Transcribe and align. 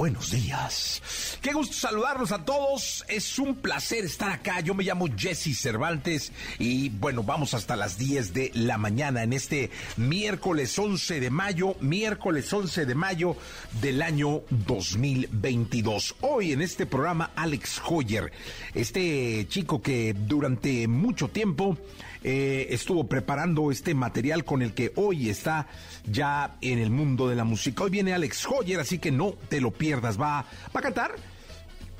Buenos 0.00 0.30
días. 0.30 1.02
Qué 1.42 1.52
gusto 1.52 1.74
saludarlos 1.74 2.32
a 2.32 2.42
todos. 2.42 3.04
Es 3.06 3.38
un 3.38 3.56
placer 3.56 4.02
estar 4.06 4.30
acá. 4.32 4.60
Yo 4.60 4.72
me 4.74 4.82
llamo 4.82 5.08
Jesse 5.14 5.54
Cervantes 5.54 6.32
y 6.58 6.88
bueno, 6.88 7.22
vamos 7.22 7.52
hasta 7.52 7.76
las 7.76 7.98
10 7.98 8.32
de 8.32 8.50
la 8.54 8.78
mañana 8.78 9.22
en 9.24 9.34
este 9.34 9.70
miércoles 9.98 10.78
11 10.78 11.20
de 11.20 11.28
mayo, 11.28 11.76
miércoles 11.82 12.50
11 12.50 12.86
de 12.86 12.94
mayo 12.94 13.36
del 13.82 14.00
año 14.00 14.40
2022. 14.48 16.14
Hoy 16.22 16.52
en 16.52 16.62
este 16.62 16.86
programa 16.86 17.32
Alex 17.36 17.82
Hoyer, 17.86 18.32
este 18.72 19.46
chico 19.50 19.82
que 19.82 20.14
durante 20.14 20.88
mucho 20.88 21.28
tiempo 21.28 21.76
eh, 22.22 22.68
estuvo 22.70 23.04
preparando 23.04 23.70
este 23.70 23.94
material 23.94 24.44
con 24.44 24.62
el 24.62 24.74
que 24.74 24.92
hoy 24.96 25.30
está 25.30 25.68
ya 26.04 26.56
en 26.60 26.78
el 26.78 26.90
mundo 26.90 27.28
de 27.28 27.36
la 27.36 27.44
música. 27.44 27.84
Hoy 27.84 27.90
viene 27.90 28.12
Alex 28.12 28.46
Hoyer, 28.46 28.80
así 28.80 28.98
que 28.98 29.10
no 29.10 29.34
te 29.48 29.60
lo 29.60 29.70
pierdas. 29.70 30.20
Va, 30.20 30.40
a 30.40 30.80
cantar, 30.80 31.14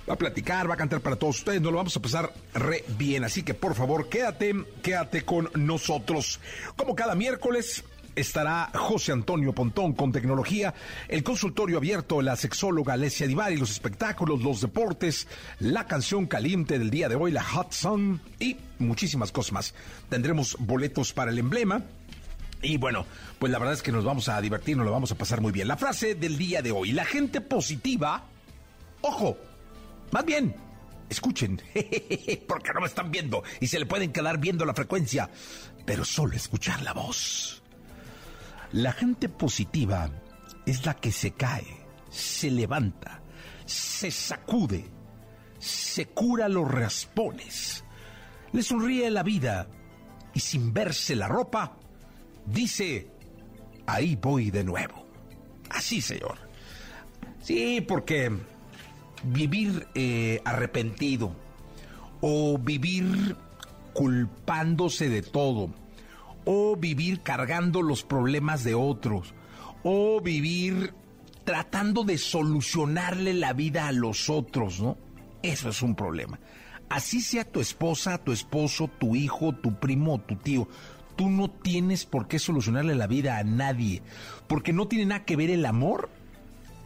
va 0.08 0.14
a 0.14 0.18
platicar, 0.18 0.68
va 0.68 0.74
a 0.74 0.76
cantar 0.76 1.00
para 1.00 1.16
todos 1.16 1.38
ustedes. 1.38 1.60
Nos 1.60 1.72
lo 1.72 1.78
vamos 1.78 1.96
a 1.96 2.02
pasar 2.02 2.32
re 2.54 2.84
bien. 2.98 3.24
Así 3.24 3.42
que 3.42 3.54
por 3.54 3.74
favor, 3.74 4.08
quédate, 4.08 4.54
quédate 4.82 5.22
con 5.22 5.50
nosotros. 5.54 6.40
Como 6.76 6.94
cada 6.94 7.14
miércoles, 7.14 7.84
estará 8.14 8.70
José 8.74 9.12
Antonio 9.12 9.54
Pontón 9.54 9.92
con 9.92 10.12
tecnología, 10.12 10.74
el 11.08 11.22
consultorio 11.22 11.78
abierto, 11.78 12.22
la 12.22 12.36
sexóloga 12.36 12.94
Alessia 12.94 13.26
Divari, 13.26 13.56
los 13.56 13.70
espectáculos, 13.70 14.42
los 14.42 14.60
deportes, 14.60 15.28
la 15.58 15.86
canción 15.86 16.26
caliente 16.26 16.78
del 16.78 16.90
día 16.90 17.08
de 17.08 17.16
hoy, 17.16 17.32
la 17.32 17.42
Hot 17.42 17.72
Song 17.72 18.18
y 18.38 18.56
muchísimas 18.78 19.32
cosas 19.32 19.52
más. 19.52 19.74
Tendremos 20.08 20.56
boletos 20.58 21.12
para 21.12 21.30
el 21.30 21.38
emblema. 21.38 21.82
Y 22.62 22.76
bueno, 22.76 23.06
pues 23.38 23.50
la 23.50 23.58
verdad 23.58 23.74
es 23.74 23.82
que 23.82 23.92
nos 23.92 24.04
vamos 24.04 24.28
a 24.28 24.40
divertir, 24.40 24.76
nos 24.76 24.84
lo 24.84 24.92
vamos 24.92 25.10
a 25.12 25.14
pasar 25.14 25.40
muy 25.40 25.50
bien. 25.50 25.66
La 25.66 25.78
frase 25.78 26.14
del 26.14 26.36
día 26.36 26.60
de 26.60 26.72
hoy, 26.72 26.92
la 26.92 27.06
gente 27.06 27.40
positiva, 27.40 28.24
ojo, 29.00 29.38
más 30.10 30.24
bien, 30.26 30.54
escuchen, 31.08 31.60
porque 32.46 32.72
no 32.74 32.80
me 32.80 32.86
están 32.86 33.10
viendo 33.10 33.42
y 33.60 33.66
se 33.66 33.78
le 33.78 33.86
pueden 33.86 34.12
quedar 34.12 34.38
viendo 34.38 34.66
la 34.66 34.74
frecuencia, 34.74 35.30
pero 35.86 36.04
solo 36.04 36.36
escuchar 36.36 36.82
la 36.82 36.92
voz. 36.92 37.59
La 38.72 38.92
gente 38.92 39.28
positiva 39.28 40.10
es 40.64 40.86
la 40.86 40.94
que 40.94 41.10
se 41.10 41.32
cae, 41.32 41.66
se 42.08 42.50
levanta, 42.50 43.20
se 43.64 44.10
sacude, 44.10 44.84
se 45.58 46.06
cura 46.06 46.48
los 46.48 46.70
raspones, 46.70 47.84
le 48.52 48.62
sonríe 48.62 49.10
la 49.10 49.22
vida 49.22 49.68
y 50.32 50.40
sin 50.40 50.72
verse 50.72 51.16
la 51.16 51.26
ropa, 51.26 51.76
dice, 52.46 53.10
ahí 53.86 54.16
voy 54.16 54.50
de 54.50 54.64
nuevo. 54.64 55.06
Así, 55.70 56.00
señor. 56.00 56.38
Sí, 57.42 57.80
porque 57.80 58.30
vivir 59.24 59.86
eh, 59.94 60.40
arrepentido 60.44 61.34
o 62.20 62.58
vivir 62.58 63.36
culpándose 63.92 65.08
de 65.08 65.22
todo, 65.22 65.70
o 66.52 66.74
vivir 66.74 67.20
cargando 67.20 67.80
los 67.80 68.02
problemas 68.02 68.64
de 68.64 68.74
otros, 68.74 69.34
o 69.84 70.20
vivir 70.20 70.92
tratando 71.44 72.02
de 72.02 72.18
solucionarle 72.18 73.34
la 73.34 73.52
vida 73.52 73.86
a 73.86 73.92
los 73.92 74.28
otros, 74.28 74.80
¿no? 74.80 74.98
Eso 75.44 75.68
es 75.68 75.80
un 75.80 75.94
problema. 75.94 76.40
Así 76.88 77.20
sea 77.20 77.44
tu 77.44 77.60
esposa, 77.60 78.18
tu 78.18 78.32
esposo, 78.32 78.90
tu 78.98 79.14
hijo, 79.14 79.52
tu 79.52 79.78
primo 79.78 80.18
tu 80.22 80.34
tío, 80.34 80.66
tú 81.14 81.30
no 81.30 81.48
tienes 81.52 82.04
por 82.04 82.26
qué 82.26 82.40
solucionarle 82.40 82.96
la 82.96 83.06
vida 83.06 83.38
a 83.38 83.44
nadie, 83.44 84.02
porque 84.48 84.72
no 84.72 84.88
tiene 84.88 85.06
nada 85.06 85.24
que 85.24 85.36
ver 85.36 85.50
el 85.50 85.64
amor 85.64 86.10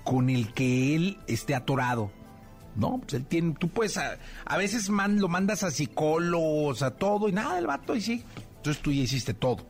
con 0.04 0.28
el 0.28 0.52
que 0.52 0.94
él 0.94 1.16
esté 1.26 1.54
atorado. 1.54 2.12
No, 2.76 2.98
pues 2.98 3.14
él 3.14 3.24
tiene, 3.24 3.54
tú 3.58 3.68
puedes, 3.68 3.96
a, 3.96 4.56
veces 4.58 4.90
lo 4.90 5.28
mandas 5.28 5.62
a 5.62 5.70
psicólogos, 5.70 6.82
a 6.82 6.90
todo, 6.90 7.30
y 7.30 7.32
nada, 7.32 7.58
el 7.58 7.66
vato, 7.66 7.96
y 7.96 8.02
sí, 8.02 8.24
entonces 8.64 8.82
tú 8.82 8.92
ya 8.92 9.02
hiciste 9.02 9.34
todo. 9.34 9.68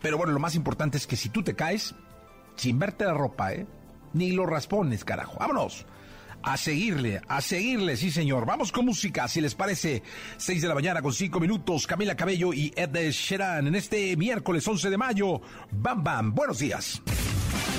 Pero 0.00 0.16
bueno, 0.16 0.32
lo 0.32 0.38
más 0.38 0.54
importante 0.54 0.96
es 0.96 1.08
que 1.08 1.16
si 1.16 1.28
tú 1.28 1.42
te 1.42 1.56
caes, 1.56 1.96
sin 2.54 2.78
verte 2.78 3.04
la 3.04 3.12
ropa, 3.12 3.52
¿eh? 3.52 3.66
Ni 4.12 4.30
lo 4.30 4.46
raspones, 4.46 5.04
carajo. 5.04 5.36
Vámonos. 5.40 5.86
A 6.44 6.56
seguirle, 6.56 7.20
a 7.26 7.40
seguirle, 7.40 7.96
sí 7.96 8.12
señor. 8.12 8.46
Vamos 8.46 8.70
con 8.70 8.86
música, 8.86 9.26
si 9.26 9.40
les 9.40 9.56
parece. 9.56 10.04
6 10.36 10.62
de 10.62 10.68
la 10.68 10.74
mañana 10.76 11.02
con 11.02 11.12
5 11.12 11.40
minutos. 11.40 11.88
Camila 11.88 12.14
Cabello 12.14 12.52
y 12.54 12.72
Ed 12.76 13.10
Sheeran 13.10 13.66
en 13.66 13.74
este 13.74 14.16
miércoles 14.16 14.66
11 14.66 14.88
de 14.88 14.96
mayo. 14.96 15.40
Bam 15.72 16.04
Bam, 16.04 16.32
buenos 16.32 16.60
días. 16.60 17.02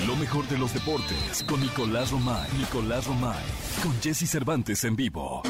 Lo 0.06 0.14
mejor 0.16 0.46
de 0.48 0.58
los 0.58 0.74
deportes 0.74 1.42
con 1.48 1.60
Nicolás 1.62 2.10
Romay. 2.10 2.50
Nicolás 2.58 3.06
Romay. 3.06 3.44
Con 3.82 3.98
Jesse 4.02 4.28
Cervantes 4.28 4.84
en 4.84 4.94
vivo. 4.94 5.42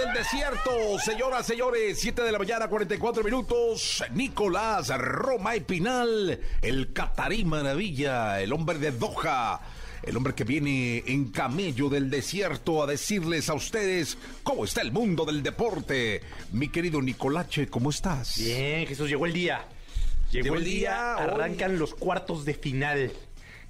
Del 0.00 0.14
desierto. 0.14 0.98
Señoras, 0.98 1.46
señores, 1.46 1.98
7 2.00 2.22
de 2.22 2.32
la 2.32 2.38
mañana, 2.38 2.68
44 2.68 3.22
minutos. 3.22 4.02
Nicolás 4.14 4.88
Roma 4.96 5.56
y 5.56 5.60
Pinal, 5.60 6.40
el 6.62 6.92
Catarí 6.92 7.44
Maravilla, 7.44 8.40
el 8.40 8.52
hombre 8.52 8.78
de 8.78 8.92
Doha. 8.92 9.60
El 10.02 10.16
hombre 10.16 10.34
que 10.34 10.44
viene 10.44 11.04
en 11.06 11.30
camello 11.30 11.90
del 11.90 12.08
desierto 12.08 12.82
a 12.82 12.86
decirles 12.86 13.50
a 13.50 13.54
ustedes 13.54 14.16
cómo 14.42 14.64
está 14.64 14.80
el 14.80 14.92
mundo 14.92 15.26
del 15.26 15.42
deporte. 15.42 16.22
Mi 16.52 16.68
querido 16.68 17.02
Nicolache, 17.02 17.68
¿cómo 17.68 17.90
estás? 17.90 18.38
Bien, 18.38 18.86
Jesús, 18.86 19.10
llegó 19.10 19.26
el 19.26 19.34
día. 19.34 19.66
Llegó, 20.30 20.54
el 20.54 20.64
día, 20.64 21.16
arrancan 21.16 21.78
los 21.78 21.94
cuartos 21.94 22.46
de 22.46 22.54
final. 22.54 23.12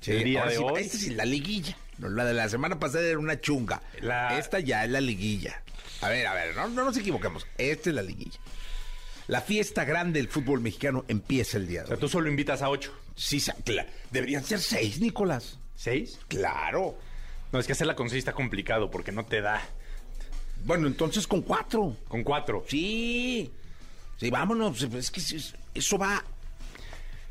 el 0.07 0.25
día 0.25 0.47
de 0.47 0.59
hoy. 0.59 0.83
Esta 0.83 0.97
es 0.97 1.09
la 1.09 1.25
liguilla. 1.25 1.77
La 1.99 2.25
de 2.25 2.35
la 2.35 2.49
semana 2.49 2.79
pasada 2.79 3.05
era 3.05 3.19
una 3.19 3.41
chunga. 3.41 3.83
Esta 4.39 4.61
ya 4.61 4.85
es 4.85 4.91
la 4.91 5.01
liguilla. 5.01 5.61
A 6.01 6.09
ver, 6.09 6.27
a 6.27 6.35
ver, 6.35 6.57
no, 6.57 6.69
nos 6.69 6.97
equivoquemos. 6.97 7.47
Esta 7.59 7.91
es 7.91 7.97
la 7.97 8.03
liguilla. 8.03 8.39
La 9.29 9.41
fiesta 9.41 9.85
grande 9.85 10.19
del 10.19 10.29
fútbol 10.29 10.61
mexicano 10.61 11.05
empieza 11.09 11.57
el 11.59 11.69
día 11.69 11.81
de 11.81 11.85
hoy. 11.85 11.87
O 11.87 11.89
sea, 11.89 11.97
tú 11.99 12.09
solo 12.09 12.29
invitas 12.29 12.63
a 12.63 12.71
ocho. 12.71 12.93
Sí. 13.15 13.43
Deberían 14.11 14.43
ser 14.43 14.61
seis, 14.61 15.01
Nicolás. 15.01 15.59
¿Seis? 15.77 16.19
Claro. 16.29 16.97
No, 17.53 17.59
es 17.59 17.67
que 17.67 17.73
hacerla 17.73 17.95
con 17.95 18.09
seis 18.09 18.21
está 18.21 18.33
complicado 18.33 18.91
porque 18.91 19.13
no 19.13 19.25
te 19.27 19.41
da. 19.41 19.63
Bueno, 20.65 20.87
entonces 20.87 21.27
con 21.27 21.43
cuatro. 21.43 21.97
¿Con 22.09 22.25
cuatro? 22.25 22.65
Sí. 22.67 23.53
Sí, 24.17 24.31
vámonos. 24.31 24.83
Es 24.83 25.11
que 25.11 25.21
eso 25.75 25.99
va. 25.99 26.25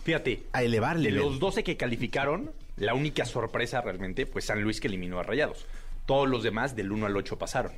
Fíjate. 0.03 0.43
A 0.53 0.63
elevarle. 0.63 1.11
De 1.11 1.17
los 1.17 1.39
doce 1.39 1.63
que 1.63 1.75
calificaron, 1.75 2.51
la 2.77 2.93
única 2.93 3.25
sorpresa 3.25 3.81
realmente 3.81 4.25
fue 4.25 4.41
San 4.41 4.61
Luis 4.61 4.79
que 4.79 4.87
eliminó 4.87 5.19
a 5.19 5.23
Rayados. 5.23 5.65
Todos 6.05 6.29
los 6.29 6.43
demás 6.43 6.75
del 6.75 6.91
1 6.91 7.07
al 7.07 7.17
8 7.17 7.37
pasaron. 7.37 7.73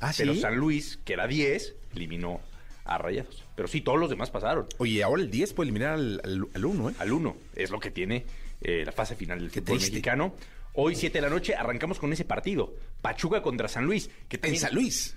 Ah, 0.00 0.12
Pero 0.16 0.34
San 0.34 0.56
Luis, 0.56 0.98
que 1.04 1.12
era 1.12 1.26
10, 1.26 1.74
eliminó 1.94 2.40
a 2.84 2.98
Rayados. 2.98 3.42
Pero 3.54 3.68
sí, 3.68 3.80
todos 3.80 3.98
los 3.98 4.10
demás 4.10 4.30
pasaron. 4.30 4.66
Oye, 4.78 5.02
ahora 5.02 5.22
el 5.22 5.30
10 5.30 5.54
puede 5.54 5.68
eliminar 5.68 5.94
al, 5.94 6.20
al, 6.54 6.64
1, 6.64 6.90
¿eh? 6.90 6.94
Al 6.98 7.12
1. 7.12 7.36
Es 7.56 7.70
lo 7.70 7.80
que 7.80 7.90
tiene 7.90 8.24
eh, 8.60 8.82
la 8.84 8.92
fase 8.92 9.16
final 9.16 9.40
del 9.40 9.50
fútbol 9.50 9.80
mexicano. 9.80 10.34
Hoy, 10.74 10.94
7 10.96 11.18
de 11.18 11.22
la 11.22 11.30
noche, 11.30 11.54
arrancamos 11.54 11.98
con 11.98 12.12
ese 12.12 12.24
partido. 12.24 12.74
Pachuca 13.00 13.42
contra 13.42 13.68
San 13.68 13.84
Luis. 13.84 14.10
Que 14.28 14.40
¿En 14.42 14.56
San 14.56 14.74
Luis? 14.74 15.16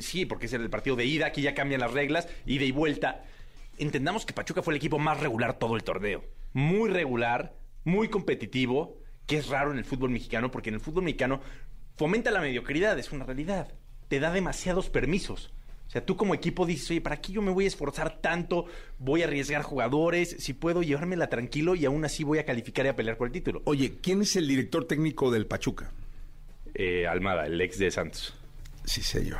sí, 0.00 0.26
porque 0.26 0.46
es 0.46 0.52
el 0.52 0.70
partido 0.70 0.96
de 0.96 1.04
ida. 1.04 1.26
Aquí 1.26 1.42
ya 1.42 1.54
cambian 1.54 1.80
las 1.80 1.92
reglas. 1.92 2.28
Ida 2.46 2.64
y 2.64 2.70
vuelta. 2.70 3.24
Entendamos 3.78 4.24
que 4.24 4.32
Pachuca 4.32 4.62
fue 4.62 4.72
el 4.74 4.78
equipo 4.78 4.98
más 4.98 5.20
regular 5.20 5.58
todo 5.58 5.76
el 5.76 5.82
torneo. 5.82 6.24
Muy 6.52 6.88
regular 6.88 7.52
muy 7.86 8.08
competitivo, 8.08 8.98
que 9.26 9.38
es 9.38 9.48
raro 9.48 9.70
en 9.70 9.78
el 9.78 9.84
fútbol 9.84 10.10
mexicano, 10.10 10.50
porque 10.50 10.70
en 10.70 10.74
el 10.74 10.80
fútbol 10.80 11.04
mexicano 11.04 11.40
fomenta 11.96 12.32
la 12.32 12.40
mediocridad, 12.40 12.98
es 12.98 13.12
una 13.12 13.24
realidad. 13.24 13.72
Te 14.08 14.20
da 14.20 14.30
demasiados 14.32 14.88
permisos. 14.90 15.52
O 15.86 15.90
sea, 15.90 16.04
tú 16.04 16.16
como 16.16 16.34
equipo 16.34 16.66
dices, 16.66 16.90
oye, 16.90 17.00
¿para 17.00 17.20
qué 17.20 17.32
yo 17.32 17.42
me 17.42 17.52
voy 17.52 17.64
a 17.64 17.68
esforzar 17.68 18.18
tanto? 18.20 18.66
Voy 18.98 19.22
a 19.22 19.26
arriesgar 19.26 19.62
jugadores, 19.62 20.36
si 20.40 20.52
puedo 20.52 20.82
llevármela 20.82 21.28
tranquilo 21.28 21.74
y 21.76 21.84
aún 21.86 22.04
así 22.04 22.24
voy 22.24 22.38
a 22.38 22.44
calificar 22.44 22.86
y 22.86 22.88
a 22.88 22.96
pelear 22.96 23.16
por 23.16 23.28
el 23.28 23.32
título. 23.32 23.62
Oye, 23.64 23.94
¿quién 24.02 24.20
es 24.22 24.34
el 24.36 24.48
director 24.48 24.84
técnico 24.86 25.30
del 25.30 25.46
Pachuca? 25.46 25.92
Eh, 26.74 27.06
Almada, 27.06 27.46
el 27.46 27.60
ex 27.60 27.78
de 27.78 27.90
Santos. 27.90 28.34
Sí, 28.84 29.00
señor. 29.02 29.38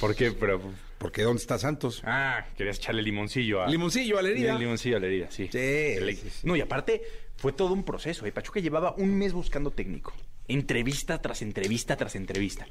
¿Por 0.00 0.14
qué? 0.14 0.30
Pero, 0.32 0.60
Porque 0.98 1.22
¿dónde 1.22 1.40
está 1.40 1.58
Santos? 1.58 2.00
ah, 2.04 2.46
querías 2.56 2.78
echarle 2.78 3.02
limoncillo 3.02 3.62
a... 3.62 3.66
Limoncillo 3.68 4.18
a 4.18 4.22
la 4.22 4.28
herida. 4.28 4.56
Limoncillo 4.58 4.96
a 4.96 5.00
la 5.00 5.06
herida, 5.06 5.30
sí. 5.30 5.48
Sí, 5.50 5.58
El 5.58 6.08
ex- 6.08 6.20
sí, 6.20 6.30
sí. 6.30 6.46
No, 6.46 6.54
y 6.56 6.60
aparte 6.60 7.02
fue 7.36 7.52
todo 7.52 7.72
un 7.74 7.84
proceso. 7.84 8.24
¿eh? 8.24 8.32
Pachuca 8.32 8.60
llevaba 8.60 8.94
un 8.96 9.18
mes 9.18 9.32
buscando 9.32 9.72
técnico. 9.72 10.14
Entrevista 10.48 11.20
tras 11.20 11.42
entrevista 11.42 11.96
tras 11.96 12.14
entrevista. 12.14 12.66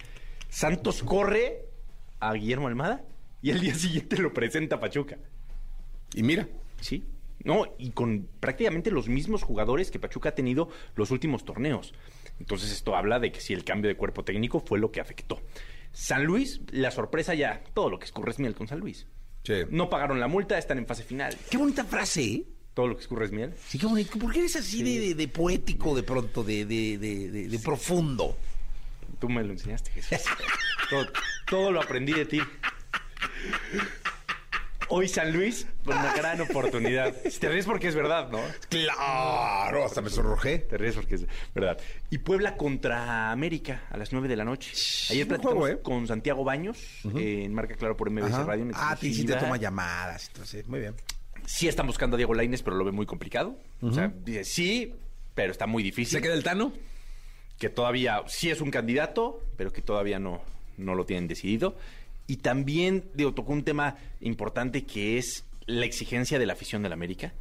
Santos 0.56 1.04
corre 1.04 1.66
a 2.22 2.32
Guillermo 2.32 2.70
Almada 2.70 3.04
y 3.42 3.52
al 3.52 3.60
día 3.60 3.76
siguiente 3.76 4.18
lo 4.20 4.34
presenta 4.34 4.78
a 4.78 4.80
Pachuca. 4.80 5.18
Y 6.14 6.24
mira, 6.24 6.48
Sí. 6.80 7.04
No, 7.44 7.66
y 7.78 7.90
con 7.92 8.26
prácticamente 8.40 8.90
los 8.90 9.10
mismos 9.10 9.44
jugadores 9.44 9.92
que 9.92 10.00
Pachuca 10.00 10.30
ha 10.30 10.36
tenido 10.36 10.70
los 10.96 11.12
últimos 11.12 11.44
torneos. 11.44 11.94
Entonces 12.40 12.72
esto 12.72 12.96
habla 12.96 13.20
de 13.20 13.34
que 13.34 13.42
sí, 13.42 13.52
el 13.54 13.66
cambio 13.66 13.90
de 13.90 13.98
cuerpo 13.98 14.24
técnico 14.24 14.62
fue 14.66 14.80
lo 14.80 14.92
que 14.94 15.02
afectó. 15.02 15.42
San 15.92 16.24
Luis, 16.24 16.62
la 16.72 16.90
sorpresa 16.90 17.34
ya, 17.36 17.62
todo 17.74 17.90
lo 17.90 18.00
que 18.00 18.06
escurre 18.06 18.32
es 18.32 18.40
miel 18.40 18.56
con 18.56 18.68
San 18.70 18.80
Luis. 18.80 19.08
Sí. 19.44 19.56
No 19.72 19.90
pagaron 19.90 20.22
la 20.22 20.30
multa, 20.30 20.58
están 20.58 20.78
en 20.78 20.88
fase 20.88 21.04
final. 21.04 21.36
qué 21.52 21.58
bonita 21.58 21.84
frase, 21.84 22.24
¿eh? 22.24 22.44
Todo 22.74 22.88
lo 22.88 22.96
que 22.96 23.02
escurre 23.02 23.26
es 23.26 23.32
miel. 23.34 23.54
Sí, 23.68 23.78
qué 23.78 23.86
bonito. 23.88 24.18
¿Por 24.18 24.32
qué 24.32 24.40
eres 24.40 24.56
así 24.56 24.82
de, 24.82 25.00
de- 25.00 25.16
de 25.16 25.28
poético 25.28 25.94
de 25.96 26.04
pronto, 26.04 26.44
de, 26.46 26.66
de- 26.66 26.98
de- 26.98 27.30
de- 27.30 27.48
de 27.50 27.60
profundo? 27.60 28.38
Tú 29.20 29.30
me 29.30 29.44
lo 29.44 29.52
enseñaste, 29.54 29.92
Jesús. 29.92 30.20
todo, 30.90 31.08
todo 31.48 31.72
lo 31.72 31.82
aprendí 31.82 32.14
de 32.14 32.26
ti. 32.26 32.42
Hoy 34.88 35.08
San 35.08 35.34
Luis, 35.34 35.66
una 35.88 36.14
gran 36.14 36.40
oportunidad. 36.42 37.16
Si 37.28 37.40
te 37.40 37.50
ríes 37.50 37.66
porque 37.66 37.88
es 37.88 37.96
verdad, 37.96 38.30
¿no? 38.30 38.40
Claro, 38.70 39.84
hasta 39.84 40.00
me 40.02 40.12
sonrojé. 40.12 40.60
Te 40.60 40.78
ríes 40.78 40.94
porque 40.96 41.16
es 41.16 41.26
verdad. 41.56 41.80
Y 42.12 42.20
Puebla 42.20 42.56
contra 42.56 43.32
América 43.32 43.86
a 43.90 43.98
las 43.98 44.14
9 44.14 44.28
de 44.28 44.36
la 44.36 44.46
noche. 44.46 44.74
Ayer 45.10 45.28
platicamos 45.28 45.58
juego, 45.60 45.80
¿eh? 45.80 45.82
con 45.82 46.06
Santiago 46.06 46.44
Baños, 46.44 46.78
eh, 47.18 47.44
en 47.46 47.54
Marca 47.56 47.74
Claro 47.76 47.98
por 47.98 48.12
MBC 48.12 48.26
Ajá. 48.32 48.44
Radio. 48.44 48.64
en 48.64 48.72
Ah, 48.76 48.96
te 49.00 49.08
hiciste 49.08 49.32
exclusiva. 49.34 49.40
toma 49.40 49.58
llamadas. 49.58 50.28
Entonces, 50.28 50.68
muy 50.68 50.80
bien. 50.82 50.94
Sí 51.48 51.68
están 51.68 51.88
buscando 51.88 52.16
a 52.16 52.18
Diego 52.18 52.36
Lainez, 52.36 52.62
pero 52.62 52.76
lo 52.76 52.86
ve 52.86 52.92
muy 52.92 53.08
complicado. 53.08 53.58
O 53.82 53.92
sea, 53.92 54.14
dice 54.24 54.44
sí, 54.44 54.94
pero 55.34 55.52
está 55.52 55.66
muy 55.66 55.82
difícil. 55.82 56.20
¿Se 56.20 56.22
queda 56.22 56.36
el 56.36 56.44
Tano? 56.44 56.72
Que 57.60 57.70
todavía 57.70 58.24
sí 58.28 58.50
es 58.50 58.62
un 58.62 58.72
candidato, 58.72 59.42
pero 59.58 59.72
que 59.72 59.82
todavía 59.82 60.20
no, 60.20 60.42
no 60.78 60.96
lo 60.96 61.06
tienen 61.06 61.28
decidido. 61.28 61.76
Y 62.28 62.38
también 62.38 63.06
digo, 63.14 63.34
tocó 63.34 63.54
un 63.54 63.64
tema 63.64 63.98
importante 64.22 64.84
que 64.84 65.18
es 65.18 65.46
la 65.68 65.86
exigencia 65.86 66.40
de 66.40 66.46
la 66.46 66.54
afición 66.54 66.84
del 66.84 66.94
América. 66.94 67.34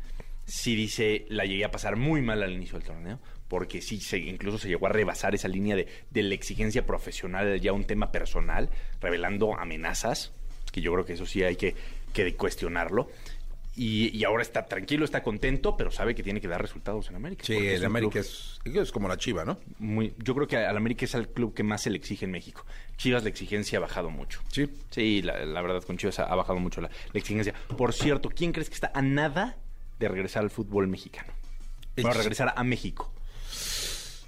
Sí 0.46 0.74
dice, 0.74 1.24
la 1.28 1.44
llegué 1.46 1.64
a 1.64 1.70
pasar 1.70 1.96
muy 1.96 2.20
mal 2.20 2.42
al 2.42 2.52
inicio 2.52 2.78
del 2.78 2.86
torneo, 2.86 3.18
porque 3.48 3.80
sí, 3.80 3.98
se, 4.00 4.18
incluso 4.18 4.58
se 4.58 4.68
llegó 4.68 4.86
a 4.86 4.90
rebasar 4.90 5.34
esa 5.34 5.48
línea 5.48 5.74
de, 5.74 5.88
de 6.10 6.22
la 6.22 6.34
exigencia 6.34 6.84
profesional, 6.86 7.60
ya 7.60 7.72
un 7.72 7.84
tema 7.84 8.12
personal, 8.12 8.68
revelando 9.00 9.58
amenazas, 9.58 10.32
que 10.70 10.80
yo 10.80 10.92
creo 10.92 11.06
que 11.06 11.14
eso 11.14 11.24
sí 11.24 11.42
hay 11.42 11.56
que, 11.56 11.74
que 12.12 12.34
cuestionarlo. 12.34 13.08
Y, 13.76 14.16
y 14.16 14.22
ahora 14.22 14.42
está 14.42 14.66
tranquilo, 14.66 15.04
está 15.04 15.22
contento, 15.24 15.76
pero 15.76 15.90
sabe 15.90 16.14
que 16.14 16.22
tiene 16.22 16.40
que 16.40 16.46
dar 16.46 16.62
resultados 16.62 17.08
en 17.10 17.16
América. 17.16 17.42
Sí, 17.44 17.56
el 17.56 17.84
América 17.84 18.20
es, 18.20 18.60
es 18.64 18.92
como 18.92 19.08
la 19.08 19.16
chiva, 19.16 19.44
¿no? 19.44 19.58
muy, 19.80 20.14
yo 20.18 20.32
creo 20.36 20.46
que 20.46 20.56
al 20.58 20.76
América 20.76 21.04
es 21.04 21.14
el 21.14 21.28
club 21.28 21.54
que 21.54 21.64
más 21.64 21.82
se 21.82 21.90
le 21.90 21.96
exige 21.96 22.24
en 22.24 22.30
México. 22.30 22.64
Chivas 22.96 23.24
la 23.24 23.30
exigencia 23.30 23.78
ha 23.78 23.80
bajado 23.80 24.10
mucho. 24.10 24.40
Sí. 24.52 24.70
Sí, 24.90 25.22
la, 25.22 25.44
la 25.44 25.60
verdad 25.60 25.82
con 25.82 25.98
Chivas 25.98 26.20
ha, 26.20 26.24
ha 26.24 26.34
bajado 26.36 26.60
mucho 26.60 26.80
la, 26.80 26.88
la 26.88 27.18
exigencia. 27.18 27.52
Por 27.76 27.92
cierto, 27.92 28.28
¿quién 28.28 28.52
crees 28.52 28.68
que 28.68 28.76
está 28.76 28.92
a 28.94 29.02
nada 29.02 29.56
de 29.98 30.08
regresar 30.08 30.44
al 30.44 30.50
fútbol 30.50 30.86
mexicano? 30.86 31.32
Para 32.00 32.14
regresar 32.14 32.54
a 32.56 32.62
México. 32.62 33.12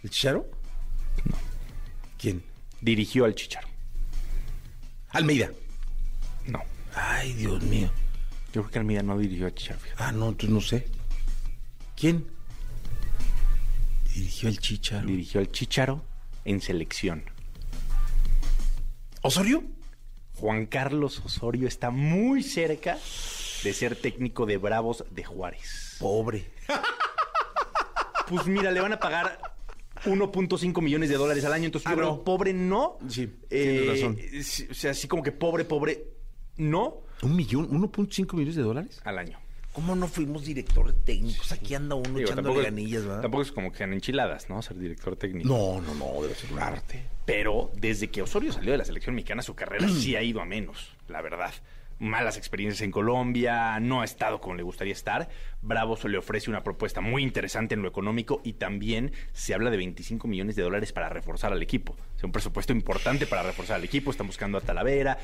¿El 0.03 0.11
Chicharo? 0.11 0.47
No. 1.25 1.37
¿Quién? 2.19 2.43
Dirigió 2.81 3.25
al 3.25 3.37
Chicharo. 3.37 3.69
Almeida. 5.11 5.51
No. 6.47 6.63
Ay, 6.95 7.33
Dios 7.35 7.63
mío. 7.63 7.91
Yo 8.57 8.63
creo 8.63 8.73
que 8.73 8.79
Almeida 8.79 9.03
no 9.03 9.19
dirigió 9.19 9.45
al 9.45 9.55
Chicharo. 9.55 9.79
fíjate. 9.81 10.03
Ah, 10.03 10.13
no, 10.13 10.29
entonces 10.31 10.49
no 10.49 10.61
sé. 10.63 10.87
¿Quién? 11.95 12.27
Dirigió 14.15 14.49
el 14.49 14.59
Chicharo. 14.59 15.07
Dirigió 15.07 15.41
al 15.43 15.51
Chicharo 15.53 16.03
en 16.47 16.63
selección. 16.63 17.23
¿Osorio? 19.21 19.63
Juan 20.37 20.65
Carlos 20.65 21.21
Osorio 21.23 21.69
está 21.69 21.91
muy 21.91 22.43
cerca 22.43 22.95
de 23.63 23.73
ser 23.75 23.95
técnico 23.95 24.47
de 24.47 24.57
Bravos 24.57 25.05
de 25.11 25.23
Juárez. 25.25 25.97
Pobre. 26.01 26.51
Pues 28.29 28.47
mira, 28.49 28.73
le 28.73 28.81
van 28.81 28.93
a 28.95 28.99
pagar 28.99 29.39
1.5 30.05 30.83
millones 30.83 31.11
de 31.11 31.15
dólares 31.17 31.45
al 31.45 31.53
año, 31.53 31.67
entonces 31.67 31.87
Ah, 31.87 31.91
yo 31.91 31.97
creo 31.97 32.09
no. 32.17 32.25
pobre 32.25 32.53
no. 32.55 32.99
Sí, 33.09 33.33
Eh, 33.51 34.01
tienes 34.01 34.01
razón. 34.01 34.71
O 34.71 34.75
sea, 34.75 34.91
así 34.93 35.07
como 35.07 35.23
que 35.23 35.31
pobre, 35.31 35.65
pobre 35.65 36.16
no 36.57 37.03
¿Un 37.23 37.35
millón? 37.35 37.71
¿1.5 37.71 38.35
millones 38.35 38.57
de 38.57 38.63
dólares? 38.63 39.01
al 39.05 39.19
año. 39.19 39.39
¿Cómo 39.73 39.95
no 39.95 40.09
fuimos 40.09 40.45
directores 40.47 40.95
técnicos? 41.05 41.53
Aquí 41.53 41.75
anda 41.75 41.95
uno 41.95 42.09
Digo, 42.09 42.21
echándole 42.21 42.47
tampoco, 42.47 42.63
ganillas, 42.63 43.05
¿verdad? 43.05 43.21
tampoco 43.21 43.43
es 43.43 43.53
como 43.53 43.71
que 43.71 43.79
sean 43.79 43.93
enchiladas, 43.93 44.49
¿no? 44.49 44.63
Ser 44.63 44.79
director 44.79 45.17
técnico. 45.17 45.49
No, 45.49 45.83
no, 45.83 45.95
no, 45.95 46.23
debe 46.23 46.35
ser 46.35 46.51
un 46.53 46.61
arte. 46.61 47.03
Pero 47.27 47.71
desde 47.77 48.09
que 48.09 48.23
Osorio 48.23 48.53
salió 48.53 48.73
de 48.73 48.79
la 48.79 48.87
selección 48.87 49.15
mexicana, 49.15 49.43
su 49.43 49.55
carrera 49.55 49.87
sí 49.89 50.17
ha 50.17 50.23
ido 50.23 50.41
a 50.41 50.47
menos, 50.47 50.97
la 51.09 51.21
verdad. 51.21 51.53
Malas 51.99 52.37
experiencias 52.39 52.83
en 52.83 52.91
Colombia, 52.91 53.79
no 53.81 54.01
ha 54.01 54.05
estado 54.05 54.41
como 54.41 54.55
le 54.55 54.63
gustaría 54.63 54.93
estar. 54.95 55.29
Bravos 55.63 56.05
le 56.05 56.17
ofrece 56.19 56.49
una 56.51 56.63
propuesta 56.63 57.01
muy 57.03 57.23
interesante 57.23 57.75
en 57.75 57.83
lo 57.83 57.89
económico 57.89 58.41
y 58.45 58.55
también 58.55 59.13
se 59.33 59.55
habla 59.55 59.71
de 59.71 59.77
25 59.79 60.27
millones 60.29 60.57
de 60.57 60.63
dólares 60.63 60.93
para 60.93 61.09
reforzar 61.11 61.53
al 61.53 61.63
equipo. 61.63 61.93
O 62.15 62.19
sea, 62.19 62.27
un 62.27 62.33
presupuesto 62.33 62.73
importante 62.73 63.27
para 63.27 63.43
reforzar 63.43 63.77
al 63.77 63.85
equipo. 63.85 64.11
Están 64.11 64.27
buscando 64.27 64.57
a 64.59 64.61
Talavera, 64.63 65.19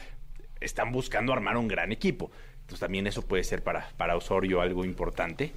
están 0.65 0.93
buscando 0.93 1.33
armar 1.33 1.57
un 1.57 1.69
gran 1.69 1.93
equipo. 1.93 2.31
Entonces 2.61 2.81
también 2.81 3.07
eso 3.07 3.23
puede 3.23 3.45
ser 3.45 3.63
para, 3.63 3.89
para 3.97 4.17
Osorio 4.17 4.61
algo 4.61 4.85
importante. 4.85 5.53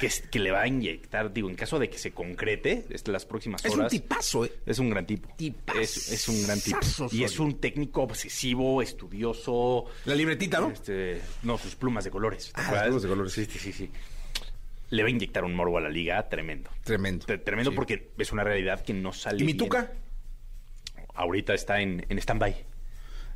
Que, 0.00 0.06
es- 0.06 0.22
que 0.22 0.38
le 0.40 0.50
va 0.50 0.62
a 0.62 0.66
inyectar, 0.66 1.32
digo, 1.32 1.48
en 1.48 1.54
caso 1.54 1.78
de 1.78 1.88
que 1.88 1.98
se 1.98 2.10
concrete, 2.12 2.84
es 2.90 3.06
las 3.08 3.24
próximas 3.24 3.64
Es 3.64 3.72
horas. 3.72 3.84
un 3.92 4.00
tipazo, 4.00 4.44
¿eh? 4.44 4.52
Es 4.66 4.78
un 4.80 4.90
gran 4.90 5.06
tipo. 5.06 5.28
Tipazazo, 5.36 5.80
Es, 5.80 6.10
es 6.12 6.28
un 6.28 6.42
gran 6.42 6.60
tipo. 6.60 6.78
Osorio. 6.78 7.20
Y 7.20 7.24
es 7.24 7.38
un 7.38 7.60
técnico 7.60 8.02
obsesivo, 8.02 8.82
estudioso. 8.82 9.84
La 10.06 10.14
libretita, 10.14 10.60
¿no? 10.60 10.70
Este, 10.70 11.20
no, 11.44 11.56
sus 11.58 11.76
plumas 11.76 12.04
de 12.04 12.10
colores. 12.10 12.52
¿te 12.52 12.60
Ah, 12.60 12.72
las 12.72 12.82
plumas 12.84 13.02
de 13.02 13.08
colores. 13.08 13.32
Sí, 13.32 13.44
sí, 13.46 13.58
sí, 13.58 13.72
sí. 13.72 13.90
Le 14.90 15.02
va 15.02 15.06
a 15.08 15.10
inyectar 15.10 15.44
un 15.44 15.54
morbo 15.54 15.78
a 15.78 15.80
la 15.80 15.88
liga 15.88 16.28
tremendo. 16.28 16.70
Tremendo. 16.82 17.24
Tre- 17.26 17.42
Tremendo 17.44 17.70
Sí. 17.70 17.76
porque 17.76 18.10
es 18.18 18.32
una 18.32 18.42
realidad 18.44 18.82
que 18.82 18.92
no 18.94 19.12
sale 19.12 19.42
¿Y 19.42 19.46
mi. 19.46 19.54
Tuca? 19.54 19.92
Ahorita 21.14 21.54
está 21.54 21.80
en, 21.80 22.04
en 22.08 22.18
stand-by. 22.18 22.71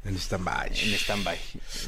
En 0.07 0.17
stand-by. 0.17 0.69
En 0.69 0.95
stand-by. 0.95 1.37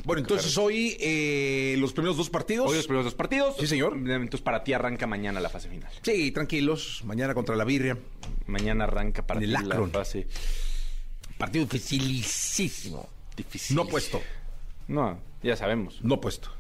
Bueno, 0.05 0.21
entonces 0.21 0.57
hoy 0.59 0.97
eh, 1.01 1.77
los 1.79 1.93
primeros 1.93 2.17
dos 2.17 2.31
partidos. 2.31 2.69
Hoy 2.69 2.77
los 2.77 2.87
primeros 2.87 3.05
dos 3.05 3.15
partidos. 3.15 3.57
Sí, 3.59 3.67
señor. 3.67 3.95
Entonces 3.97 4.41
para 4.41 4.65
ti 4.65 4.73
arranca 4.73 5.07
mañana 5.07 5.41
la 5.41 5.49
fase 5.49 5.69
final. 5.69 5.91
Sí, 6.03 6.33
tranquilos. 6.33 7.03
Mañana 7.05 7.35
contra 7.35 7.55
la 7.57 7.65
Birria. 7.65 7.97
Mañana 8.47 8.85
arranca 8.85 9.27
para 9.27 9.41
el 9.41 9.47
ti 9.47 9.65
la 9.65 9.89
fase 9.89 10.27
Partido 11.37 11.65
dificilísimo. 11.65 13.09
difícil. 13.37 13.77
No 13.77 13.87
puesto. 13.87 14.21
No, 14.89 15.21
ya 15.43 15.57
sabemos. 15.57 16.01
No 16.03 16.21
puesto. 16.21 16.51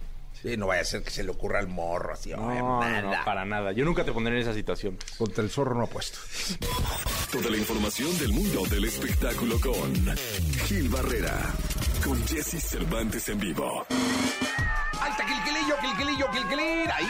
Sí, 0.42 0.56
no 0.56 0.66
vaya 0.66 0.82
a 0.82 0.84
ser 0.84 1.02
que 1.02 1.10
se 1.10 1.24
le 1.24 1.30
ocurra 1.30 1.58
al 1.58 1.68
morro 1.68 2.12
así. 2.12 2.30
No, 2.30 2.80
nada. 2.80 3.02
no, 3.02 3.24
para 3.24 3.44
nada. 3.44 3.72
Yo 3.72 3.84
nunca 3.84 4.04
te 4.04 4.12
pondré 4.12 4.34
en 4.36 4.42
esa 4.42 4.54
situación. 4.54 4.96
Contra 5.16 5.42
el 5.42 5.50
zorro 5.50 5.74
no 5.74 5.84
apuesto. 5.84 6.18
Toda 7.32 7.50
la 7.50 7.56
información 7.56 8.16
del 8.18 8.32
mundo 8.32 8.64
del 8.66 8.84
espectáculo 8.84 9.60
con 9.60 9.94
Gil 10.66 10.88
Barrera, 10.88 11.36
con 12.04 12.24
Jesse 12.26 12.62
Cervantes 12.62 13.28
en 13.28 13.38
vivo. 13.40 13.86
Ahí 16.42 16.44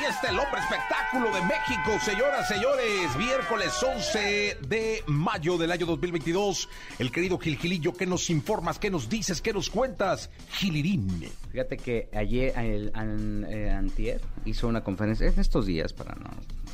está. 0.08 0.28
Ahí 0.28 0.34
el 0.34 0.38
hombre 0.38 0.60
espectáculo 0.60 1.30
de 1.34 1.42
México, 1.42 1.98
señoras, 2.02 2.48
señores. 2.48 3.14
Miércoles 3.18 3.72
11 3.82 4.56
de 4.66 5.02
mayo 5.06 5.58
del 5.58 5.70
año 5.70 5.84
2022. 5.84 6.66
El 6.98 7.12
querido 7.12 7.38
Quilquilillo, 7.38 7.92
¿qué 7.92 8.06
nos 8.06 8.30
informas? 8.30 8.78
¿Qué 8.78 8.90
nos 8.90 9.08
dices? 9.10 9.42
¿Qué 9.42 9.52
nos 9.52 9.68
cuentas? 9.68 10.30
Gilirín. 10.52 11.28
Fíjate 11.52 11.76
que 11.76 12.08
ayer, 12.14 12.58
el, 12.58 12.90
an- 12.94 13.44
eh, 13.50 13.70
antier, 13.70 14.22
hizo 14.46 14.66
una 14.66 14.82
conferencia, 14.82 15.26
en 15.26 15.38
estos 15.38 15.66
días, 15.66 15.92
para 15.92 16.14
no, 16.14 16.30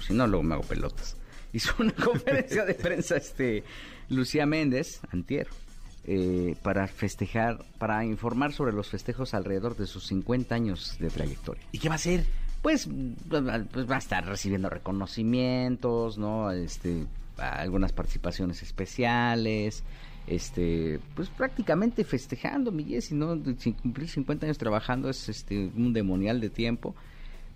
si 0.06 0.14
no, 0.14 0.26
luego 0.28 0.44
me 0.44 0.54
hago 0.54 0.62
pelotas. 0.64 1.16
Hizo 1.52 1.72
una 1.80 1.92
conferencia 1.92 2.64
de 2.64 2.74
prensa, 2.74 3.16
este, 3.16 3.62
Lucía 4.08 4.44
Méndez, 4.46 5.00
antier, 5.12 5.46
eh, 6.04 6.56
para 6.62 6.86
festejar, 6.88 7.64
para 7.78 8.04
informar 8.04 8.52
sobre 8.52 8.72
los 8.72 8.88
festejos 8.88 9.34
alrededor 9.34 9.76
de 9.76 9.86
sus 9.86 10.06
50 10.08 10.52
años 10.54 10.96
de 10.98 11.10
trayectoria. 11.10 11.62
¿Y 11.72 11.78
qué 11.78 11.88
va 11.88 11.94
a 11.94 11.96
hacer? 11.96 12.24
Pues, 12.64 12.88
pues 13.28 13.44
va 13.44 13.96
a 13.96 13.98
estar 13.98 14.24
recibiendo 14.24 14.70
reconocimientos, 14.70 16.16
¿no? 16.16 16.50
Este, 16.50 17.04
algunas 17.36 17.92
participaciones 17.92 18.62
especiales, 18.62 19.84
este, 20.26 20.98
pues 21.14 21.28
prácticamente 21.28 22.04
festejando 22.04 22.72
mi 22.72 22.84
Jessy, 22.84 23.14
¿no? 23.16 23.38
Sin 23.58 23.74
cumplir 23.74 24.08
50 24.08 24.46
años 24.46 24.56
trabajando 24.56 25.10
es 25.10 25.28
este 25.28 25.70
un 25.76 25.92
demonial 25.92 26.40
de 26.40 26.48
tiempo. 26.48 26.94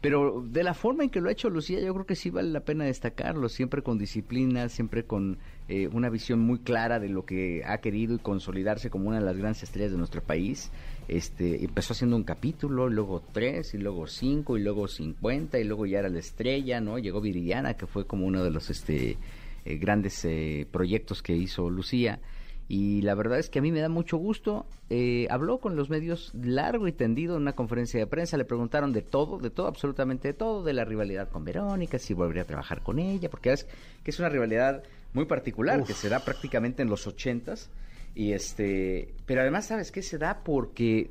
Pero 0.02 0.44
de 0.46 0.62
la 0.62 0.74
forma 0.74 1.04
en 1.04 1.10
que 1.10 1.22
lo 1.22 1.30
ha 1.30 1.32
hecho 1.32 1.48
Lucía, 1.48 1.80
yo 1.80 1.94
creo 1.94 2.04
que 2.04 2.14
sí 2.14 2.28
vale 2.28 2.50
la 2.50 2.60
pena 2.60 2.84
destacarlo, 2.84 3.48
siempre 3.48 3.82
con 3.82 3.96
disciplina, 3.98 4.68
siempre 4.68 5.04
con 5.04 5.38
eh, 5.68 5.88
una 5.88 6.10
visión 6.10 6.38
muy 6.38 6.58
clara 6.58 7.00
de 7.00 7.08
lo 7.08 7.24
que 7.24 7.62
ha 7.64 7.78
querido 7.78 8.14
y 8.14 8.18
consolidarse 8.18 8.90
como 8.90 9.08
una 9.08 9.20
de 9.20 9.24
las 9.24 9.38
grandes 9.38 9.62
estrellas 9.62 9.90
de 9.90 9.96
nuestro 9.96 10.22
país. 10.22 10.70
Este, 11.08 11.64
empezó 11.64 11.94
haciendo 11.94 12.16
un 12.16 12.24
capítulo, 12.24 12.90
luego 12.90 13.22
tres, 13.32 13.72
y 13.72 13.78
luego 13.78 14.06
cinco, 14.06 14.58
y 14.58 14.62
luego 14.62 14.88
cincuenta, 14.88 15.58
y 15.58 15.64
luego 15.64 15.86
ya 15.86 16.00
era 16.00 16.10
la 16.10 16.18
estrella, 16.18 16.82
¿no? 16.82 16.98
Llegó 16.98 17.22
Viridiana, 17.22 17.74
que 17.74 17.86
fue 17.86 18.06
como 18.06 18.26
uno 18.26 18.44
de 18.44 18.50
los 18.50 18.68
este, 18.68 19.16
eh, 19.64 19.76
grandes 19.78 20.22
eh, 20.26 20.66
proyectos 20.70 21.22
que 21.22 21.34
hizo 21.34 21.70
Lucía. 21.70 22.20
Y 22.68 23.00
la 23.00 23.14
verdad 23.14 23.38
es 23.38 23.48
que 23.48 23.60
a 23.60 23.62
mí 23.62 23.72
me 23.72 23.80
da 23.80 23.88
mucho 23.88 24.18
gusto. 24.18 24.66
Eh, 24.90 25.26
habló 25.30 25.58
con 25.58 25.74
los 25.74 25.88
medios 25.88 26.32
largo 26.34 26.86
y 26.86 26.92
tendido 26.92 27.36
en 27.36 27.42
una 27.42 27.54
conferencia 27.54 27.98
de 27.98 28.06
prensa. 28.06 28.36
Le 28.36 28.44
preguntaron 28.44 28.92
de 28.92 29.00
todo, 29.00 29.38
de 29.38 29.48
todo, 29.48 29.66
absolutamente 29.66 30.28
de 30.28 30.34
todo, 30.34 30.62
de 30.62 30.74
la 30.74 30.84
rivalidad 30.84 31.30
con 31.30 31.46
Verónica, 31.46 31.98
si 31.98 32.12
volvería 32.12 32.42
a 32.42 32.46
trabajar 32.46 32.82
con 32.82 32.98
ella, 32.98 33.30
porque 33.30 33.52
es 33.52 33.66
que 34.04 34.10
es 34.10 34.18
una 34.18 34.28
rivalidad 34.28 34.82
muy 35.14 35.24
particular 35.24 35.82
que 35.84 35.94
se 35.94 36.10
da 36.10 36.20
prácticamente 36.20 36.82
en 36.82 36.90
los 36.90 37.06
ochentas. 37.06 37.70
Y 38.18 38.32
este, 38.32 39.14
pero 39.26 39.42
además, 39.42 39.66
¿sabes 39.66 39.92
qué? 39.92 40.02
Se 40.02 40.18
da 40.18 40.42
porque 40.42 41.08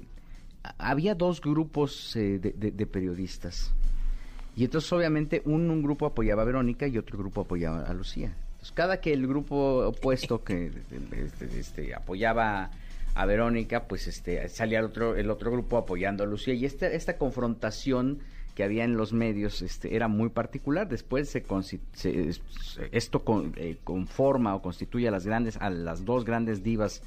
había 0.78 1.16
dos 1.16 1.40
grupos 1.40 2.12
de, 2.14 2.38
de, 2.38 2.86
periodistas. 2.86 3.72
Y 4.58 4.66
entonces, 4.66 4.92
obviamente, 4.92 5.42
un, 5.46 5.70
un 5.72 5.82
grupo 5.82 6.06
apoyaba 6.06 6.42
a 6.42 6.46
Verónica 6.46 6.86
y 6.86 6.98
otro 6.98 7.18
grupo 7.18 7.40
apoyaba 7.40 7.84
a 7.84 7.94
Lucía. 7.94 8.36
Pues, 8.60 8.74
cada 8.74 9.00
que 9.00 9.14
el 9.14 9.26
grupo 9.26 9.88
opuesto 9.88 10.44
que 10.44 10.70
este, 11.58 11.96
apoyaba 11.96 12.72
a 13.16 13.26
Verónica, 13.26 13.88
pues 13.88 14.08
este 14.08 14.50
salía 14.50 14.80
el 14.80 14.86
otro 14.86 15.16
el 15.16 15.32
otro 15.32 15.50
grupo 15.50 15.78
apoyando 15.78 16.26
a 16.26 16.28
Lucía 16.28 16.56
y 16.56 16.66
esta 16.66 16.88
esta 16.88 17.18
confrontación 17.18 18.20
que 18.58 18.64
había 18.64 18.86
en 18.86 18.98
los 18.98 19.14
medios 19.14 19.62
este, 19.62 19.96
era 19.96 20.08
muy 20.08 20.30
particular. 20.30 20.90
Después 20.90 21.30
se, 21.30 21.46
esto 22.92 23.24
eh, 23.56 23.78
conforma 23.84 24.56
o 24.56 24.64
constituye 24.64 25.08
a 25.08 25.12
las 25.12 25.28
grandes 25.28 25.58
a 25.58 25.70
las 25.70 26.06
dos 26.06 26.26
grandes 26.26 26.64
divas 26.64 27.04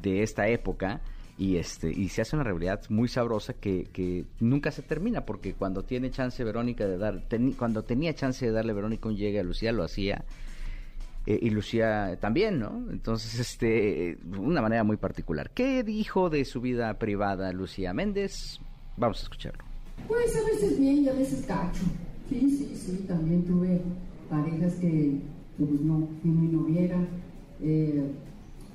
de 0.00 0.22
esta 0.22 0.46
época 0.46 1.00
y 1.36 1.56
este 1.56 1.90
y 1.90 2.08
se 2.08 2.22
hace 2.22 2.36
una 2.36 2.44
realidad 2.44 2.82
muy 2.88 3.08
sabrosa 3.08 3.54
que, 3.54 3.88
que 3.92 4.26
nunca 4.38 4.70
se 4.70 4.82
termina 4.82 5.26
porque 5.26 5.54
cuando 5.54 5.82
tiene 5.82 6.12
chance 6.12 6.44
Verónica 6.44 6.86
de 6.86 6.98
dar 6.98 7.24
cuando 7.58 7.82
tenía 7.82 8.14
chance 8.14 8.46
de 8.46 8.52
darle 8.52 8.72
Verónica 8.72 9.08
un 9.08 9.16
llegue 9.16 9.40
a 9.40 9.42
Lucía 9.42 9.72
lo 9.72 9.82
hacía 9.82 10.24
eh, 11.26 11.36
y 11.42 11.50
Lucía 11.50 12.16
también, 12.20 12.60
¿no? 12.60 12.86
Entonces, 12.92 13.40
este, 13.40 14.16
una 14.38 14.62
manera 14.62 14.84
muy 14.84 14.96
particular. 14.96 15.50
¿Qué 15.50 15.82
dijo 15.82 16.30
de 16.30 16.44
su 16.44 16.60
vida 16.60 16.94
privada 17.00 17.52
Lucía 17.52 17.92
Méndez? 17.92 18.60
Vamos 18.96 19.18
a 19.18 19.22
escucharlo. 19.24 19.75
Pues 20.08 20.36
a 20.36 20.44
veces 20.44 20.78
bien 20.78 21.04
y 21.04 21.08
a 21.08 21.12
veces 21.12 21.44
cacho. 21.46 21.84
Sí, 22.28 22.40
sí, 22.50 22.72
sí, 22.74 23.04
también 23.06 23.44
tuve 23.44 23.80
parejas 24.30 24.74
que, 24.74 25.20
pues 25.58 25.80
no, 25.80 26.08
y 26.24 26.28
no 26.28 26.64
viera. 26.64 26.98
Eh, 27.62 28.04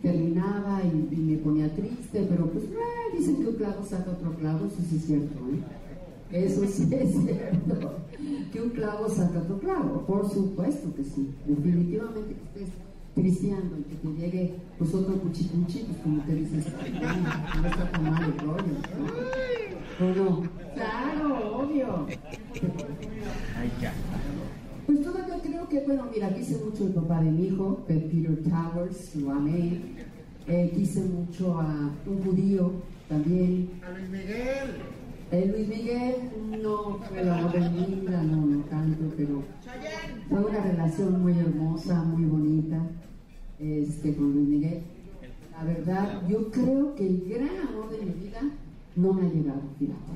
terminaba 0.01 0.82
y, 0.84 1.16
me 1.16 1.38
ponía 1.38 1.74
triste, 1.75 2.25
pero 2.28 2.48
pues 2.48 2.66
eh, 2.66 3.18
dicen 3.18 3.38
que 3.38 3.50
un 3.50 3.56
clavo 3.56 3.86
saca 3.86 4.12
otro 4.12 4.34
clavo, 4.34 4.66
eso 4.66 4.78
sí 4.90 4.98
es 4.98 5.06
cierto, 5.06 5.40
¿eh? 5.54 6.46
Eso 6.46 6.66
sí 6.66 6.88
es 6.92 7.12
cierto. 7.12 7.98
Que 8.51 8.62
un 8.62 8.70
clavo 8.70 9.10
saca 9.10 9.40
otro 9.40 9.60
clavo. 9.60 10.06
Por 10.06 10.30
supuesto 10.30 10.94
que 10.96 11.04
sí. 11.04 11.30
Definitivamente 11.46 12.34
que 12.34 12.62
estés 12.62 12.74
cristiano 13.13 13.72
y 13.80 13.84
que 13.84 13.96
te 13.96 14.22
llegue 14.22 14.54
pues 14.78 14.94
otro 14.94 15.16
cuchicuchi, 15.16 15.80
pues 15.80 15.98
como 16.01 16.24
te 16.24 16.36
dices, 16.36 16.66
no, 16.94 17.68
está 17.68 17.92
tan 17.92 18.04
mal 18.04 18.24
el 18.24 18.40
rollo. 18.40 18.63
¿no? 18.63 19.80
¿O 20.00 20.03
no? 20.03 20.50
Claro, 20.74 21.57
obvio. 21.57 22.07
Pues 24.86 25.01
todavía 25.01 25.39
creo 25.41 25.67
que, 25.69 25.79
bueno, 25.81 26.07
mira, 26.13 26.33
quise 26.33 26.57
mucho 26.63 26.86
el 26.88 26.93
papá 26.93 27.21
de 27.21 27.31
mi 27.31 27.48
hijo, 27.48 27.83
Peter 27.88 28.43
Towers, 28.43 29.15
lo 29.15 29.31
amé. 29.31 29.81
Eh, 30.48 30.71
quise 30.75 31.01
mucho 31.01 31.60
a 31.60 31.91
un 32.05 32.24
judío 32.24 32.71
también. 33.07 33.69
A 33.86 33.91
Luis 33.91 34.10
Miguel. 34.10 35.01
Eh, 35.31 35.53
Luis 35.55 35.67
Miguel 35.67 36.15
no 36.62 37.00
fue 37.07 37.24
la 37.24 37.38
amor 37.38 37.53
de 37.53 37.69
mi 37.69 37.86
vida, 38.01 38.21
no, 38.21 38.45
no 38.45 38.63
tanto, 38.65 39.13
pero 39.15 39.43
fue 40.27 40.39
una 40.39 40.60
relación 40.60 41.21
muy 41.21 41.39
hermosa, 41.39 42.03
muy 42.03 42.25
bonita 42.25 42.81
este, 43.60 44.13
con 44.15 44.33
Luis 44.33 44.48
Miguel. 44.48 44.81
La 45.53 45.63
verdad, 45.63 46.27
yo 46.27 46.51
creo 46.51 46.95
que 46.95 47.07
el 47.07 47.24
gran 47.29 47.67
amor 47.69 47.91
de 47.91 48.05
mi 48.05 48.12
vida 48.25 48.41
no 48.95 49.13
me 49.13 49.27
ha 49.27 49.29
llegado, 49.29 49.62
fíjate. 49.79 50.12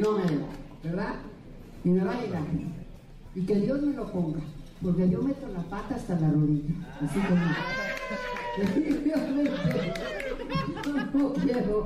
No 0.00 0.12
me 0.12 0.22
ha 0.22 0.26
llegado, 0.26 0.48
¿verdad? 0.82 1.14
Y 1.84 1.90
me 1.90 2.04
va 2.04 2.12
a 2.12 2.20
llegar. 2.20 2.42
Y 3.34 3.40
que 3.42 3.56
Dios 3.56 3.82
me 3.82 3.92
lo 3.94 4.12
ponga, 4.12 4.40
porque 4.82 5.08
yo 5.08 5.22
meto 5.22 5.48
la 5.48 5.62
pata 5.62 5.94
hasta 5.96 6.20
la 6.20 6.30
rodilla, 6.30 6.74
así 7.00 7.18
como 7.20 7.40
no 11.14 11.32
quiero 11.32 11.82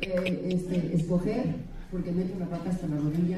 eh, 0.00 0.48
este, 0.52 0.94
escoger 0.94 1.72
porque 1.92 2.10
meto 2.10 2.38
la 2.38 2.46
pata 2.46 2.70
hasta 2.70 2.88
la 2.88 2.96
rodilla, 2.96 3.36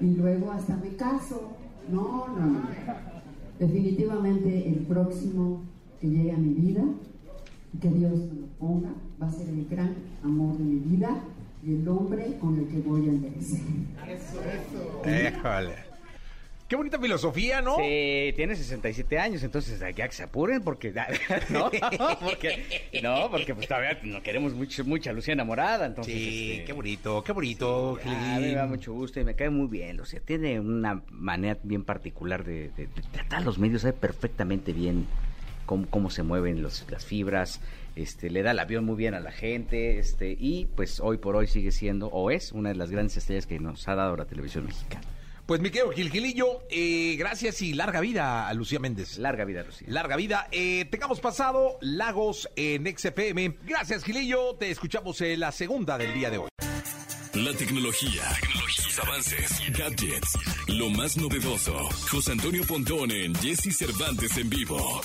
y 0.00 0.16
luego 0.16 0.50
hasta 0.50 0.76
me 0.76 0.96
caso. 0.96 1.52
No, 1.90 2.26
no, 2.28 2.46
no. 2.46 2.60
Definitivamente 3.58 4.68
el 4.68 4.86
próximo 4.86 5.62
que 6.00 6.08
llegue 6.08 6.32
a 6.32 6.36
mi 6.36 6.54
vida, 6.54 6.82
que 7.80 7.88
Dios 7.88 8.12
me 8.12 8.40
lo 8.40 8.46
ponga, 8.58 8.90
va 9.20 9.28
a 9.28 9.32
ser 9.32 9.48
el 9.48 9.66
gran 9.68 9.94
amor 10.24 10.56
de 10.58 10.64
mi 10.64 10.78
vida 10.80 11.10
y 11.64 11.74
el 11.74 11.88
hombre 11.88 12.36
con 12.40 12.58
el 12.58 12.66
que 12.68 12.80
voy 12.80 13.06
a 13.06 13.10
envejecer. 13.10 13.60
Eso, 14.08 14.40
eso. 14.42 15.88
Qué 16.68 16.76
bonita 16.76 16.98
filosofía, 16.98 17.62
¿no? 17.62 17.76
Sí, 17.76 18.34
tiene 18.36 18.54
67 18.54 19.18
años, 19.18 19.42
entonces 19.42 19.80
hay 19.80 19.94
que 19.94 20.12
se 20.12 20.24
apuren 20.24 20.60
porque 20.60 20.92
no, 21.48 21.70
porque 22.20 22.90
no, 23.02 23.30
porque 23.30 23.54
pues 23.54 23.66
todavía 23.66 23.98
no 24.02 24.22
queremos 24.22 24.52
mucho, 24.52 24.84
mucha 24.84 25.10
Lucía 25.14 25.32
enamorada, 25.32 25.86
entonces 25.86 26.12
Sí, 26.12 26.52
este, 26.52 26.64
qué 26.66 26.72
bonito, 26.74 27.24
qué 27.24 27.32
bonito. 27.32 27.98
a 28.04 28.38
mí 28.38 28.48
me 28.48 28.52
da 28.52 28.66
mucho 28.66 28.92
gusto 28.92 29.18
y 29.18 29.24
me 29.24 29.34
cae 29.34 29.48
muy 29.48 29.66
bien, 29.68 29.96
Lucía 29.96 30.20
tiene 30.22 30.60
una 30.60 31.02
manera 31.10 31.58
bien 31.62 31.84
particular 31.84 32.44
de, 32.44 32.70
tratar 33.12 33.44
los 33.44 33.58
medios, 33.58 33.80
sabe 33.80 33.94
perfectamente 33.94 34.74
bien 34.74 35.06
cómo, 35.68 35.86
cómo 35.90 36.08
se 36.08 36.22
mueven 36.22 36.62
los, 36.62 36.86
las 36.90 37.04
fibras, 37.04 37.60
este, 37.94 38.30
le 38.30 38.42
da 38.42 38.52
el 38.52 38.58
avión 38.58 38.84
muy 38.86 38.96
bien 38.96 39.12
a 39.12 39.20
la 39.20 39.30
gente, 39.30 39.98
este, 39.98 40.34
y 40.38 40.66
pues 40.74 40.98
hoy 40.98 41.18
por 41.18 41.36
hoy 41.36 41.46
sigue 41.46 41.70
siendo 41.70 42.08
o 42.08 42.30
es 42.30 42.52
una 42.52 42.70
de 42.70 42.74
las 42.74 42.90
grandes 42.90 43.18
estrellas 43.18 43.46
que 43.46 43.60
nos 43.60 43.86
ha 43.86 43.94
dado 43.94 44.16
la 44.16 44.24
televisión 44.24 44.64
mexicana. 44.64 45.06
Pues 45.44 45.60
mi 45.60 45.70
querido 45.70 45.90
Gilgilillo, 45.92 46.62
eh, 46.70 47.16
gracias 47.18 47.60
y 47.62 47.74
larga 47.74 48.00
vida 48.00 48.48
a 48.48 48.54
Lucía 48.54 48.78
Méndez. 48.78 49.18
Larga 49.18 49.44
vida, 49.44 49.62
Lucía. 49.62 49.88
Larga 49.90 50.16
vida. 50.16 50.48
Eh, 50.52 50.84
tengamos 50.90 51.20
pasado 51.20 51.78
Lagos 51.80 52.50
en 52.54 52.84
XFM. 52.84 53.56
Gracias, 53.64 54.04
Gilillo. 54.04 54.56
Te 54.56 54.70
escuchamos 54.70 55.20
en 55.22 55.40
la 55.40 55.50
segunda 55.50 55.96
del 55.96 56.12
día 56.12 56.30
de 56.30 56.38
hoy. 56.38 56.48
La 57.32 57.54
tecnología, 57.54 58.24
sus 58.68 58.98
avances, 58.98 59.62
gadgets, 59.70 60.38
lo 60.66 60.90
más 60.90 61.16
novedoso. 61.16 61.78
José 62.10 62.32
Antonio 62.32 62.64
Pontón 62.66 63.10
en 63.10 63.34
Jesse 63.36 63.74
Cervantes 63.74 64.36
en 64.36 64.50
vivo. 64.50 65.00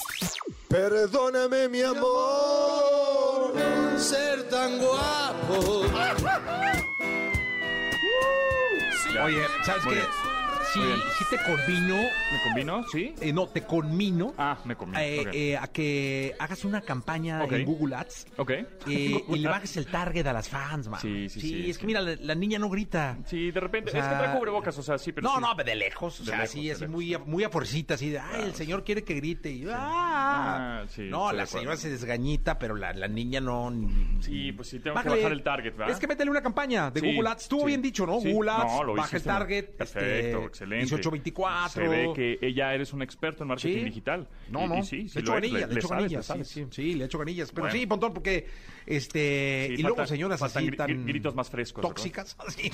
Perdóname, 0.74 1.70
mi 1.70 1.84
amor, 1.84 3.54
ser 3.96 4.50
tan 4.50 4.80
guapo. 4.80 5.86
Oye, 9.24 9.46
¿sabes 9.64 9.84
qué? 9.84 10.33
Sí, 10.74 10.80
sí 11.18 11.26
te 11.30 11.38
convino. 11.44 11.96
¿Me 11.96 12.42
convino? 12.44 12.84
¿Sí? 12.90 13.16
Eh, 13.22 13.34
no, 13.34 13.48
te 13.48 13.62
conmino. 13.62 14.34
Ah, 14.38 14.58
me 14.66 14.76
convino. 14.76 15.00
Eh, 15.00 15.26
eh, 15.34 15.58
a 15.58 15.68
que 15.68 16.36
hagas 16.40 16.66
una 16.66 16.82
campaña 16.82 17.44
en 17.44 17.66
Google 17.66 17.96
Ads. 17.96 18.28
Ok. 18.38 18.52
y 18.88 19.38
le 19.38 19.48
bajes 19.48 19.78
el 19.78 19.88
target 19.88 20.26
a 20.28 20.34
las 20.34 20.50
fans, 20.50 20.88
man. 20.88 21.00
Sí, 21.02 21.30
sí, 21.30 21.42
sí. 21.42 21.48
Sí, 21.50 21.70
es 21.70 21.78
que 21.78 21.86
mira, 21.86 22.02
la, 22.02 22.36
niña 22.36 22.60
no 22.60 22.70
grita. 22.70 23.18
Sí, 23.26 23.52
de 23.52 23.60
repente. 23.60 23.90
es 23.90 23.96
que 23.96 24.02
trae 24.02 24.38
cubrebocas, 24.38 24.78
o 24.78 24.84
sea, 24.84 24.98
sí, 24.98 25.12
pero. 25.12 25.28
No, 25.28 25.36
sí. 25.36 25.42
no, 25.42 25.64
de 25.64 25.76
lejos. 25.76 26.20
O 26.22 26.26
sea, 26.26 26.46
sí, 26.48 26.70
así 26.70 26.88
muy, 26.88 27.16
muy 27.26 27.44
a 27.44 27.50
forcita, 27.50 27.94
así 27.94 28.10
de, 28.10 28.20
ay, 28.20 28.44
el 28.44 28.56
señor 28.56 28.84
quiere 28.84 29.04
que 29.04 29.14
grite. 29.14 29.52
Y, 29.52 29.66
ah, 29.70 30.82
ah 30.84 30.86
sí, 30.88 31.04
no, 31.04 31.32
la 31.32 31.46
señora 31.46 31.78
se 31.78 31.90
desgañita, 31.90 32.58
pero 32.60 32.76
la, 32.76 32.94
la 32.94 33.08
niña 33.08 33.40
no. 33.40 33.72
Sí, 34.20 34.52
pues 34.52 34.70
sí, 34.70 34.80
tengo 34.80 35.00
que 35.02 35.10
bajar 35.10 35.32
el 35.32 35.44
target, 35.44 35.76
¿verdad? 35.76 35.90
Es 35.90 36.00
que 36.00 36.08
métele 36.08 36.32
una 36.32 36.42
campaña 36.42 36.92
de 36.92 37.02
Google 37.02 37.30
Ads. 37.30 37.44
Estuvo 37.44 37.66
bien 37.66 37.82
dicho, 37.82 38.06
¿no? 38.06 38.14
Google 38.14 38.52
Ads, 38.52 38.96
baja 38.96 39.18
el 39.18 39.24
target. 39.24 39.66
Perfecto, 39.78 40.46
este, 40.46 40.63
Excelente. 40.64 40.86
1824. 40.86 41.70
Se 41.84 41.88
ve 41.88 42.12
que 42.16 42.40
ella 42.46 42.74
eres 42.74 42.94
un 42.94 43.02
experto 43.02 43.44
en 43.44 43.50
marketing 43.50 43.74
Sí. 43.80 43.84
digital. 43.86 44.28
No, 44.50 44.66
Y- 44.66 44.68
no. 44.68 44.78
y 44.80 44.84
sí, 44.84 45.08
sí 45.10 45.16
le 45.16 45.22
echo 45.22 45.34
ganillas, 45.34 45.70
le, 45.70 45.80
echo 45.80 45.88
ganillas. 45.90 46.26
sabes. 46.26 46.48
Sí, 46.48 46.66
sí, 46.72 46.94
le 46.96 47.06
echo 47.06 47.18
ganillas. 47.20 47.52
Pero 47.52 47.64
Bueno. 47.64 47.78
sí, 47.80 47.86
Pontón, 47.86 48.14
porque 48.14 48.48
este. 48.86 49.68
Y 49.72 49.78
luego 49.82 49.98
falta- 49.98 50.10
señoras 50.10 50.40
faltan 50.40 50.64
así 50.64 50.72
gri- 50.72 50.78
tan. 50.78 51.06
gritos 51.06 51.36
más 51.36 51.50
frescos. 51.50 51.82
Tóxicas. 51.82 52.36
así. 52.48 52.72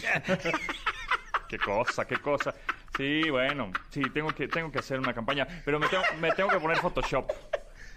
Qué 1.47 1.57
cosa, 1.57 2.05
qué 2.05 2.17
cosa. 2.17 2.53
Sí, 2.95 3.21
bueno, 3.29 3.71
sí, 3.89 4.01
tengo 4.13 4.29
que, 4.29 4.47
tengo 4.47 4.71
que 4.71 4.79
hacer 4.79 4.99
una 4.99 5.13
campaña, 5.13 5.47
pero 5.65 5.79
me 5.79 5.87
tengo, 5.87 6.03
me 6.21 6.31
tengo 6.31 6.49
que 6.49 6.59
poner 6.59 6.77
Photoshop 6.77 7.31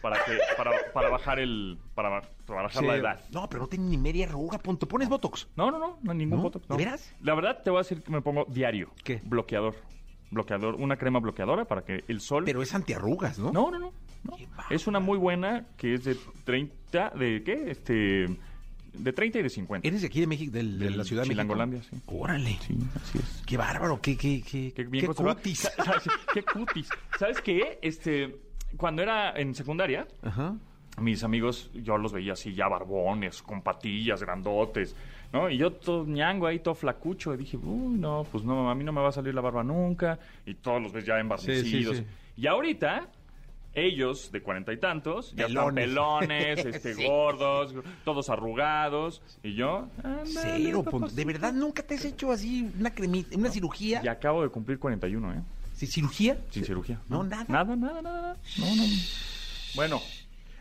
para 0.03 0.17
que, 0.25 0.39
para, 0.57 0.73
para 0.93 1.09
bajar 1.11 1.39
el, 1.39 1.79
para, 1.95 2.21
para 2.47 2.63
bajar 2.63 2.83
la 2.85 2.95
Sí. 2.95 2.99
edad. 3.01 3.21
No, 3.33 3.49
pero 3.49 3.63
no 3.63 3.69
tiene 3.69 3.87
ni 3.87 3.97
media 3.99 4.27
arruga, 4.27 4.59
Ponto. 4.59 4.87
¿Pones 4.89 5.09
Botox? 5.09 5.49
No, 5.57 5.71
no, 5.71 5.79
no, 5.79 5.99
no 6.03 6.11
hay 6.13 6.19
ningún 6.19 6.39
¿No? 6.39 6.43
Botox. 6.45 6.69
no. 6.69 6.77
¿De 6.77 6.85
veras? 6.85 7.15
La 7.23 7.35
verdad, 7.35 7.63
te 7.63 7.71
voy 7.71 7.79
a 7.79 7.83
decir 7.83 8.03
que 8.03 8.11
me 8.11 8.21
pongo 8.21 8.45
diario. 8.49 8.91
¿Qué? 9.05 9.21
Bloqueador. 9.25 9.77
Bloqueador, 10.31 10.75
una 10.77 10.97
crema 10.97 11.19
bloqueadora 11.21 11.67
para 11.67 11.85
que 11.85 12.05
el 12.09 12.21
sol... 12.21 12.45
Pero 12.47 12.63
es 12.63 12.75
antiarrugas, 12.75 13.39
¿no? 13.39 13.53
No, 13.53 13.71
no, 13.71 13.79
no. 13.79 13.93
no. 14.25 14.37
Qué 14.37 14.47
bárbaro. 14.47 14.75
Es 14.75 14.87
una 14.87 14.99
muy 14.99 15.19
buena 15.19 15.67
que 15.77 15.95
es 15.95 16.05
de 16.05 16.17
30, 16.45 17.11
¿de 17.11 17.43
qué? 17.45 17.65
Este, 17.71 18.27
de 18.95 19.13
30 19.13 19.39
y 19.41 19.43
de 19.43 19.51
50. 19.51 19.87
¿Eres 19.87 20.01
de 20.01 20.07
aquí 20.07 20.21
de 20.21 20.27
México, 20.27 20.51
del- 20.53 20.79
de, 20.79 20.87
Del 20.87 20.97
la 20.97 21.05
Ciudad 21.05 21.23
de 21.25 21.29
México? 21.29 21.43
Chilangolandia, 21.43 21.83
sí. 21.83 21.97
Órale. 22.07 22.57
Sí, 22.63 22.79
así 22.97 23.19
es. 23.19 23.43
Qué 23.47 23.57
bárbaro, 23.59 24.01
qué, 24.01 24.17
qué, 24.17 24.43
qué, 24.43 24.73
Qué 24.75 24.85
bien 24.85 25.03
qué 25.03 25.07
conservado. 25.09 25.37
cutis. 25.37 25.71
¿Sabes? 25.85 26.03
Qué 26.33 26.43
cutis. 26.43 26.89
¿Sabes 27.19 27.41
qué? 27.43 27.79
Este, 27.83 28.35
cuando 28.77 29.03
era 29.03 29.33
en 29.39 29.55
secundaria, 29.55 30.07
Ajá. 30.23 30.55
mis 30.99 31.23
amigos, 31.25 31.71
yo 31.75 31.97
los 31.99 32.13
veía 32.13 32.33
así 32.35 32.55
ya 32.55 32.69
barbones, 32.69 33.43
con 33.43 33.63
patillas, 33.63 34.23
grandotes, 34.23 34.95
¿no? 35.33 35.49
Y 35.51 35.57
yo 35.59 35.73
todo 35.73 36.05
ñango 36.05 36.47
ahí, 36.47 36.59
todo 36.59 36.75
flacucho, 36.75 37.33
y 37.35 37.39
dije, 37.39 37.57
uy, 37.57 37.99
no, 37.99 38.25
pues 38.31 38.45
no, 38.45 38.71
a 38.71 38.75
mí 38.75 38.85
no 38.85 38.93
me 38.93 39.01
va 39.01 39.09
a 39.09 39.13
salir 39.13 39.35
la 39.35 39.41
barba 39.41 39.63
nunca, 39.65 40.19
y 40.47 40.55
todos 40.55 40.83
los 40.83 40.93
ves 40.93 41.05
ya 41.07 41.19
embarnecidos. 41.19 41.97
sí. 41.99 42.05
Y 42.37 42.47
ahorita, 42.47 43.09
ellos, 43.75 44.31
de 44.33 44.43
cuarenta 44.43 44.73
y 44.73 44.77
tantos, 44.79 45.33
ya 45.35 45.47
están 45.47 45.75
Pelones. 45.75 46.59
este, 46.65 46.95
Sí. 46.95 47.07
gordos, 47.07 47.75
todos 48.05 48.29
arrugados, 48.29 49.23
y 49.43 49.55
yo, 49.55 49.89
Cero. 50.25 50.85
¿De 51.13 51.25
verdad 51.25 51.53
nunca 51.55 51.83
te 51.83 51.95
has 51.95 52.05
hecho 52.05 52.31
así 52.33 52.71
una 52.79 52.95
cremita, 52.95 53.37
una 53.37 53.51
cirugía? 53.51 54.01
Y 54.05 54.09
acabo 54.09 54.43
de 54.43 54.49
cumplir 54.51 54.79
41, 54.79 55.33
¿eh? 55.33 55.41
¿Sí, 55.83 55.89
¿Cirugía? 55.89 56.39
Sin 56.51 56.65
cirugía. 56.65 57.01
No. 57.09 57.25
Nada, 57.25 57.45
nada, 57.49 57.75
nada. 57.75 58.03
nada. 58.03 58.37
No, 58.57 58.77
no. 58.77 58.85
Bueno, 59.75 60.01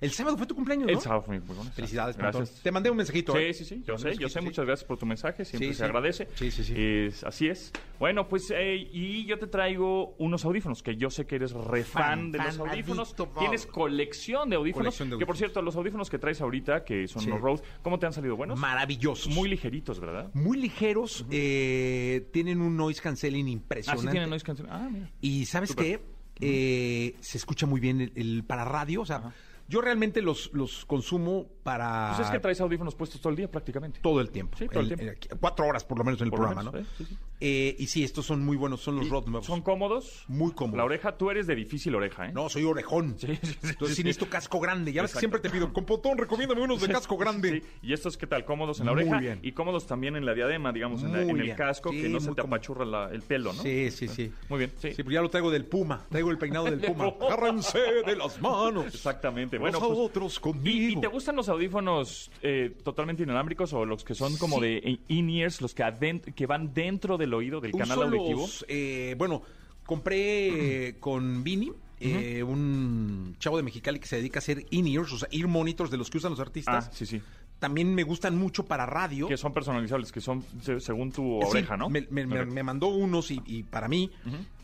El 0.02 0.12
sábado 0.12 0.36
fue 0.36 0.48
tu 0.48 0.56
cumpleaños, 0.56 0.88
¿no? 0.88 0.92
el 0.94 1.00
sábado 1.00 1.22
fue 1.22 1.36
mi 1.36 1.42
cumpleaños. 1.46 1.74
Felicidades. 1.76 2.18
Gracias. 2.18 2.60
Te 2.64 2.72
mandé 2.72 2.90
un 2.90 2.98
mensajito. 2.98 3.34
Sí, 3.34 3.38
¿eh? 3.40 3.54
sí, 3.54 3.64
sí, 3.66 3.84
yo 3.88 3.98
sé, 4.00 4.18
yo 4.18 4.28
sé, 4.30 4.42
muchas 4.42 4.66
gracias 4.66 4.86
por 4.88 4.98
tu 4.98 5.06
mensaje, 5.06 5.46
siempre 5.46 5.68
Sí, 5.70 5.74
se 5.76 5.78
sí. 5.78 5.84
agradece. 5.84 6.28
Sí, 6.36 6.50
sí, 6.52 6.64
sí. 6.64 6.74
Es- 6.76 7.24
así 7.24 7.48
es. 7.48 7.72
Bueno, 8.00 8.28
pues, 8.28 8.52
eh, 8.54 8.76
y 8.92 9.26
yo 9.26 9.38
te 9.38 9.46
traigo 9.46 10.16
unos 10.18 10.44
audífonos, 10.44 10.82
que 10.82 10.96
yo 10.98 11.12
sé 11.12 11.28
que 11.28 11.36
eres 11.36 11.52
re 11.54 11.84
fan, 11.84 12.02
Fan, 12.04 12.32
de 12.32 12.38
los 12.40 12.58
audífonos. 12.60 13.10
adicto. 13.10 13.32
Tienes 13.40 13.68
colección 13.68 14.50
de 14.50 14.56
audífonos, 14.56 14.86
Colección 14.96 15.10
de 15.12 15.18
que 15.18 15.26
por 15.28 15.34
audífonos. 15.36 15.38
cierto, 15.38 15.62
los 15.62 15.76
audífonos 15.76 16.10
que 16.10 16.18
traes 16.18 16.42
ahorita, 16.42 16.84
que 16.84 17.08
son 17.08 17.22
Sí. 17.22 17.30
los 17.30 17.40
Rode, 17.40 17.62
¿cómo 17.84 18.00
te 18.00 18.08
han 18.08 18.14
salido 18.14 18.36
buenos? 18.36 18.60
Maravillosos. 18.60 19.32
Muy 19.36 19.50
ligeritos, 19.50 20.00
¿verdad? 20.00 20.32
Muy 20.34 20.58
ligeros, 20.58 21.26
eh, 21.30 22.28
tienen 22.34 22.60
un 22.62 22.76
noise 22.76 23.00
canceling 23.02 23.46
Ah, 23.46 23.50
impresionante. 23.52 24.12
tienen 24.12 24.30
noise 24.32 24.46
cancel- 24.46 24.68
Ah, 24.68 24.90
mira. 24.92 25.12
Y 25.22 25.46
¿sabes 25.46 25.70
Súper. 25.70 25.86
qué? 25.86 26.02
Eh, 26.44 27.16
se 27.20 27.38
escucha 27.38 27.68
muy 27.68 27.80
bien 27.80 28.02
el, 28.02 28.12
el 28.16 28.44
para 28.44 28.66
radio. 28.66 29.02
O 29.02 29.06
sea, 29.06 29.32
yo 29.72 29.80
realmente 29.82 30.22
los, 30.22 30.52
los 30.54 30.86
consumo 30.86 31.48
para 31.64 32.14
Pues 32.16 32.28
es 32.28 32.32
que 32.32 32.40
traes 32.40 32.60
audífonos 32.60 32.94
puestos 32.94 33.22
todo 33.22 33.30
el 33.32 33.38
día 33.38 33.50
prácticamente. 33.50 34.02
todo 34.02 34.20
el 34.20 34.30
tiempo. 34.30 34.58
Sí, 34.58 34.68
todo 34.68 34.82
el 34.82 34.92
El- 34.92 34.98
tiempo. 35.00 35.18
el- 35.32 35.40
cuatro 35.40 35.66
horas 35.66 35.86
por 35.86 35.98
lo 35.98 36.04
menos 36.04 36.20
en 36.20 36.26
el 36.26 36.30
Por 36.32 36.40
programa, 36.40 36.62
menos, 36.62 36.74
¿no? 36.74 36.80
¿eh? 36.82 36.86
Sí, 36.98 37.06
sí. 37.06 37.18
Eh, 37.42 37.76
y 37.80 37.88
sí, 37.88 38.04
estos 38.04 38.26
son 38.26 38.46
muy 38.46 38.56
buenos, 38.56 38.82
son 38.82 38.98
los 38.98 39.10
nuevos. 39.10 39.46
Son 39.46 39.62
cómodos. 39.62 40.24
Muy 40.28 40.52
cómodos. 40.52 40.78
La 40.78 40.84
oreja, 40.86 41.18
tú 41.18 41.32
eres 41.32 41.48
de 41.48 41.56
difícil 41.56 41.96
oreja, 41.96 42.28
¿eh? 42.28 42.32
No, 42.34 42.50
soy 42.50 42.64
orejón. 42.64 43.16
Sí, 43.18 43.28
sí, 43.42 43.48
sí, 43.54 43.58
Entonces 43.64 43.98
sí, 43.98 44.04
necesito 44.04 44.30
casco 44.30 44.60
grande. 44.60 44.94
Ya 44.94 45.02
ves 45.02 45.14
que 45.14 45.20
siempre 45.20 45.40
te 45.40 45.50
pido, 45.50 45.74
compotón, 45.74 46.18
recomiéndame 46.18 46.62
unos 46.62 46.82
de 46.82 46.88
casco 46.90 47.18
grande. 47.18 47.62
Sí, 47.62 47.68
y 47.82 47.94
estos, 47.94 48.16
¿qué 48.18 48.28
tal? 48.28 48.46
Cómodos 48.46 48.80
en 48.80 48.86
la 48.86 48.94
Muy 48.94 49.02
oreja 49.02 49.20
bien. 49.20 49.40
y 49.42 49.52
cómodos 49.54 49.88
también 49.88 50.16
en 50.16 50.26
la 50.26 50.34
diadema, 50.36 50.72
digamos, 50.72 51.02
en, 51.04 51.12
la- 51.14 51.22
en 51.24 51.40
el 51.40 51.56
casco, 51.56 51.90
que 51.92 52.08
no 52.10 52.20
se 52.20 52.32
te 52.34 52.42
apachurra 52.42 52.86
la- 52.86 53.10
el 53.12 53.22
pelo, 53.24 53.54
¿no? 53.54 53.64
Sí, 53.64 53.90
sí, 53.92 54.08
sí. 54.08 54.32
Muy 54.48 54.60
bien, 54.60 54.72
sí. 54.78 54.90
Sí, 54.92 54.98
pero 55.04 55.12
ya 55.12 55.22
lo 55.22 55.30
traigo 55.30 55.50
del 55.50 55.66
puma. 55.66 56.06
Traigo 56.10 56.30
el 56.30 56.38
peinado 56.38 56.66
del 56.66 56.80
puma. 56.80 57.06
Agárrense 57.22 57.80
de 58.06 58.16
las 58.16 58.40
manos. 58.40 58.86
Exactamente. 58.86 59.58
Bueno, 59.58 59.80
Los 59.80 59.88
pues, 59.88 60.00
otros 60.00 60.38
¿y, 60.38 60.40
conmigo. 60.42 61.00
y 61.00 61.02
te 61.02 61.08
gustan 61.08 61.36
los 61.36 61.50
audífonos 61.50 62.30
eh, 62.44 62.76
totalmente 62.84 63.24
inalámbricos 63.24 63.74
o 63.74 63.86
los 63.86 64.04
que 64.04 64.14
son 64.14 64.38
como 64.38 64.60
de 64.60 65.00
in-ears, 65.08 65.62
los 65.62 65.74
que, 65.74 66.22
que 66.36 66.46
van 66.46 66.74
dentro 66.74 67.18
del 67.32 67.34
oído, 67.36 67.62
del 67.62 67.72
canal 67.72 67.98
Uso 68.00 68.08
auditivo? 68.08 68.42
los, 68.42 68.66
eh, 68.68 69.16
bueno, 69.18 69.42
compré 69.86 70.88
eh, 70.90 70.96
con 71.00 71.44
Vini, 71.44 71.72
eh, 72.00 72.44
un 72.44 73.36
chavo 73.40 73.58
de 73.58 73.64
Mexicali 73.64 74.00
que 74.00 74.08
se 74.08 74.16
dedica 74.18 74.40
a 74.40 74.42
hacer 74.42 74.66
in-ears, 74.72 75.12
o 75.14 75.18
sea, 75.20 75.30
ear 75.32 75.48
monitors 75.48 75.92
de 75.92 75.98
los 75.98 76.10
que 76.10 76.18
usan 76.18 76.32
los 76.32 76.40
artistas. 76.40 76.88
Ah, 76.88 76.92
sí, 76.94 77.06
sí. 77.06 77.22
También 77.60 77.94
me 77.94 78.02
gustan 78.04 78.36
mucho 78.38 78.66
para 78.66 78.88
radio. 78.88 79.28
Que 79.28 79.38
son 79.38 79.54
personalizables, 79.54 80.12
que 80.12 80.20
son 80.20 80.44
se- 80.64 80.80
según 80.80 81.12
tu 81.12 81.40
Sí, 81.44 81.48
oreja, 81.48 81.78
¿no? 81.78 81.90
Me, 81.90 82.08
me- 82.10 82.26
me- 82.26 82.42
Ok. 82.42 82.48
me 82.48 82.64
mandó 82.64 82.88
unos 82.88 83.30
y, 83.30 83.40
y 83.46 83.62
para 83.64 83.88
mí. 83.88 84.10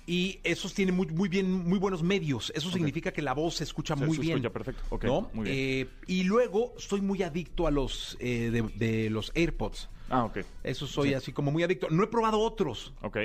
Y 0.08 0.40
esos 0.44 0.74
tienen 0.74 0.96
muy, 0.96 1.06
muy 1.08 1.30
bien, 1.30 1.52
muy 1.52 1.78
buenos 1.78 2.02
medios. 2.02 2.52
Eso 2.56 2.72
significa 2.72 3.12
que 3.12 3.22
la 3.22 3.34
voz 3.34 3.56
se 3.56 3.66
escucha 3.66 3.96
Se- 3.96 4.04
muy 4.06 4.16
se 4.16 4.22
bien. 4.22 4.38
escucha 4.38 4.52
perfecto. 4.54 4.82
Ok, 4.90 5.04
¿no? 5.04 5.30
muy 5.34 5.44
bien. 5.44 5.56
Eh, 5.60 5.88
y 6.08 6.24
luego 6.24 6.74
soy 6.78 7.02
muy 7.02 7.22
adicto 7.22 7.68
a 7.68 7.72
los 7.72 8.18
eh, 8.20 8.50
de, 8.52 8.62
de 8.64 9.10
los 9.12 9.32
AirPods. 9.36 9.90
Ah, 10.10 10.24
ok. 10.26 10.38
Eso 10.64 10.88
soy 10.88 11.10
Sí. 11.10 11.14
así 11.16 11.32
como 11.34 11.52
muy 11.52 11.64
adicto. 11.64 11.88
No 11.90 12.04
he 12.04 12.08
probado 12.08 12.40
otros. 12.40 12.94
Ok. 13.02 13.18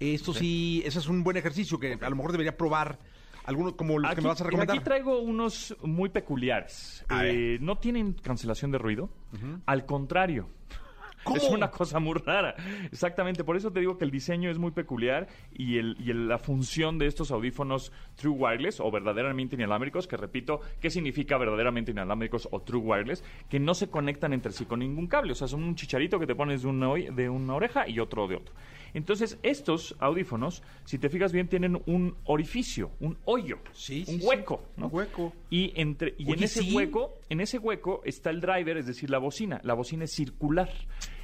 Esto 0.00 0.32
sí, 0.32 0.82
ese 0.86 1.00
es 1.00 1.08
un 1.08 1.24
buen 1.24 1.36
ejercicio 1.36 1.78
que 1.80 1.98
a 2.00 2.08
lo 2.10 2.16
mejor 2.16 2.30
debería 2.32 2.56
probar 2.56 2.98
algunos 3.44 3.74
como 3.74 3.98
los 3.98 4.14
que 4.14 4.20
me 4.20 4.28
vas 4.28 4.40
a 4.40 4.44
recomendar. 4.44 4.76
aquí 4.76 4.84
traigo 4.84 5.18
unos 5.20 5.74
muy 5.82 6.08
peculiares. 6.10 7.04
Eh, 7.22 7.58
no 7.60 7.76
tienen 7.78 8.12
cancelación 8.12 8.70
de 8.70 8.78
ruido. 8.78 9.10
Al 9.66 9.86
contrario. 9.86 10.48
Es 11.34 11.44
una 11.50 11.70
cosa 11.70 11.98
muy 11.98 12.14
rara. 12.14 12.54
Exactamente. 12.90 13.44
Por 13.44 13.56
eso 13.56 13.70
te 13.72 13.80
digo 13.80 13.98
que 13.98 14.04
el 14.04 14.10
diseño 14.10 14.50
es 14.50 14.58
muy 14.58 14.70
peculiar 14.70 15.28
y, 15.52 15.78
el, 15.78 15.96
y 16.00 16.10
el- 16.10 16.28
la 16.28 16.38
función 16.38 16.98
de 16.98 17.06
estos 17.06 17.30
audífonos 17.30 17.92
True 18.16 18.34
Wireless 18.34 18.80
o 18.80 18.90
verdaderamente 18.90 19.56
inalámbricos, 19.56 20.06
que 20.06 20.16
repito, 20.16 20.60
¿qué 20.80 20.90
significa 20.90 21.36
verdaderamente 21.38 21.90
inalámbricos 21.90 22.48
o 22.50 22.60
True 22.62 22.80
Wireless? 22.82 23.24
Que 23.48 23.60
no 23.60 23.74
se 23.74 23.88
conectan 23.90 24.32
entre 24.32 24.52
sí 24.52 24.64
con 24.64 24.80
ningún 24.80 25.06
cable. 25.06 25.32
O 25.32 25.34
sea, 25.34 25.48
son 25.48 25.62
un 25.64 25.74
chicharito 25.74 26.18
que 26.18 26.26
te 26.26 26.34
pones 26.34 26.62
de 26.62 26.68
una, 26.68 26.94
de 26.94 27.28
una 27.28 27.54
oreja 27.54 27.88
y 27.88 27.98
otro 28.00 28.26
de 28.28 28.36
otro. 28.36 28.54
Entonces, 28.94 29.38
estos 29.42 29.96
audífonos, 29.98 30.62
si 30.84 30.98
te 30.98 31.08
fijas 31.08 31.32
bien, 31.32 31.48
tienen 31.48 31.80
un 31.86 32.16
orificio, 32.24 32.90
un 33.00 33.18
hoyo, 33.24 33.58
Sí, 33.72 34.04
un 34.08 34.20
sí. 34.20 34.26
hueco. 34.26 34.62
¿no? 34.76 34.86
Un 34.86 34.94
hueco. 34.94 35.32
Y, 35.50 35.72
entre, 35.80 36.14
y 36.18 36.32
en 36.32 36.42
ese 36.42 36.62
hueco, 36.74 37.14
en 37.28 37.40
ese 37.40 37.58
hueco 37.58 38.02
está 38.04 38.30
el 38.30 38.40
driver, 38.40 38.76
es 38.78 38.86
decir, 38.86 39.10
la 39.10 39.18
bocina. 39.18 39.60
La 39.64 39.74
bocina 39.74 40.04
es 40.04 40.12
circular. 40.12 40.70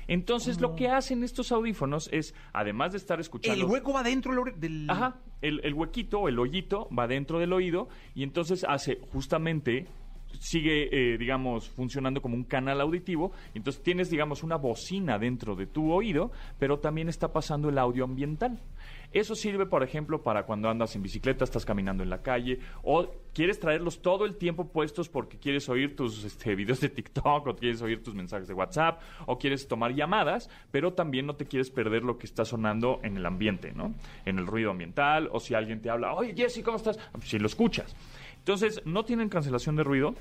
Entonces, 0.06 0.60
lo 0.60 0.74
que 0.76 0.88
hacen 0.88 1.24
estos 1.24 1.50
audífonos 1.50 2.10
es, 2.12 2.34
además 2.52 2.92
de 2.92 2.98
estar 2.98 3.20
escuchando. 3.20 3.64
El 3.64 3.70
hueco 3.70 3.92
va 3.94 4.02
dentro 4.02 4.34
del. 4.56 4.88
Ajá, 4.90 5.16
el, 5.40 5.60
el 5.64 5.72
huequito 5.74 6.28
el 6.28 6.38
hoyito 6.38 6.88
va 6.96 7.06
dentro 7.06 7.38
del 7.38 7.52
oído 7.52 7.88
y 8.14 8.22
entonces 8.22 8.64
hace 8.68 8.98
justamente 9.12 9.86
sigue, 10.44 10.90
eh, 10.92 11.16
digamos, 11.16 11.70
funcionando 11.70 12.20
como 12.20 12.34
un 12.34 12.44
canal 12.44 12.80
auditivo. 12.82 13.32
Entonces 13.54 13.82
tienes, 13.82 14.10
digamos, 14.10 14.42
una 14.42 14.56
bocina 14.56 15.18
dentro 15.18 15.56
de 15.56 15.66
tu 15.66 15.90
oído, 15.90 16.32
pero 16.58 16.78
también 16.80 17.08
está 17.08 17.32
pasando 17.32 17.70
el 17.70 17.78
audio 17.78 18.04
ambiental. 18.04 18.60
Eso 19.10 19.34
sirve, 19.34 19.64
por 19.64 19.82
ejemplo, 19.82 20.22
para 20.22 20.44
cuando 20.44 20.68
andas 20.68 20.96
en 20.96 21.02
bicicleta, 21.02 21.44
estás 21.44 21.64
caminando 21.64 22.02
en 22.02 22.10
la 22.10 22.20
calle, 22.20 22.58
o 22.82 23.08
quieres 23.32 23.58
traerlos 23.58 24.02
todo 24.02 24.26
el 24.26 24.36
tiempo 24.36 24.66
puestos 24.66 25.08
porque 25.08 25.38
quieres 25.38 25.68
oír 25.68 25.96
tus 25.96 26.24
este, 26.24 26.54
videos 26.56 26.80
de 26.80 26.90
TikTok, 26.90 27.46
o 27.46 27.56
quieres 27.56 27.80
oír 27.80 28.02
tus 28.02 28.14
mensajes 28.14 28.48
de 28.48 28.54
WhatsApp, 28.54 29.00
o 29.26 29.38
quieres 29.38 29.66
tomar 29.66 29.94
llamadas, 29.94 30.50
pero 30.70 30.92
también 30.92 31.26
no 31.26 31.36
te 31.36 31.46
quieres 31.46 31.70
perder 31.70 32.02
lo 32.02 32.18
que 32.18 32.26
está 32.26 32.44
sonando 32.44 33.00
en 33.02 33.16
el 33.16 33.24
ambiente, 33.24 33.72
¿no? 33.72 33.94
En 34.26 34.38
el 34.38 34.46
ruido 34.46 34.72
ambiental, 34.72 35.30
o 35.32 35.40
si 35.40 35.54
alguien 35.54 35.80
te 35.80 35.88
habla, 35.88 36.12
oye, 36.12 36.34
Jesse, 36.36 36.62
¿cómo 36.62 36.76
estás? 36.76 36.98
Si 37.22 37.38
lo 37.38 37.46
escuchas. 37.46 37.94
Entonces, 38.44 38.82
no 38.84 39.06
tienen 39.06 39.30
cancelación 39.30 39.74
de 39.74 39.84
ruido, 39.84 40.14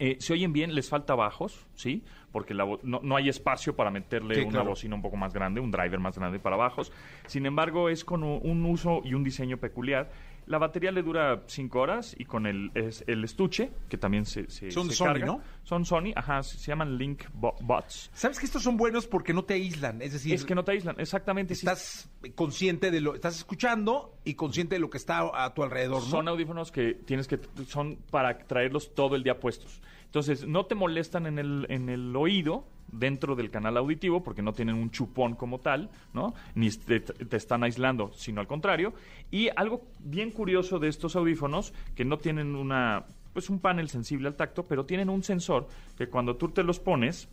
eh, 0.00 0.16
se 0.18 0.32
oyen 0.32 0.52
bien, 0.52 0.74
les 0.74 0.88
falta 0.90 1.14
bajos, 1.14 1.64
¿sí? 1.76 2.02
Porque 2.32 2.54
la 2.54 2.66
no, 2.82 2.98
no 3.04 3.16
hay 3.16 3.28
espacio 3.28 3.76
para 3.76 3.92
meterle 3.92 4.34
Sí, 4.34 4.40
una 4.40 4.50
claro. 4.50 4.70
bocina 4.70 4.96
un 4.96 5.00
poco 5.00 5.16
más 5.16 5.32
grande, 5.32 5.60
un 5.60 5.70
driver 5.70 6.00
más 6.00 6.18
grande 6.18 6.40
para 6.40 6.56
bajos. 6.56 6.92
Sin 7.26 7.46
embargo, 7.46 7.88
es 7.88 8.04
con 8.04 8.24
un 8.24 8.64
uso 8.66 9.00
y 9.04 9.14
un 9.14 9.22
diseño 9.22 9.58
peculiar. 9.58 10.10
La 10.46 10.58
batería 10.58 10.92
le 10.92 11.02
dura 11.02 11.42
5 11.46 11.78
horas 11.80 12.14
y 12.18 12.24
con 12.24 12.46
el, 12.46 12.70
es- 12.74 13.02
el 13.08 13.24
estuche, 13.24 13.70
que 13.88 13.98
también 13.98 14.24
se, 14.26 14.48
se, 14.50 14.70
Son 14.70 14.88
se 14.88 14.94
Sony, 14.94 15.06
carga. 15.06 15.26
¿no? 15.26 15.40
Son 15.64 15.84
Sony, 15.84 16.12
ajá, 16.14 16.42
se 16.44 16.58
se 16.58 16.68
llaman 16.68 16.96
Link 16.96 17.24
Bo- 17.34 17.56
Bots. 17.60 18.10
¿Sabes 18.14 18.38
que 18.38 18.46
estos 18.46 18.62
son 18.62 18.76
buenos 18.76 19.06
porque 19.08 19.32
no 19.34 19.44
te 19.44 19.54
aíslan? 19.54 20.00
Es 20.02 20.12
decir, 20.12 20.34
Es 20.34 20.44
que 20.44 20.54
no 20.54 20.62
te 20.64 20.72
aíslan, 20.72 20.96
exactamente. 21.00 21.54
sí. 21.54 21.66
estás 21.66 22.08
consciente 22.36 22.90
de 22.90 23.00
lo... 23.00 23.14
Estás 23.16 23.36
escuchando 23.38 24.16
y 24.24 24.34
consciente 24.34 24.76
de 24.76 24.80
lo 24.80 24.88
que 24.90 24.98
está 24.98 25.30
a 25.44 25.52
tu 25.54 25.62
alrededor, 25.64 26.02
¿no? 26.02 26.08
Son 26.08 26.28
audífonos 26.28 26.70
que 26.70 26.94
tienes 26.94 27.26
que 27.26 27.40
son 27.66 27.96
para 28.10 28.38
traerlos 28.38 28.94
todo 28.94 29.16
el 29.16 29.22
día 29.24 29.40
puestos. 29.40 29.80
Entonces, 30.04 30.46
no 30.46 30.66
te 30.66 30.74
molestan 30.76 31.26
en 31.26 31.38
el, 31.40 31.66
en 31.68 31.88
el 31.88 32.14
oído, 32.14 32.64
dentro 32.90 33.36
del 33.36 33.50
canal 33.50 33.76
auditivo 33.76 34.22
porque 34.22 34.42
no 34.42 34.52
tienen 34.52 34.76
un 34.76 34.90
chupón 34.90 35.34
como 35.34 35.58
tal, 35.58 35.90
¿no? 36.14 36.34
Ni 36.54 36.70
te, 36.70 37.00
te 37.00 37.36
están 37.36 37.62
aislando, 37.62 38.12
sino 38.14 38.40
al 38.40 38.46
contrario. 38.46 38.94
Y 39.30 39.48
algo 39.56 39.82
bien 40.00 40.30
curioso 40.30 40.78
de 40.78 40.88
estos 40.88 41.16
audífonos, 41.16 41.72
que 41.94 42.04
no 42.04 42.18
tienen 42.18 42.54
una, 42.54 43.04
pues 43.32 43.50
un 43.50 43.58
panel 43.58 43.88
sensible 43.88 44.28
al 44.28 44.34
tacto, 44.34 44.64
pero 44.64 44.86
tienen 44.86 45.10
un 45.10 45.22
sensor 45.22 45.68
que 45.98 46.08
cuando 46.08 46.36
tú 46.36 46.48
te 46.48 46.62
los 46.62 46.80
pones, 46.80 47.28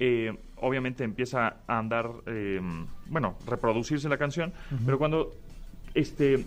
eh, 0.00 0.36
obviamente 0.56 1.04
empieza 1.04 1.56
a 1.66 1.78
andar, 1.78 2.10
eh, 2.26 2.60
bueno, 3.06 3.36
reproducirse 3.46 4.08
la 4.08 4.18
canción, 4.18 4.52
pero 4.84 4.98
cuando 4.98 5.32
este 5.94 6.44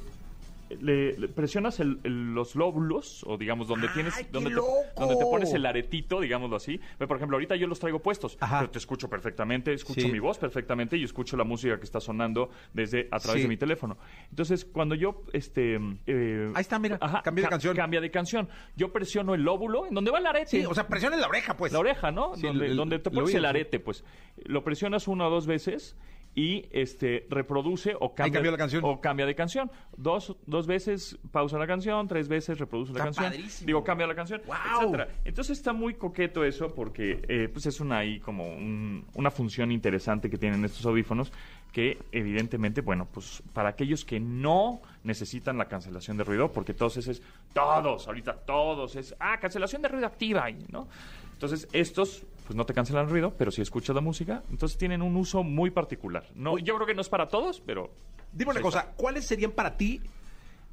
le, 0.80 1.18
le 1.18 1.28
presionas 1.28 1.80
el- 1.80 2.00
el- 2.04 2.34
los 2.34 2.56
lóbulos, 2.56 3.24
o 3.28 3.38
digamos, 3.38 3.68
donde 3.68 3.88
tienes, 3.90 4.16
¡Ay, 4.18 4.26
qué 4.26 4.32
donde 4.32 4.50
te, 4.52 4.56
loco! 4.56 4.74
donde 4.98 5.16
te 5.16 5.24
pones 5.26 5.54
el 5.54 5.66
aretito, 5.66 6.20
digámoslo 6.22 6.56
así. 6.56 6.80
Por 6.98 7.16
ejemplo, 7.18 7.36
ahorita 7.38 7.56
yo 7.56 7.68
los 7.68 7.80
traigo 7.80 8.00
puestos, 8.00 8.38
Ajá. 8.40 8.60
pero 8.60 8.72
te 8.72 8.78
escucho 8.80 9.10
perfectamente, 9.10 9.74
escucho 9.74 10.02
Sí. 10.02 10.12
mi 10.12 10.20
voz 10.20 10.38
perfectamente 10.38 10.98
y 10.98 11.04
escucho 11.04 11.36
la 11.38 11.44
música 11.44 11.78
que 11.78 11.84
está 11.86 12.00
sonando 12.00 12.50
desde 12.74 13.08
a 13.12 13.20
través 13.20 13.42
Sí. 13.42 13.44
de 13.44 13.48
mi 13.50 13.58
teléfono. 13.58 13.98
Entonces, 14.30 14.66
cuando 14.66 14.96
yo, 14.96 15.24
este, 15.34 15.80
eh, 16.08 16.52
Ahí 16.56 16.62
está, 16.62 16.80
mira, 16.80 16.98
cambia 17.00 17.34
de 17.34 17.42
ca- 17.44 17.50
canción. 17.50 17.76
Cambia 17.76 18.02
de 18.02 18.12
canción. 18.12 18.50
Yo 18.76 18.92
presiono 18.92 19.34
el 19.36 19.42
lóbulo, 19.44 19.88
en 19.88 19.94
donde 19.94 20.12
va 20.12 20.20
el 20.20 20.26
arete. 20.28 20.48
Sí, 20.48 20.66
o 20.66 20.74
sea, 20.74 20.88
presiona 20.88 21.18
la 21.18 21.28
oreja, 21.28 21.58
pues. 21.58 21.72
La 21.74 21.80
oreja, 21.80 22.12
¿no? 22.12 22.34
Donde, 22.36 22.68
el- 22.68 22.76
donde 22.76 23.00
te 23.00 23.12
pones 23.12 23.34
el 23.34 23.46
arete, 23.46 23.80
pues. 23.80 24.04
Lo 24.46 24.64
presionas 24.64 25.08
una 25.08 25.28
o 25.28 25.30
dos 25.30 25.48
veces 25.48 25.96
y 26.34 26.66
este 26.72 27.28
reproduce 27.30 27.94
o 28.00 28.16
cambia, 28.16 28.42
la 28.42 28.58
canción. 28.58 28.82
o 28.86 29.02
cambia 29.02 29.26
de 29.26 29.36
canción. 29.36 29.70
Dos, 29.98 30.36
dos 30.46 30.66
veces 30.66 31.18
pausa 31.32 31.58
la 31.58 31.68
canción, 31.68 32.08
tres 32.08 32.28
veces 32.30 32.58
reproduce 32.58 32.94
la 32.94 33.04
canción. 33.04 33.26
padrísimo. 33.26 33.68
Digo, 33.68 33.84
cambia 33.84 34.08
la 34.08 34.16
canción, 34.16 34.42
etcétera. 34.78 35.10
Entonces 35.26 35.58
está 35.58 35.74
muy 35.74 35.96
coqueto 35.96 36.46
eso 36.46 36.74
porque 36.74 37.22
eh, 37.28 37.50
pues 37.52 37.66
es 37.66 37.82
una 37.82 37.98
ahí 37.98 38.20
como 38.22 38.48
un- 38.48 39.06
una 39.16 39.30
función 39.30 39.72
interesante 39.74 40.30
que 40.30 40.38
tienen 40.38 40.64
estos 40.64 40.86
audífonos 40.86 41.32
que 41.74 41.98
evidentemente, 42.12 42.82
bueno, 42.82 43.08
pues 43.12 43.44
para 43.54 43.70
aquellos 43.70 44.04
que 44.06 44.20
no 44.20 44.82
necesitan 45.04 45.58
la 45.58 45.66
cancelación 45.70 46.18
de 46.18 46.24
ruido, 46.24 46.52
porque 46.52 46.74
todos 46.74 46.98
es 46.98 47.22
todos, 47.54 48.08
ahorita 48.08 48.34
todos 48.46 48.96
es, 48.96 49.16
ah, 49.20 49.38
cancelación 49.40 49.82
de 49.82 49.88
ruido 49.90 50.06
activa, 50.08 50.50
y, 50.50 50.66
¿no? 50.70 50.88
Entonces 51.34 51.68
estos 51.74 52.24
pues 52.52 52.58
no 52.58 52.66
te 52.66 52.74
cancelan 52.74 53.06
el 53.06 53.10
ruido, 53.10 53.34
pero 53.38 53.50
si 53.50 53.62
escuchas 53.62 53.96
la 53.96 54.02
música, 54.02 54.44
entonces 54.50 54.78
tienen 54.78 55.02
un 55.02 55.16
uso 55.16 55.42
muy 55.42 55.70
particular. 55.72 56.26
No, 56.36 56.58
yo 56.58 56.76
creo 56.76 56.86
que 56.86 56.94
no 56.94 57.00
es 57.00 57.08
para 57.08 57.30
todos, 57.30 57.62
pero 57.62 57.90
Dime 58.34 58.52
una 58.52 58.60
pues, 58.60 58.74
cosa, 58.76 58.92
¿cuáles 58.98 59.26
serían 59.26 59.52
para 59.52 59.78
ti, 59.78 60.02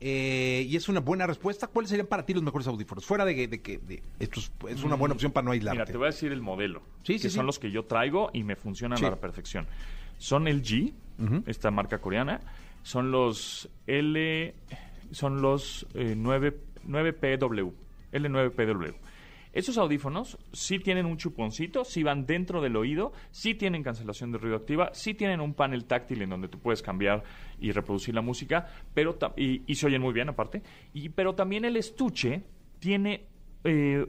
eh, 0.00 0.66
y 0.68 0.74
es 0.74 0.88
una 0.88 0.98
buena 0.98 1.24
respuesta, 1.28 1.68
cuáles 1.68 1.90
serían 1.90 2.08
para 2.08 2.26
ti 2.26 2.34
los 2.34 2.42
mejores 2.42 2.66
audífonos? 2.66 3.06
Fuera 3.06 3.24
de 3.24 3.36
que 3.36 3.46
de, 3.46 3.62
que- 3.62 3.78
de- 3.78 4.02
estos 4.18 4.50
es 4.68 4.82
una 4.82 4.96
buena 4.96 5.14
opción 5.14 5.30
para 5.30 5.44
no 5.44 5.52
aislarte. 5.52 5.78
Mira, 5.78 5.86
te 5.92 5.96
voy 5.96 6.06
a 6.06 6.10
decir 6.10 6.32
el 6.32 6.42
modelo. 6.42 6.82
Sí, 7.04 7.12
que 7.12 7.18
sí, 7.20 7.30
son 7.30 7.42
sí. 7.42 7.46
los 7.46 7.58
que 7.60 7.70
yo 7.70 7.84
traigo 7.84 8.30
y 8.32 8.42
me 8.42 8.56
funcionan 8.56 8.98
a 9.04 9.10
la 9.10 9.16
perfección. 9.20 9.68
Son 10.18 10.48
el 10.48 10.64
G, 10.64 10.92
esta 11.46 11.70
marca 11.70 11.98
coreana. 12.00 12.40
Son 12.82 13.12
los 13.12 13.68
L. 13.86 14.52
Son 15.12 15.40
los 15.42 15.86
eh, 15.94 16.14
9, 16.16 16.58
9PW. 16.88 17.72
L9PW. 18.12 18.94
Esos 19.52 19.78
audífonos 19.78 20.38
sí 20.52 20.78
tienen 20.78 21.06
un 21.06 21.16
chuponcito, 21.16 21.84
sí 21.84 22.02
van 22.02 22.26
dentro 22.26 22.61
del 22.61 22.76
oído, 22.76 23.12
sí 23.30 23.54
tienen 23.54 23.82
cancelación 23.82 24.32
de 24.32 24.38
ruido 24.38 24.56
activa, 24.56 24.90
sí 24.92 25.14
tienen 25.14 25.40
un 25.40 25.54
panel 25.54 25.84
táctil 25.84 26.22
en 26.22 26.30
donde 26.30 26.48
tú 26.48 26.58
puedes 26.58 26.82
cambiar 26.82 27.22
y 27.58 27.72
reproducir 27.72 28.14
la 28.14 28.22
música, 28.22 28.66
pero 28.94 29.18
y, 29.37 29.62
y 29.66 29.74
se 29.74 29.87
oyen 29.87 30.02
muy 30.02 30.12
bien 30.12 30.28
aparte. 30.28 30.62
Y, 30.92 31.08
pero 31.11 31.34
también 31.34 31.64
el 31.64 31.76
estuche 31.76 32.42
tiene 32.78 33.26
eh, 33.64 34.06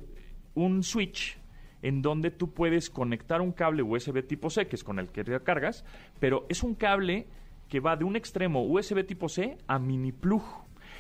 un 0.56 0.84
switch 0.84 1.38
en 1.82 2.02
donde 2.02 2.32
tú 2.32 2.54
puedes 2.54 2.90
conectar 2.90 3.42
un 3.42 3.52
cable 3.52 3.84
USB 3.84 4.26
tipo 4.26 4.50
C, 4.50 4.68
que 4.68 4.76
es 4.76 4.84
con 4.84 5.00
el 5.00 5.10
que 5.10 5.24
cargas, 5.42 5.86
pero 6.20 6.46
es 6.50 6.64
un 6.64 6.76
cable 6.76 7.28
que 7.70 7.80
va 7.80 7.96
de 7.96 8.04
un 8.04 8.16
extremo 8.16 8.64
USB 8.64 9.06
tipo 9.06 9.30
C 9.30 9.58
a 9.68 9.80
mini 9.80 10.12
plug. 10.12 10.44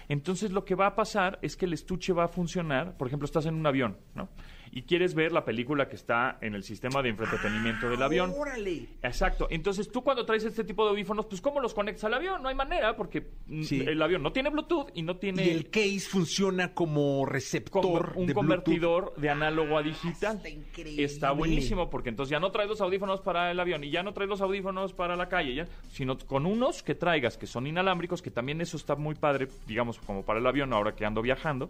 Entonces 0.10 0.52
lo 0.52 0.66
que 0.66 0.76
va 0.76 0.88
a 0.88 0.96
pasar 0.96 1.40
es 1.42 1.56
que 1.56 1.66
el 1.66 1.74
estuche 1.74 2.12
va 2.12 2.26
a 2.26 2.28
funcionar, 2.28 2.98
por 2.98 3.08
ejemplo, 3.08 3.26
estás 3.26 3.46
en 3.46 3.54
un 3.54 3.66
avión, 3.66 3.98
¿no? 4.16 4.28
Y 4.72 4.84
quieres 4.84 5.14
ver 5.16 5.32
la 5.32 5.46
película 5.46 5.88
que 5.90 5.96
está 5.96 6.38
en 6.42 6.56
el 6.56 6.64
sistema 6.64 7.02
de 7.02 7.10
entretenimiento 7.10 7.90
del 7.90 8.02
avión. 8.02 8.34
¡Órale! 8.38 8.88
Exacto. 9.02 9.48
Entonces, 9.50 9.92
tú 9.92 10.04
cuando 10.04 10.26
traes 10.26 10.44
este 10.44 10.64
tipo 10.64 10.84
de 10.86 10.92
audífonos, 10.92 11.26
pues 11.26 11.42
¿cómo 11.42 11.60
los 11.60 11.74
conectas 11.74 12.04
al 12.06 12.14
avión? 12.14 12.42
No 12.44 12.50
hay 12.50 12.56
manera 12.56 12.96
porque 12.96 13.28
mm, 13.48 13.64
Sí. 13.64 13.82
el 13.86 14.02
avión 14.02 14.22
no 14.24 14.32
tiene 14.32 14.50
Bluetooth 14.50 14.90
y 14.94 15.02
no 15.02 15.18
tiene 15.18 15.46
Y 15.46 15.50
el 15.50 15.70
case 15.70 16.02
funciona 16.02 16.74
como 16.74 17.26
receptor 17.26 18.14
un 18.16 18.28
de 18.28 18.34
convertidor 18.34 19.14
de 19.18 19.30
análogo 19.30 19.78
a 19.78 19.84
digital. 19.84 20.38
Está 20.38 20.50
increíble. 20.50 21.04
Está 21.04 21.32
buenísimo 21.32 21.90
porque 21.90 22.10
entonces 22.10 22.32
ya 22.32 22.40
no 22.40 22.52
traes 22.52 22.70
los 22.70 22.82
audífonos 22.82 23.22
para 23.22 23.52
el 23.52 23.60
avión 23.60 23.84
y 23.84 23.90
ya 23.92 24.04
no 24.04 24.14
traes 24.14 24.30
los 24.30 24.42
audífonos 24.42 24.94
para 24.94 25.16
la 25.16 25.28
calle, 25.30 25.56
ya, 25.56 25.68
sino 25.90 26.18
con 26.18 26.46
unos 26.46 26.84
que 26.84 26.96
traigas 26.96 27.38
que 27.38 27.48
son 27.48 27.68
inalámbricos, 27.68 28.22
que 28.22 28.32
también 28.32 28.62
eso 28.62 28.78
está 28.78 28.96
muy 28.96 29.16
padre, 29.16 29.48
digamos, 29.68 30.00
como 30.00 30.24
para 30.24 30.40
el 30.40 30.48
avión 30.48 30.74
ahora 30.74 30.96
que 30.96 31.06
ando 31.06 31.22
viajando, 31.22 31.70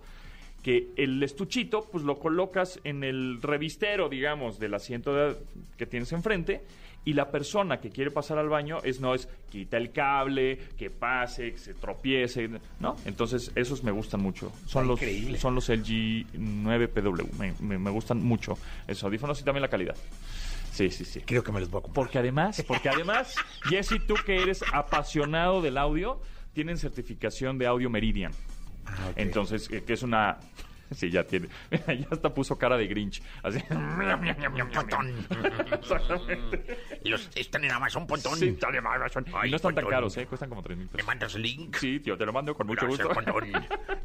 que 0.63 0.89
el 0.97 1.21
estuchito 1.23 1.87
pues 1.91 2.03
lo 2.03 2.19
colocas 2.19 2.79
en 2.83 3.03
el 3.03 3.41
revistero, 3.41 4.09
digamos, 4.09 4.59
del 4.59 4.73
asiento 4.73 5.13
de- 5.13 5.35
que 5.77 5.85
tienes 5.85 6.11
enfrente 6.11 6.61
y 7.05 7.13
la 7.13 7.31
persona 7.31 7.79
que 7.79 7.89
quiere 7.89 8.11
pasar 8.11 8.37
al 8.39 8.49
baño 8.49 8.79
es 8.83 8.99
no 8.99 9.15
es 9.15 9.29
quita 9.49 9.77
el 9.77 9.91
cable, 9.93 10.57
que 10.77 10.89
pase, 10.89 11.53
que 11.53 11.57
se 11.57 11.73
tropiece, 11.73 12.49
¿no? 12.81 12.97
Entonces 13.05 13.51
esos 13.55 13.83
me 13.85 13.91
gustan 13.91 14.21
mucho. 14.21 14.51
Son 14.65 14.85
los 14.85 14.99
increíble. 15.01 15.37
son 15.37 15.55
los 15.55 15.69
LG 15.69 16.25
9PW. 16.33 17.31
Me, 17.39 17.53
me- 17.61 17.79
me 17.79 17.89
gustan 17.89 18.21
mucho 18.21 18.57
esos 18.87 19.05
audífonos 19.05 19.39
y 19.39 19.43
también 19.43 19.61
la 19.61 19.69
calidad. 19.69 19.95
Sí, 20.73 20.89
sí, 20.91 21.05
sí. 21.05 21.21
Creo 21.21 21.43
que 21.43 21.51
me 21.51 21.59
los 21.61 21.69
voy 21.69 21.79
a 21.79 21.83
comprar. 21.83 22.05
Porque 22.05 22.19
además, 22.19 22.63
porque 22.67 22.89
además, 22.89 23.33
Jesse, 23.69 23.95
tú 24.05 24.15
que 24.25 24.41
eres 24.41 24.61
apasionado 24.73 25.61
del 25.61 25.77
audio, 25.77 26.21
tienen 26.53 26.77
certificación 26.77 27.57
de 27.57 27.65
Audio 27.67 27.89
Meridian. 27.89 28.31
Ah. 28.97 29.11
Entonces, 29.15 29.69
eh, 29.71 29.83
que 29.83 29.93
es 29.93 30.03
una... 30.03 30.37
Sí, 30.91 31.11
ya 31.11 31.23
tiene. 31.23 31.49
ya 31.71 32.07
hasta 32.09 32.33
puso 32.33 32.57
cara 32.57 32.75
de 32.75 32.87
Grinch. 32.87 33.21
Así. 33.43 33.59
Exactamente. 35.71 36.77
Los 37.03 37.29
están 37.35 37.63
en 37.63 37.71
Amazon. 37.71 38.07
Sí, 38.35 38.57
dale, 38.59 38.79
Amazon. 38.79 39.25
Y 39.27 39.31
Ay, 39.35 39.51
no 39.51 39.57
están 39.57 39.75
tan 39.75 39.85
caros, 39.85 40.17
¿eh? 40.17 40.25
Cuestan 40.25 40.49
como 40.49 40.63
3 40.63 40.77
mil 40.77 40.87
¿Me 40.87 40.91
pesos. 40.93 41.07
mandas 41.07 41.35
el 41.35 41.43
link? 41.43 41.75
Sí, 41.75 41.99
tío, 41.99 42.17
te 42.17 42.25
lo 42.25 42.33
mando 42.33 42.55
con 42.55 42.65
mucho 42.65 42.87
Gracias, 42.87 43.07
gusto. 43.07 43.21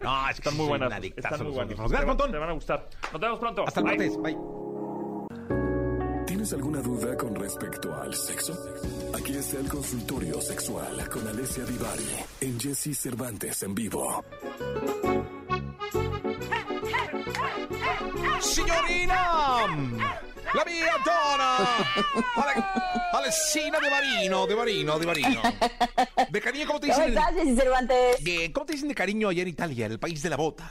No, 0.03 0.29
es 0.29 0.41
que 0.41 0.49
Están 0.49 0.57
muy 0.57 0.67
buenas. 0.67 0.93
Están 1.03 1.43
muy 1.43 1.53
buenas. 1.53 1.79
Gracias, 1.79 2.07
montón. 2.07 2.31
te 2.31 2.39
van 2.39 2.51
a 2.51 2.53
gustar. 2.53 2.89
Nos 3.13 3.21
vemos 3.21 3.39
pronto. 3.39 3.65
Hasta 3.67 3.81
el 3.81 3.87
martes. 3.87 4.19
Bye. 4.19 4.64
¿Tienes 6.45 6.63
alguna 6.63 6.83
duda 6.83 7.17
con 7.17 7.35
respecto 7.35 7.95
al 7.95 8.15
sexo? 8.15 8.53
Aquí 9.17 9.35
está 9.35 9.57
el 9.61 9.67
consultorio 9.67 10.43
sexual 10.43 11.09
con 11.09 11.27
Alessia 11.27 11.65
Divari 11.65 12.07
en 12.43 12.61
Jesse 12.61 12.95
Cervantes 12.95 13.63
en 13.63 13.75
vivo. 13.75 14.23
Signorina! 18.43 19.87
La 20.53 20.65
mia 20.67 20.93
donna! 21.03 21.57
Ale- 22.37 22.65
Alessina 23.15 23.81
de 23.81 23.89
Marino, 23.89 24.47
de 24.47 24.55
Marino, 24.57 24.99
de 24.99 25.07
Marino. 25.07 25.41
De 26.29 26.41
cariño, 26.43 26.67
¿cómo 26.67 26.79
te 26.79 26.89
¿Cómo 26.89 27.07
dicen? 27.07 27.17
estás, 27.19 27.35
Jessy 27.37 27.57
Cervantes? 27.57 28.23
Bien, 28.23 28.53
¿Cómo 28.53 28.67
te 28.67 28.75
dicen 28.75 28.89
de 28.91 28.95
cariño 28.95 29.31
allá 29.31 29.41
en 29.41 29.49
Italia, 29.49 29.87
el 29.87 29.99
país 29.99 30.21
de 30.23 30.29
la 30.29 30.37
bota? 30.37 30.71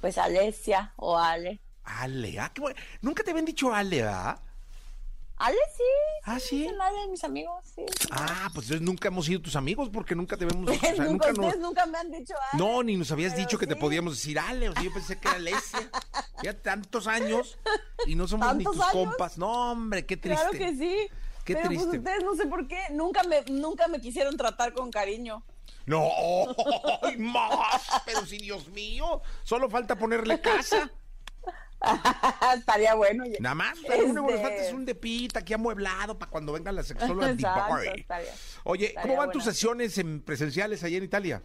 Pues 0.00 0.16
Alesia 0.16 0.94
o 0.96 1.18
Ale. 1.18 1.60
Ale, 1.98 2.38
ah, 2.38 2.50
qué 2.54 2.60
bueno. 2.60 2.78
Nunca 3.02 3.22
te 3.22 3.30
habían 3.30 3.44
dicho 3.46 3.72
Ale, 3.74 4.02
¿ah? 4.04 4.38
Ale 5.36 5.56
sí. 5.74 5.82
Ah, 6.24 6.38
¿sí? 6.38 6.66
Es 6.66 6.72
Ale 6.78 6.98
de 7.00 7.08
mis 7.08 7.24
amigos, 7.24 7.64
sí. 7.74 7.82
Ah, 8.10 8.50
pues 8.54 8.66
entonces 8.66 8.82
nunca 8.82 9.08
hemos 9.08 9.24
sido 9.24 9.40
tus 9.40 9.56
amigos 9.56 9.88
porque 9.90 10.14
nunca 10.14 10.36
te 10.36 10.44
vemos. 10.44 10.68
O 10.70 10.74
sea, 10.80 10.92
nunca, 11.04 11.32
nunca 11.32 11.32
nos- 11.32 11.58
nunca 11.58 11.86
me 11.86 11.96
han 11.98 12.10
dicho 12.10 12.34
Ale. 12.52 12.62
No, 12.62 12.82
ni 12.82 12.96
nos 12.96 13.10
habías 13.10 13.34
dicho 13.34 13.56
que 13.58 13.66
te 13.66 13.74
podíamos 13.74 14.16
decir 14.16 14.38
Ale. 14.38 14.68
O 14.68 14.72
sea, 14.74 14.82
yo 14.82 14.92
pensé 14.92 15.18
que 15.18 15.28
era 15.28 15.36
Alesia. 15.36 15.90
Ya 16.42 16.54
tantos 16.54 17.06
años 17.06 17.58
y 18.06 18.14
no 18.14 18.26
somos 18.26 18.46
ni 18.56 18.64
¿Tantos 18.64 18.76
tus 18.76 18.82
años? 18.82 18.92
compas. 19.10 19.36
No, 19.36 19.72
hombre, 19.72 20.06
qué 20.06 20.16
triste. 20.16 20.40
Claro 20.42 20.56
que 20.58 20.74
sí. 20.74 20.96
Qué 21.44 21.54
Pero 21.54 21.68
triste. 21.68 21.86
pues 21.86 21.98
ustedes 21.98 22.24
no 22.24 22.34
sé 22.34 22.46
por 22.46 22.66
qué 22.66 22.80
nunca 22.92 23.22
me, 23.24 23.42
nunca 23.50 23.88
me 23.88 24.00
quisieron 24.00 24.38
tratar 24.38 24.72
con 24.72 24.90
cariño. 24.90 25.44
No, 25.84 26.08
¡ay, 27.02 27.18
más. 27.18 27.82
Pero 28.06 28.24
si 28.24 28.38
Dios 28.38 28.68
mío, 28.68 29.20
solo 29.42 29.68
falta 29.68 29.96
ponerle 29.96 30.40
casa. 30.40 30.90
Estaría 32.56 32.94
bueno. 32.94 33.24
Nada 33.40 33.54
más, 33.54 33.78
pero 33.86 34.12
nos 34.12 34.30
Este- 34.32 34.68
es 34.68 34.72
un 34.72 34.84
depita 34.84 35.40
aquí 35.40 35.54
amueblado 35.54 36.18
para 36.18 36.30
cuando 36.30 36.52
venga 36.52 36.72
la 36.72 36.82
sexóloga 36.82 37.30
Exacto, 37.30 37.78
estaría- 37.78 38.34
Oye, 38.64 38.86
estaría 38.88 39.02
¿cómo 39.02 39.16
van 39.16 39.30
tus 39.30 39.44
sesiones 39.44 39.96
en 39.98 40.20
presenciales 40.22 40.84
allá 40.84 40.98
en 40.98 41.04
Italia? 41.04 41.42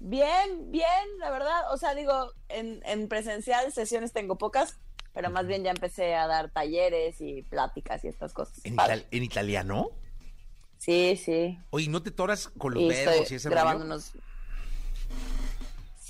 Bien, 0.00 0.70
bien, 0.70 1.18
la 1.18 1.30
verdad. 1.30 1.72
O 1.72 1.76
sea, 1.76 1.94
digo, 1.94 2.32
en, 2.48 2.80
en 2.86 3.08
presencial 3.08 3.70
sesiones 3.72 4.12
tengo 4.12 4.36
pocas, 4.38 4.78
pero 5.12 5.30
más 5.30 5.46
bien 5.46 5.62
ya 5.62 5.70
empecé 5.70 6.14
a 6.14 6.26
dar 6.26 6.50
talleres 6.50 7.20
y 7.20 7.42
pláticas 7.42 8.04
y 8.04 8.08
estas 8.08 8.32
cosas. 8.32 8.58
¿En, 8.64 9.22
italiano? 9.22 9.90
Sí, 10.78 11.20
sí. 11.22 11.58
Oye, 11.70 11.88
¿no 11.88 12.02
te 12.02 12.10
toras 12.10 12.48
con 12.48 12.72
los 12.72 12.82
y 12.82 12.88
dedos 12.88 13.30
y 13.30 13.34
ese 13.34 13.50
grabando 13.50 13.84
rollo? 13.84 13.94
unos... 13.94 14.12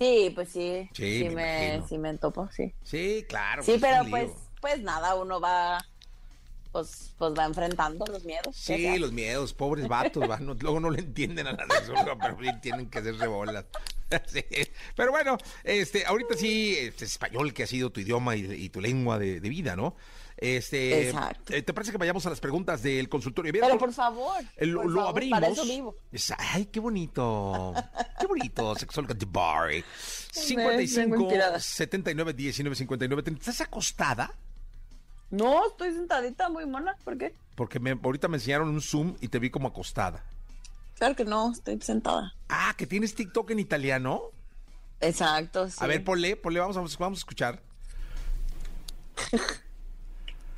Sí, 0.01 0.33
pues 0.35 0.49
sí. 0.49 0.89
Sí, 0.95 1.19
Sí, 1.19 1.29
me 1.35 1.83
sí 1.87 1.99
me 1.99 2.17
topo, 2.17 2.49
sí. 2.51 2.73
Sí, 2.83 3.25
claro. 3.29 3.63
Sí, 3.63 3.73
pues, 3.79 3.83
es 3.83 3.89
pero 3.99 4.11
pues, 4.11 4.31
pues 4.61 4.83
nada, 4.83 5.15
uno 5.15 5.41
va 5.41 5.85
pues, 6.73 7.15
pues 7.19 7.35
va 7.39 7.45
enfrentando 7.45 8.07
los 8.07 8.25
miedos. 8.25 8.57
¿Qué 8.67 8.77
se 8.77 8.77
Sí, 8.77 8.99
los 8.99 9.13
miedos, 9.13 9.53
pobres 9.53 9.89
vatos, 9.89 10.29
va, 10.29 10.39
no- 10.39 10.55
luego 10.55 10.81
no 10.81 10.89
le 10.91 11.01
entienden 11.01 11.47
a 11.49 11.53
la 11.53 11.67
sexóloga, 11.67 12.17
pero 12.19 12.37
tienen 12.61 12.89
que 12.89 12.99
hacer 12.99 13.17
rebolas. 13.17 13.67
Sí. 14.27 14.43
Pero 14.97 15.13
bueno, 15.13 15.39
este, 15.63 16.05
ahorita 16.05 16.35
sí, 16.35 16.75
este, 16.77 17.05
español 17.05 17.55
que 17.55 17.63
ha 17.63 17.67
sido 17.69 17.91
tu 17.91 18.01
idioma 18.01 18.35
y, 18.35 18.41
y 18.45 18.69
tu 18.69 18.81
lengua 18.81 19.21
de, 19.21 19.39
de 19.41 19.49
vida, 19.49 19.77
¿no? 19.77 19.95
Este, 20.41 21.09
Exacto. 21.09 21.53
eh, 21.53 21.63
¿Te 21.63 21.75
parece 21.75 21.93
que 21.93 21.99
vayamos 21.99 22.25
a 22.25 22.31
las 22.31 22.41
preguntas 22.41 22.83
del 22.83 23.11
consultorio? 23.11 23.53
Pero 23.53 23.77
por 23.77 23.93
favor. 23.93 24.43
Lo, 24.59 24.83
por 24.83 24.91
lo 24.91 24.97
favor, 25.01 25.11
abrimos. 25.11 25.39
Para 25.39 25.53
eso 25.53 25.65
vivo. 25.65 25.97
Ay, 26.39 26.65
qué 26.67 26.81
bonito. 26.81 27.75
Qué 28.19 28.27
bonito, 28.27 28.75
de 29.15 29.27
bar. 29.27 29.69
vengo 29.69 29.85
55 30.33 31.17
inspirada. 31.17 31.61
79 31.61 32.33
19 32.33 32.75
59 32.75 33.23
30. 33.23 33.41
¿Estás 33.41 33.61
acostada? 33.61 34.35
No, 35.31 35.67
estoy 35.69 35.93
sentadita 35.93 36.49
muy 36.49 36.65
mona. 36.65 36.97
¿Por 37.05 37.19
qué? 37.19 37.35
Porque 37.55 37.79
me, 37.79 37.91
ahorita 37.91 38.27
me 38.29 38.39
enseñaron 38.39 38.71
un 38.71 38.81
Zoom 38.81 39.17
y 39.21 39.29
te 39.29 39.39
vi 39.39 39.51
como 39.51 39.69
acostada. 39.69 40.25
Claro 40.97 41.15
que 41.15 41.25
no, 41.25 41.53
estoy 41.53 41.79
sentada. 41.83 42.35
Ah, 42.49 42.75
que 42.79 42.87
tienes 42.87 43.15
TikTok 43.15 43.51
en 43.51 43.59
italiano. 43.59 44.23
Exacto, 45.01 45.69
sí. 45.69 45.77
A 45.81 45.87
ver, 45.87 46.03
ponle, 46.03 46.37
ponle, 46.37 46.61
vamos 46.61 46.77
a, 46.77 46.81
vamos 46.99 47.19
a 47.19 47.21
escuchar. 47.21 47.63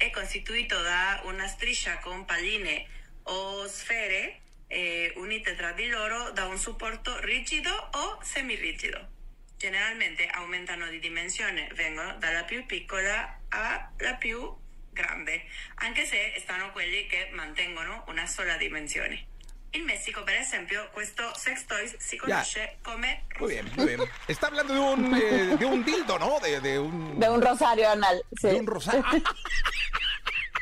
è 0.03 0.11
costituito 0.11 0.81
da 0.83 1.21
una 1.27 1.47
striscia 1.47 1.99
con 1.99 2.25
palline 2.25 2.85
o 3.25 3.69
sfere 3.69 4.41
eh, 4.67 5.13
unite 5.15 5.55
tra 5.55 5.71
di 5.71 5.87
loro 5.87 6.33
da 6.33 6.47
un 6.47 6.59
supporto 6.59 7.21
rigido 7.21 7.71
o 7.71 8.19
semirigido. 8.21 9.11
Generalmente 9.57 10.27
aumentano 10.27 10.89
di 10.89 10.99
dimensione, 10.99 11.69
vengono 11.75 12.17
dalla 12.19 12.43
più 12.43 12.67
piccola 12.67 13.43
alla 13.51 14.15
più 14.19 14.53
grande, 14.91 15.45
anche 15.77 16.05
se 16.05 16.35
stanno 16.39 16.73
quelli 16.73 17.07
che 17.07 17.29
mantengono 17.31 18.05
una 18.09 18.27
sola 18.27 18.57
dimensione. 18.57 19.32
In 19.75 19.87
Messico, 19.87 20.23
per 20.25 20.35
esempio, 20.37 20.83
questo 20.93 21.23
sex 21.35 21.67
toys 21.67 21.97
si 21.99 22.19
conosce 22.19 22.77
come 22.83 23.25
Muy 23.41 23.53
bien, 23.53 23.71
muy 23.75 23.87
bien. 23.87 24.01
Está 24.29 24.49
hablando 24.49 24.75
de 24.75 24.81
un, 24.81 25.15
eh, 25.21 25.57
de 25.59 25.65
un 25.65 25.83
dildo, 25.85 26.19
¿no? 26.19 26.39
De, 26.41 26.61
de 26.61 26.79
un... 26.79 27.19
De 27.19 27.31
un 27.31 27.41
rosario 27.41 27.89
anal. 27.89 28.23
Sí. 28.39 28.49
De 28.49 28.57
un 28.57 28.67
rosario. 28.67 29.03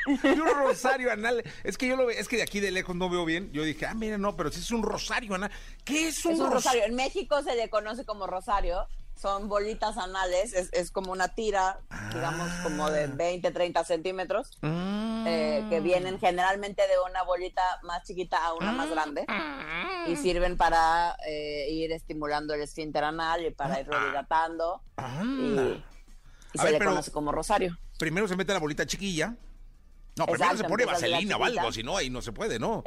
de 0.22 0.30
un 0.30 0.48
rosario 0.48 1.10
anal. 1.12 1.42
Es 1.64 1.76
que 1.76 1.88
yo 1.88 1.96
lo 1.96 2.06
veo, 2.06 2.18
es 2.18 2.28
que 2.28 2.36
de 2.36 2.42
aquí 2.42 2.60
de 2.60 2.70
lejos 2.70 2.94
no 2.94 3.10
veo 3.10 3.24
bien. 3.24 3.50
Yo 3.52 3.64
dije, 3.64 3.84
ah, 3.86 3.94
mira, 3.94 4.16
no, 4.16 4.36
pero 4.36 4.50
sí 4.52 4.60
es 4.60 4.70
un 4.70 4.82
rosario 4.84 5.34
anal. 5.34 5.50
¿Qué 5.84 6.06
es 6.08 6.24
un, 6.24 6.32
Es 6.34 6.38
un 6.38 6.44
ros- 6.46 6.54
rosario. 6.54 6.84
En 6.84 6.94
México 6.94 7.42
se 7.42 7.56
le 7.56 7.68
conoce 7.68 8.04
como 8.04 8.26
rosario. 8.28 8.86
Son 9.20 9.48
bolitas 9.48 9.98
anales. 9.98 10.54
Es, 10.54 10.70
es 10.72 10.90
como 10.90 11.12
una 11.12 11.28
tira, 11.34 11.78
digamos, 12.14 12.48
como 12.62 12.86
Ah. 12.86 12.90
de 12.90 13.08
20, 13.08 13.50
30 13.50 13.84
centímetros. 13.84 14.56
Eh, 15.26 15.64
que 15.68 15.80
vienen 15.80 16.18
generalmente 16.18 16.82
de 16.86 16.94
una 17.08 17.22
bolita 17.22 17.62
más 17.82 18.02
chiquita 18.04 18.44
a 18.44 18.54
una 18.54 18.72
más 18.72 18.90
grande. 18.90 19.24
Y 20.06 20.16
sirven 20.16 20.56
para 20.56 21.16
eh, 21.26 21.68
ir 21.70 21.92
estimulando 21.92 22.54
el 22.54 22.62
esfínter 22.62 23.04
anal 23.04 23.44
y 23.44 23.50
para 23.50 23.80
irlo 23.80 23.96
dilatando. 24.06 24.82
Y, 24.98 25.02
y 25.02 25.84
Ah. 26.58 26.58
A 26.58 26.62
se 26.62 26.72
ver, 26.72 26.80
le 26.80 26.84
conoce 26.86 27.12
como 27.12 27.30
rosario. 27.30 27.78
Primero 27.98 28.26
se 28.26 28.34
mete 28.34 28.52
la 28.52 28.58
bolita 28.58 28.84
chiquilla. 28.84 29.36
No, 30.20 30.26
primero 30.26 30.56
se 30.56 30.64
pone 30.64 30.84
vaselina 30.84 31.36
o 31.36 31.44
algo, 31.44 31.72
si 31.72 31.82
no, 31.82 31.96
ahí 31.96 32.10
no 32.10 32.20
se 32.20 32.32
puede, 32.32 32.58
¿no? 32.58 32.84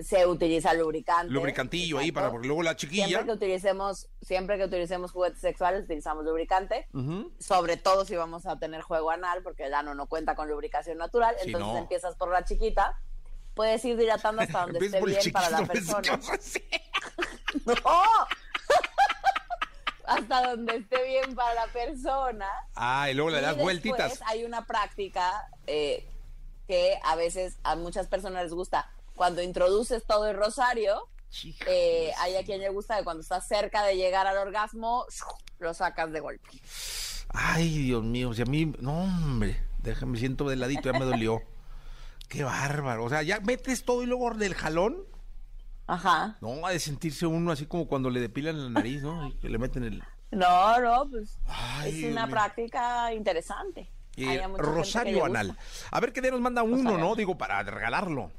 Se 0.00 0.26
utiliza 0.26 0.74
lubricante. 0.74 1.32
Lubricantillo 1.32 1.98
ahí 1.98 2.10
para, 2.10 2.30
porque 2.30 2.48
luego 2.48 2.62
la 2.62 2.74
chiquilla. 2.74 3.06
Siempre 3.06 3.26
que 3.26 3.32
utilicemos, 3.32 4.08
siempre 4.22 4.58
que 4.58 4.64
utilicemos 4.64 5.12
juguetes 5.12 5.40
sexuales, 5.40 5.84
utilizamos 5.84 6.24
lubricante. 6.24 6.88
Sobre 7.38 7.76
todo 7.76 8.04
si 8.04 8.16
vamos 8.16 8.46
a 8.46 8.58
tener 8.58 8.82
juego 8.82 9.10
anal, 9.10 9.42
porque 9.42 9.66
el 9.66 9.74
ano 9.74 9.94
no 9.94 10.06
cuenta 10.06 10.34
con 10.34 10.48
lubricación 10.48 10.98
natural. 10.98 11.36
Entonces 11.44 11.72
no. 11.72 11.78
empiezas 11.78 12.16
por 12.16 12.30
la 12.30 12.44
chiquita. 12.44 12.98
Puedes 13.54 13.84
ir 13.84 13.96
dilatando 13.96 14.42
hasta 14.42 14.62
donde 14.62 14.84
esté 14.84 15.04
bien 15.04 15.32
para 15.32 15.50
la 15.50 15.62
persona. 15.66 16.02
¡No! 17.64 17.74
hasta 20.06 20.50
donde 20.50 20.76
esté 20.76 21.02
bien 21.04 21.34
para 21.34 21.54
la 21.54 21.66
persona. 21.68 22.48
Ah, 22.74 23.10
y 23.10 23.14
luego 23.14 23.30
le 23.30 23.40
das 23.40 23.56
vueltitas. 23.56 24.20
Hay 24.26 24.44
una 24.44 24.66
práctica 24.66 25.48
eh, 25.66 26.06
que 26.66 26.98
a 27.04 27.16
veces 27.16 27.58
a 27.62 27.76
muchas 27.76 28.06
personas 28.06 28.44
les 28.44 28.52
gusta. 28.52 28.90
Cuando 29.16 29.42
introduces 29.42 30.04
todo 30.04 30.26
el 30.28 30.36
rosario, 30.36 31.08
eh, 31.66 32.12
hay 32.18 32.36
a 32.36 32.44
quien 32.44 32.60
le 32.60 32.68
gusta 32.70 32.96
que 32.98 33.04
cuando 33.04 33.22
estás 33.22 33.46
cerca 33.46 33.84
de 33.84 33.96
llegar 33.96 34.26
al 34.26 34.38
orgasmo, 34.38 35.04
lo 35.58 35.74
sacas 35.74 36.12
de 36.12 36.20
golpe. 36.20 36.48
Ay, 37.28 37.78
Dios 37.78 38.02
mío, 38.04 38.32
si 38.34 38.42
a 38.42 38.44
mí, 38.44 38.72
no, 38.80 39.02
hombre, 39.04 39.60
déjame, 39.78 40.18
siento 40.18 40.48
de 40.48 40.56
ladito, 40.56 40.92
ya 40.92 40.98
me 40.98 41.04
dolió. 41.04 41.42
Qué 42.28 42.42
bárbaro. 42.44 43.04
O 43.04 43.08
sea, 43.08 43.22
ya 43.22 43.40
metes 43.40 43.84
todo 43.84 44.02
y 44.02 44.06
luego 44.06 44.32
del 44.34 44.54
jalón. 44.54 45.04
Ajá. 45.86 46.36
No, 46.40 46.66
ha 46.66 46.70
de 46.70 46.78
sentirse 46.80 47.26
uno 47.26 47.52
así 47.52 47.66
como 47.66 47.86
cuando 47.86 48.08
le 48.10 48.18
depilan 48.20 48.62
la 48.64 48.70
nariz, 48.70 49.02
¿no? 49.02 49.28
Y 49.28 49.32
que 49.34 49.48
le 49.48 49.58
meten 49.58 49.84
el. 49.84 50.02
No, 50.30 50.80
no, 50.80 51.08
pues 51.10 51.38
Ay, 51.46 51.90
es 51.90 51.96
Dios 51.98 52.12
una 52.12 52.26
mío. 52.26 52.34
práctica 52.34 53.12
interesante. 53.12 53.90
Eh, 54.16 54.42
rosario 54.56 55.24
anal. 55.24 55.56
A 55.90 56.00
ver 56.00 56.12
qué 56.12 56.20
día 56.20 56.30
nos 56.30 56.40
manda 56.40 56.62
uno, 56.62 56.76
Rosario 56.90 56.98
¿no? 56.98 57.14
Digo, 57.14 57.36
para 57.36 57.62
regalarlo. 57.62 58.30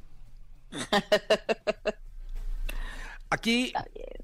Aquí 3.29 3.73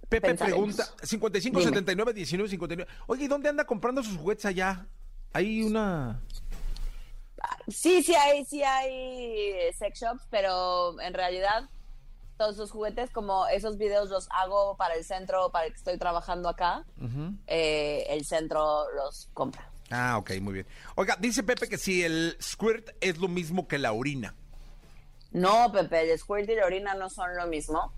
Pepe 0.07 0.29
pensaremos. 0.29 0.75
pregunta 0.75 1.05
55 1.05 1.59
Dime. 1.59 1.69
79 1.71 2.13
19 2.13 2.49
59. 2.49 2.91
Oye, 3.07 3.23
¿y 3.25 3.27
dónde 3.27 3.49
anda 3.49 3.65
comprando 3.65 4.03
sus 4.03 4.17
juguetes 4.17 4.45
allá? 4.45 4.85
Hay 5.33 5.63
una 5.63 6.21
Sí, 7.67 8.03
sí 8.03 8.13
hay, 8.15 8.45
sí 8.45 8.63
hay 8.63 9.71
sex 9.73 9.99
shops, 9.99 10.27
pero 10.29 10.99
en 11.01 11.13
realidad 11.13 11.69
todos 12.37 12.55
esos 12.55 12.71
juguetes, 12.71 13.11
como 13.11 13.47
esos 13.47 13.77
videos 13.77 14.09
los 14.09 14.27
hago 14.31 14.75
para 14.75 14.95
el 14.95 15.03
centro, 15.03 15.51
para 15.51 15.67
el 15.67 15.73
que 15.73 15.77
estoy 15.77 15.97
trabajando 15.97 16.49
acá, 16.49 16.85
eh, 17.47 18.05
el 18.09 18.25
centro 18.25 18.85
los 18.95 19.29
compra. 19.33 19.70
Ah, 19.91 20.17
ok, 20.17 20.31
muy 20.41 20.53
bien. 20.53 20.67
Oiga, 20.95 21.17
dice 21.19 21.43
Pepe 21.43 21.67
que 21.67 21.77
si 21.77 22.03
el 22.03 22.37
squirt 22.41 22.91
es 23.01 23.17
lo 23.17 23.27
mismo 23.27 23.67
que 23.67 23.77
la 23.77 23.91
orina. 23.91 24.35
No, 25.31 25.71
Pepe, 25.71 26.09
el 26.09 26.17
squirt 26.17 26.49
y 26.49 26.55
la 26.55 26.65
orina 26.65 26.95
no 26.95 27.09
son 27.09 27.35
lo 27.35 27.45
mismo. 27.47 27.93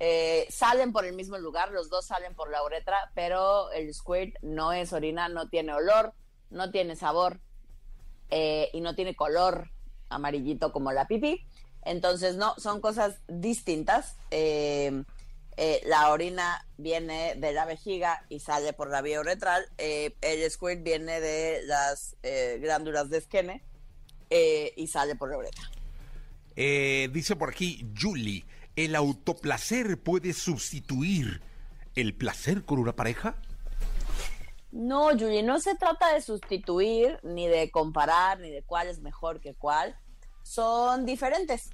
Eh, 0.00 0.46
salen 0.50 0.92
por 0.92 1.04
el 1.04 1.14
mismo 1.14 1.38
lugar, 1.38 1.70
los 1.70 1.90
dos 1.90 2.06
salen 2.06 2.34
por 2.34 2.50
la 2.50 2.62
uretra, 2.64 3.10
pero 3.14 3.70
el 3.72 3.92
squirt 3.94 4.34
no 4.42 4.72
es 4.72 4.92
orina, 4.92 5.28
no 5.28 5.48
tiene 5.48 5.72
olor, 5.74 6.12
no 6.50 6.70
tiene 6.70 6.96
sabor 6.96 7.40
eh, 8.30 8.68
y 8.72 8.80
no 8.80 8.94
tiene 8.94 9.16
color 9.16 9.70
amarillito 10.08 10.72
como 10.72 10.92
la 10.92 11.06
pipí. 11.06 11.46
Entonces, 11.82 12.36
no, 12.36 12.54
son 12.58 12.80
cosas 12.80 13.20
distintas. 13.28 14.16
Eh, 14.30 15.04
eh, 15.60 15.82
la 15.86 16.12
orina 16.12 16.64
viene 16.76 17.34
de 17.34 17.52
la 17.52 17.64
vejiga 17.64 18.24
y 18.28 18.38
sale 18.38 18.72
por 18.72 18.90
la 18.90 19.02
vía 19.02 19.18
uretral. 19.18 19.68
Eh, 19.76 20.16
el 20.20 20.48
squirt 20.48 20.84
viene 20.84 21.20
de 21.20 21.62
las 21.64 22.16
eh, 22.22 22.58
glándulas 22.60 23.10
de 23.10 23.18
esquene 23.18 23.64
y 24.30 24.86
sale 24.86 25.16
por 25.16 25.30
la 25.30 25.38
uretra. 25.38 25.68
Eh, 26.54 27.08
dice 27.12 27.34
por 27.34 27.50
aquí 27.50 27.90
Julie, 28.00 28.44
¿el 28.76 28.94
autoplacer 28.94 30.00
puede 30.00 30.32
sustituir 30.32 31.40
el 31.96 32.14
placer 32.14 32.64
con 32.64 32.78
una 32.78 32.94
pareja? 32.94 33.34
No, 34.70 35.08
Julie, 35.10 35.42
no 35.42 35.58
se 35.58 35.74
trata 35.74 36.12
de 36.12 36.20
sustituir, 36.20 37.18
ni 37.24 37.48
de 37.48 37.70
comparar, 37.72 38.38
ni 38.38 38.50
de 38.50 38.62
cuál 38.62 38.86
es 38.86 39.00
mejor 39.00 39.40
que 39.40 39.54
cuál. 39.54 39.98
Son 40.42 41.04
diferentes. 41.04 41.70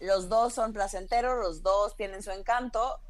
Los 0.00 0.28
dos 0.28 0.54
son 0.54 0.72
placenteros, 0.72 1.38
los 1.38 1.62
dos 1.62 1.94
tienen 1.94 2.22
su 2.22 2.30
encanto, 2.30 3.00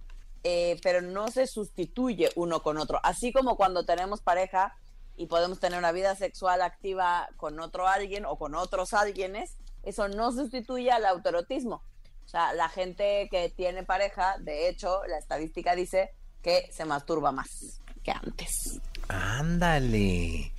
eh, 0.44 0.78
pero 0.82 1.00
no 1.00 1.28
se 1.28 1.46
sustituye 1.46 2.30
uno 2.36 2.62
con 2.62 2.78
otro. 2.78 3.00
Así 3.02 3.32
como 3.32 3.56
cuando 3.56 3.84
tenemos 3.84 4.20
pareja 4.20 4.76
y 5.16 5.26
podemos 5.26 5.58
tener 5.58 5.78
una 5.78 5.92
vida 5.92 6.14
sexual 6.14 6.62
activa 6.62 7.28
con 7.36 7.58
otro 7.60 7.88
alguien 7.88 8.24
o 8.24 8.36
con 8.36 8.54
otros 8.54 8.94
alguienes, 8.94 9.56
eso 9.82 10.08
no 10.08 10.32
sustituye 10.32 10.90
al 10.90 11.06
autoerotismo. 11.06 11.82
O 12.24 12.28
sea, 12.28 12.52
la 12.52 12.68
gente 12.68 13.28
que 13.30 13.48
tiene 13.48 13.84
pareja, 13.84 14.36
de 14.38 14.68
hecho, 14.68 15.00
la 15.06 15.18
estadística 15.18 15.74
dice 15.74 16.10
que 16.42 16.68
se 16.70 16.84
masturba 16.84 17.32
más 17.32 17.80
que 18.02 18.10
antes. 18.10 18.80
Ándale. 19.08 20.52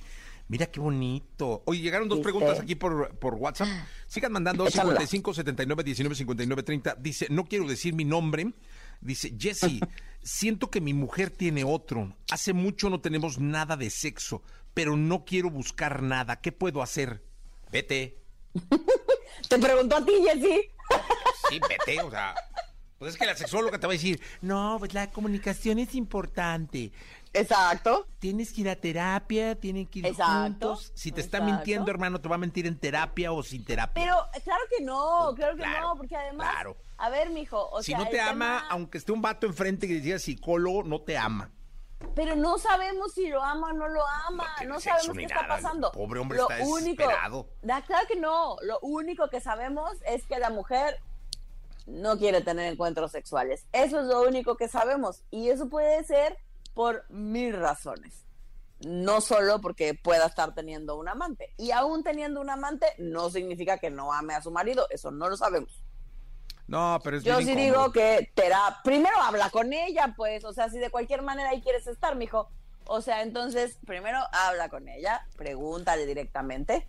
Mira 0.48 0.66
qué 0.66 0.80
bonito. 0.80 1.62
Oye, 1.66 1.80
llegaron 1.80 2.08
dos 2.08 2.18
¿Viste? 2.18 2.32
preguntas 2.32 2.58
aquí 2.58 2.74
por, 2.74 3.16
por 3.20 3.34
WhatsApp. 3.34 3.68
Sigan 4.08 4.32
mandando 4.32 4.66
Échamela. 4.66 4.98
55 4.98 5.34
79 5.34 5.84
19 5.84 6.14
59 6.16 6.62
30. 6.64 6.96
Dice, 6.96 7.28
no 7.30 7.44
quiero 7.44 7.68
decir 7.68 7.94
mi 7.94 8.04
nombre. 8.04 8.52
Dice, 9.00 9.34
Jesse, 9.38 9.80
siento 10.22 10.70
que 10.70 10.80
mi 10.80 10.94
mujer 10.94 11.30
tiene 11.30 11.64
otro. 11.64 12.14
Hace 12.30 12.52
mucho 12.52 12.90
no 12.90 13.00
tenemos 13.00 13.38
nada 13.38 13.76
de 13.76 13.90
sexo, 13.90 14.42
pero 14.74 14.96
no 14.96 15.24
quiero 15.24 15.50
buscar 15.50 16.02
nada. 16.02 16.40
¿Qué 16.40 16.52
puedo 16.52 16.82
hacer? 16.82 17.22
Vete. 17.72 18.18
Te 19.48 19.58
preguntó 19.58 19.96
a 19.96 20.04
ti, 20.04 20.12
Jessy. 20.24 20.70
Sí, 21.48 21.60
vete, 21.68 22.00
o 22.02 22.10
sea. 22.10 22.34
Pues 22.98 23.14
es 23.14 23.18
que 23.18 23.24
la 23.24 23.34
sexóloga 23.34 23.78
te 23.78 23.86
va 23.86 23.94
a 23.94 23.96
decir, 23.96 24.20
no, 24.42 24.76
pues 24.78 24.92
la 24.92 25.10
comunicación 25.10 25.78
es 25.78 25.94
importante. 25.94 26.92
Exacto. 27.32 28.06
Tienes 28.18 28.52
que 28.52 28.60
ir 28.60 28.68
a 28.68 28.76
terapia, 28.76 29.54
tienen 29.54 29.86
que 29.86 30.00
ir 30.00 30.06
Exacto, 30.06 30.42
juntos. 30.74 30.92
Si 30.94 31.10
te 31.10 31.22
está 31.22 31.40
mintiendo, 31.40 31.90
hermano, 31.90 32.20
te 32.20 32.28
va 32.28 32.34
a 32.34 32.38
mentir 32.38 32.66
en 32.66 32.76
terapia 32.76 33.32
o 33.32 33.42
sin 33.42 33.64
terapia. 33.64 34.04
Pero 34.04 34.42
claro 34.44 34.62
que 34.68 34.84
no, 34.84 35.32
claro 35.34 35.56
que 35.56 35.62
Claro, 35.62 35.88
no, 35.88 35.96
porque 35.96 36.14
además, 36.14 36.50
claro. 36.50 36.76
A 37.00 37.10
ver, 37.10 37.30
mijo, 37.30 37.68
o 37.70 37.82
si 37.82 37.92
sea, 37.92 37.98
no 37.98 38.08
te 38.08 38.20
ama, 38.20 38.30
tema- 38.30 38.66
aunque 38.70 38.98
esté 38.98 39.12
un 39.12 39.22
vato 39.22 39.46
enfrente 39.46 39.86
que 39.88 39.94
decía 39.94 40.18
psicólogo, 40.18 40.82
no 40.84 41.00
te 41.02 41.16
ama. 41.18 41.50
pero 42.14 42.34
no 42.34 42.56
sabemos 42.58 43.12
si 43.12 43.28
lo 43.28 43.42
ama 43.42 43.68
o 43.68 43.72
no 43.72 43.86
lo 43.88 44.02
ama, 44.28 44.46
No 44.66 44.80
sabemos 44.80 45.16
qué 45.16 45.24
está 45.24 45.42
nada, 45.42 45.56
el 45.56 45.62
pasando. 45.62 45.92
pobre 45.92 46.20
hombre 46.20 46.38
Lo 46.38 46.50
está 46.50 46.64
único, 46.64 47.02
desesperado. 47.02 47.48
Da- 47.62 47.82
claro 47.82 48.06
que 48.08 48.16
no, 48.18 48.56
lo 48.62 48.78
único 48.80 49.28
que 49.28 49.40
sabemos 49.40 49.92
es 50.06 50.24
que 50.26 50.38
la 50.38 50.48
mujer 50.50 50.98
no 51.86 52.16
quiere 52.18 52.40
tener 52.40 52.72
encuentros 52.72 53.12
sexuales. 53.12 53.66
Eso 53.72 54.00
es 54.00 54.06
lo 54.06 54.22
único 54.22 54.56
que 54.56 54.68
sabemos 54.68 55.24
y 55.30 55.50
eso 55.50 55.68
puede 55.68 56.02
ser 56.04 56.38
por 56.74 57.04
mil 57.10 57.54
razones. 57.54 58.24
No 58.80 59.20
solo 59.20 59.60
porque 59.60 59.92
pueda 59.94 60.26
estar 60.26 60.54
teniendo 60.54 60.96
un 60.96 61.08
amante. 61.08 61.52
Y 61.58 61.70
aún 61.72 62.02
teniendo 62.02 62.40
un 62.40 62.48
amante 62.48 62.86
no 62.98 63.28
significa 63.28 63.76
que 63.78 63.90
no 63.90 64.12
ame 64.12 64.34
a 64.34 64.40
su 64.42 64.50
marido. 64.50 64.86
Eso 64.90 65.10
no 65.10 65.28
lo 65.28 65.36
sabemos. 65.36 65.82
No, 66.70 66.98
pero 67.02 67.16
es 67.18 67.24
Yo 67.24 67.36
bien 67.38 67.46
sí 67.46 67.52
incómodo. 67.64 67.82
digo 67.88 67.92
que 67.92 68.30
terá 68.34 68.78
primero 68.84 69.16
habla 69.20 69.50
con 69.50 69.72
ella, 69.72 70.14
pues, 70.16 70.44
o 70.44 70.52
sea, 70.52 70.68
si 70.70 70.78
de 70.78 70.88
cualquier 70.90 71.22
manera 71.22 71.50
ahí 71.50 71.60
quieres 71.60 71.86
estar, 71.86 72.14
mijo. 72.16 72.48
O 72.86 73.00
sea, 73.02 73.22
entonces, 73.22 73.76
primero 73.86 74.18
habla 74.32 74.68
con 74.68 74.88
ella, 74.88 75.26
pregúntale 75.36 76.06
directamente. 76.06 76.86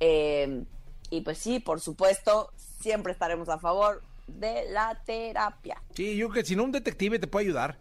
eh, 0.00 0.64
y 1.10 1.20
pues 1.20 1.36
sí, 1.38 1.60
por 1.60 1.80
supuesto, 1.80 2.52
siempre 2.56 3.12
estaremos 3.12 3.48
a 3.50 3.58
favor 3.58 4.02
de 4.26 4.64
la 4.70 5.00
terapia. 5.04 5.82
Sí, 5.94 6.16
yo 6.16 6.30
que 6.30 6.42
si 6.44 6.56
no, 6.56 6.64
un 6.64 6.72
detective 6.72 7.18
te 7.18 7.26
puede 7.26 7.46
ayudar. 7.46 7.78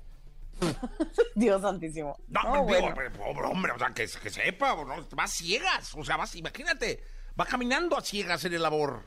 Dios 1.36 1.62
santísimo. 1.62 2.18
No, 2.28 2.44
No, 2.44 2.52
pero, 2.52 2.64
bueno. 2.66 2.94
pero, 2.96 3.12
pobre 3.14 3.48
hombre, 3.48 3.72
o 3.72 3.78
sea, 3.80 3.88
que, 3.94 4.06
que 4.06 4.30
sepa, 4.30 4.74
o 4.74 4.86
¿no? 4.86 5.08
va 5.18 5.28
ciegas, 5.28 5.94
o 5.96 6.04
sea, 6.04 6.18
vas, 6.18 6.36
imagínate, 6.36 7.04
va 7.40 7.46
caminando 7.46 7.98
a 7.98 8.02
ciegas 8.02 8.44
en 8.46 8.54
el 8.54 8.62
labor. 8.62 9.04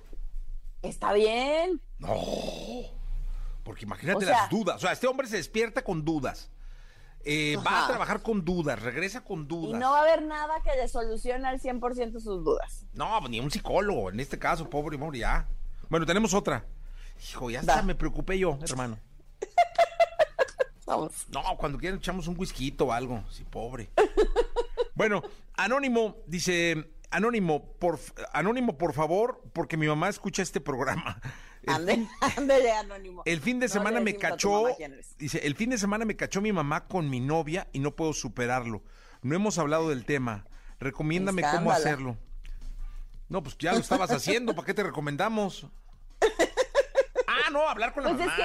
Está 0.84 1.12
bien. 1.12 1.80
No, 1.98 2.14
porque 3.62 3.84
imagínate 3.84 4.18
O 4.24 4.28
sea- 4.28 4.38
las 4.42 4.50
dudas, 4.50 4.76
o 4.76 4.78
sea, 4.80 4.92
este 4.92 5.06
hombre 5.06 5.26
se 5.26 5.36
despierta 5.36 5.82
con 5.82 6.04
dudas, 6.04 6.50
eh, 7.24 7.56
va 7.66 7.84
a 7.84 7.88
trabajar 7.88 8.22
con 8.22 8.44
dudas, 8.44 8.80
regresa 8.82 9.22
con 9.24 9.42
Y 9.42 9.46
dudas. 9.46 9.80
no 9.80 9.90
va 9.92 9.98
a 9.98 10.02
haber 10.02 10.22
nada 10.22 10.54
que 10.62 10.76
le 10.76 10.86
solucione 10.88 11.48
al 11.48 11.60
100% 11.60 12.20
sus 12.20 12.44
dudas. 12.44 12.84
No, 12.92 13.20
ni 13.28 13.40
un 13.40 13.50
psicólogo, 13.50 14.10
en 14.10 14.20
este 14.20 14.38
caso, 14.38 14.68
pobre 14.68 14.96
hombre, 14.96 15.18
ya. 15.20 15.48
Bueno, 15.88 16.04
tenemos 16.06 16.34
otra. 16.34 16.64
Hijo, 17.30 17.48
ya 17.50 17.62
Da. 17.62 17.74
está, 17.74 17.82
me 17.84 17.94
preocupé 17.94 18.38
yo, 18.38 18.58
hermano. 18.62 18.98
Vamos. 20.86 21.12
No, 21.30 21.42
cuando 21.56 21.78
quieran 21.78 21.98
echamos 21.98 22.26
un 22.28 22.38
whisky 22.38 22.74
o 22.78 22.92
algo. 22.92 23.24
Sí, 23.30 23.42
pobre. 23.44 23.88
bueno, 24.94 25.22
Anónimo 25.54 26.16
dice, 26.26 26.90
Anónimo, 27.10 27.64
por 27.78 27.98
Anónimo, 28.32 28.76
por 28.78 28.92
favor, 28.92 29.40
porque 29.52 29.76
mi 29.76 29.86
mamá 29.86 30.08
escucha 30.08 30.42
este 30.42 30.60
programa. 30.60 31.20
Ande, 31.66 32.06
ándele, 32.36 32.72
anónimo. 32.72 33.22
el 33.24 33.40
fin 33.40 33.58
de 33.60 33.68
semana 33.68 34.00
me 34.00 34.16
cachó, 34.16 34.66
dice, 35.18 35.38
el 35.46 35.54
fin 35.54 35.70
de 35.70 35.78
semana 35.78 36.04
me 36.04 36.16
cachó 36.16 36.40
mi 36.40 36.52
mamá 36.52 36.86
con 36.86 37.08
mi 37.08 37.20
novia 37.20 37.68
y 37.72 37.78
no 37.78 37.92
puedo 37.96 38.12
superarlo. 38.12 38.82
No 39.22 39.34
hemos 39.34 39.58
hablado 39.58 39.88
del 39.88 40.04
tema. 40.04 40.44
Recomiéndame 40.80 41.42
cómo 41.42 41.70
hacerlo. 41.70 42.18
No, 43.28 43.42
pues 43.42 43.56
ya 43.58 43.72
lo 43.72 43.78
estabas 43.78 44.10
haciendo, 44.10 44.54
¿para 44.54 44.66
qué 44.66 44.74
te 44.74 44.82
recomendamos? 44.82 45.66
Ah, 47.26 47.50
no, 47.50 47.68
hablar 47.68 47.92
con 47.94 48.04
la 48.04 48.10
Pues 48.10 48.20
es 48.22 48.26
mamá. 48.26 48.36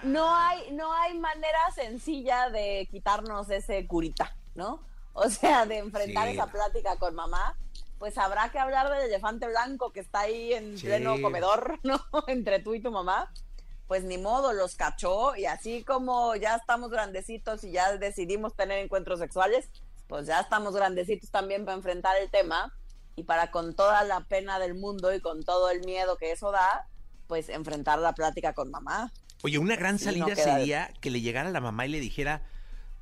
que 0.00 0.06
no 0.08 0.34
hay, 0.34 0.70
no 0.72 0.92
hay 0.92 1.18
manera 1.18 1.58
sencilla 1.74 2.50
de 2.50 2.86
quitarnos 2.90 3.50
ese 3.50 3.86
curita, 3.86 4.36
¿no? 4.54 4.82
O 5.12 5.28
sea, 5.28 5.66
de 5.66 5.78
enfrentar 5.78 6.28
Sí. 6.28 6.34
esa 6.34 6.46
plática 6.46 6.96
con 6.98 7.14
mamá, 7.14 7.56
pues 7.98 8.16
habrá 8.18 8.50
que 8.50 8.58
hablar 8.58 8.90
del 8.90 9.02
elefante 9.08 9.46
blanco 9.48 9.92
que 9.92 10.00
está 10.00 10.20
ahí 10.20 10.52
en 10.52 10.78
Sí. 10.78 10.86
pleno 10.86 11.20
comedor, 11.20 11.78
¿no? 11.84 12.00
Entre 12.28 12.60
tú 12.60 12.74
y 12.74 12.80
tu 12.80 12.90
mamá. 12.90 13.32
Pues 13.86 14.04
ni 14.04 14.18
modo, 14.18 14.52
los 14.52 14.74
cachó 14.76 15.34
y 15.34 15.46
así 15.46 15.82
como 15.82 16.36
ya 16.36 16.56
estamos 16.56 16.90
grandecitos 16.90 17.64
y 17.64 17.70
ya 17.72 17.96
decidimos 17.96 18.54
tener 18.54 18.78
encuentros 18.84 19.18
sexuales, 19.18 19.70
pues 20.08 20.26
ya 20.26 20.40
estamos 20.40 20.74
grandecitos 20.74 21.30
también 21.30 21.64
para 21.64 21.76
enfrentar 21.78 22.16
el 22.20 22.30
tema 22.30 22.74
y 23.16 23.22
para 23.24 23.50
con 23.50 23.74
toda 23.74 24.04
la 24.04 24.20
pena 24.20 24.58
del 24.58 24.74
mundo 24.74 25.12
y 25.14 25.20
con 25.20 25.42
todo 25.42 25.70
el 25.70 25.80
miedo 25.86 26.18
que 26.18 26.32
eso 26.32 26.50
da, 26.50 26.86
pues 27.28 27.48
enfrentar 27.48 27.98
la 27.98 28.12
plática 28.12 28.52
con 28.52 28.70
mamá. 28.70 29.10
Oye, 29.42 29.58
una 29.58 29.76
gran 29.76 29.98
Sí, 29.98 30.04
salida 30.04 30.26
no 30.26 30.34
queda 30.34 30.44
de- 30.54 30.60
sería 30.60 30.92
que 31.00 31.10
le 31.10 31.20
llegara 31.22 31.48
la 31.50 31.60
mamá 31.60 31.86
y 31.86 31.88
le 31.88 32.00
dijera, 32.00 32.42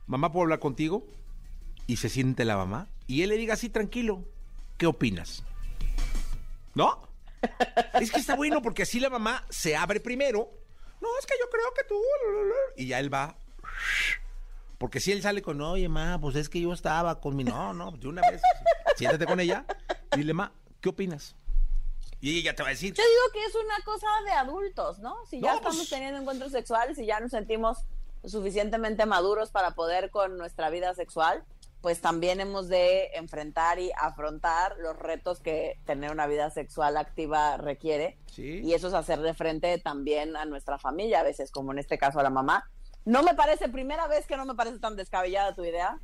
mamá, 0.07 0.31
¿puedo 0.33 0.45
hablar 0.45 0.61
contigo? 0.61 1.05
Y 1.89 1.97
se 1.97 2.09
siente 2.09 2.45
la 2.45 2.57
mamá. 2.57 2.89
Y 3.09 3.23
él 3.23 3.31
le 3.31 3.37
diga 3.37 3.55
así, 3.55 3.69
tranquilo, 3.71 4.25
¿qué 4.79 4.87
opinas? 4.87 5.43
¿No? 6.75 7.03
es 8.01 8.11
que 8.11 8.19
está 8.21 8.35
bueno 8.35 8.63
porque 8.63 8.83
así 8.83 9.01
la 9.01 9.11
mamá 9.11 9.45
se 9.51 9.77
abre 9.77 10.01
primero. 10.01 10.51
No, 11.01 11.09
es 11.19 11.27
que 11.27 11.35
yo 11.41 11.49
creo 11.51 11.73
que 11.75 11.85
tú... 11.85 12.01
Y 12.77 12.89
ya 12.89 12.99
él 12.99 13.13
va... 13.13 13.37
Porque 14.79 15.01
si 15.01 15.13
él 15.13 15.23
sale 15.23 15.41
con, 15.43 15.61
oye, 15.61 15.89
ma, 15.89 16.19
pues 16.21 16.37
es 16.37 16.49
que 16.49 16.61
yo 16.61 16.73
estaba 16.73 17.21
con 17.21 17.35
mi... 17.37 17.45
No, 17.45 17.73
no, 17.73 17.93
de 17.93 18.09
una 18.09 18.23
vez. 18.23 18.43
Siéntate 18.97 19.25
con 19.27 19.41
ella. 19.41 19.65
Dile, 20.15 20.35
ma, 20.35 20.53
¿qué 20.81 20.91
opinas? 20.91 21.35
Y 22.21 22.39
ella 22.39 22.55
te 22.55 22.63
va 22.63 22.69
a 22.69 22.73
decir... 22.73 22.93
Yo 22.95 23.03
digo 23.03 23.33
que 23.33 23.45
es 23.45 23.55
una 23.55 23.79
cosa 23.85 24.07
de 24.25 24.33
adultos, 24.33 24.99
¿no? 24.99 25.17
Si 25.31 25.41
ya 25.41 25.51
No, 25.53 25.57
estamos 25.57 25.77
pues- 25.79 25.91
teniendo 25.91 26.21
encuentros 26.21 26.53
sexuales 26.53 26.99
y 26.99 27.07
ya 27.07 27.21
nos 27.21 27.31
sentimos 27.31 27.85
suficientemente 28.25 29.07
maduros 29.07 29.51
para 29.51 29.73
poder 29.75 30.11
con 30.11 30.37
nuestra 30.37 30.69
vida 30.71 30.93
sexual, 30.95 31.45
pues 31.87 32.01
también 32.01 32.41
hemos 32.41 32.67
de 32.67 33.11
enfrentar 33.15 33.79
y 33.79 33.93
afrontar 33.97 34.75
los 34.79 34.99
retos 34.99 35.39
que 35.39 35.79
tener 35.87 36.11
una 36.11 36.27
vida 36.27 36.51
sexual 36.51 36.97
activa 36.97 37.59
requiere. 37.59 38.19
Sí. 38.27 38.59
Y 38.65 38.75
eso 38.75 38.89
es 38.89 38.95
hacerle 38.95 39.35
frente 39.35 39.79
también 39.79 40.37
a 40.37 40.47
nuestra 40.47 40.81
familia, 40.81 41.21
a 41.21 41.23
veces, 41.23 41.53
como 41.53 41.71
en 41.71 41.79
este 41.79 41.97
caso 41.97 42.19
a 42.19 42.25
la 42.25 42.31
mamá. 42.31 42.69
No 43.05 43.23
me 43.23 43.35
parece, 43.35 43.69
primera 43.69 44.09
vez 44.09 44.27
que 44.27 44.37
no 44.37 44.45
me 44.45 44.57
parece 44.57 44.81
tan 44.81 44.97
descabellada 44.97 45.55
tu 45.55 45.63
idea. 45.63 46.01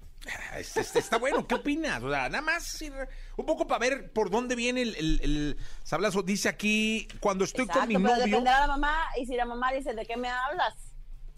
Este, 0.57 0.83
este, 0.83 1.01
está 1.01 1.19
bueno, 1.19 1.49
¿qué 1.49 1.57
opinas? 1.57 2.01
O 2.01 2.11
sea, 2.11 2.29
nada 2.29 2.43
más 2.43 2.81
ir 2.81 2.93
un 3.37 3.45
poco 3.45 3.67
para 3.67 3.81
ver 3.81 4.13
por 4.13 4.31
dónde 4.31 4.55
viene 4.55 4.83
el, 4.83 4.95
el, 4.95 5.21
el 5.25 5.57
sablazo. 5.83 6.23
Dice 6.23 6.49
aquí, 6.49 7.09
cuando 7.19 7.43
estoy 7.43 7.65
Exacto, 7.65 7.81
con 7.81 7.89
mi 7.89 7.95
pero 7.97 8.09
novio. 8.09 8.25
dependerá 8.27 8.61
de 8.61 8.67
la 8.69 8.73
mamá 8.79 9.05
y 9.19 9.27
si 9.27 9.35
la 9.35 9.47
mamá 9.47 9.73
dice, 9.73 9.95
¿de 9.95 10.07
qué 10.07 10.17
me 10.17 10.29
hablas? 10.29 10.75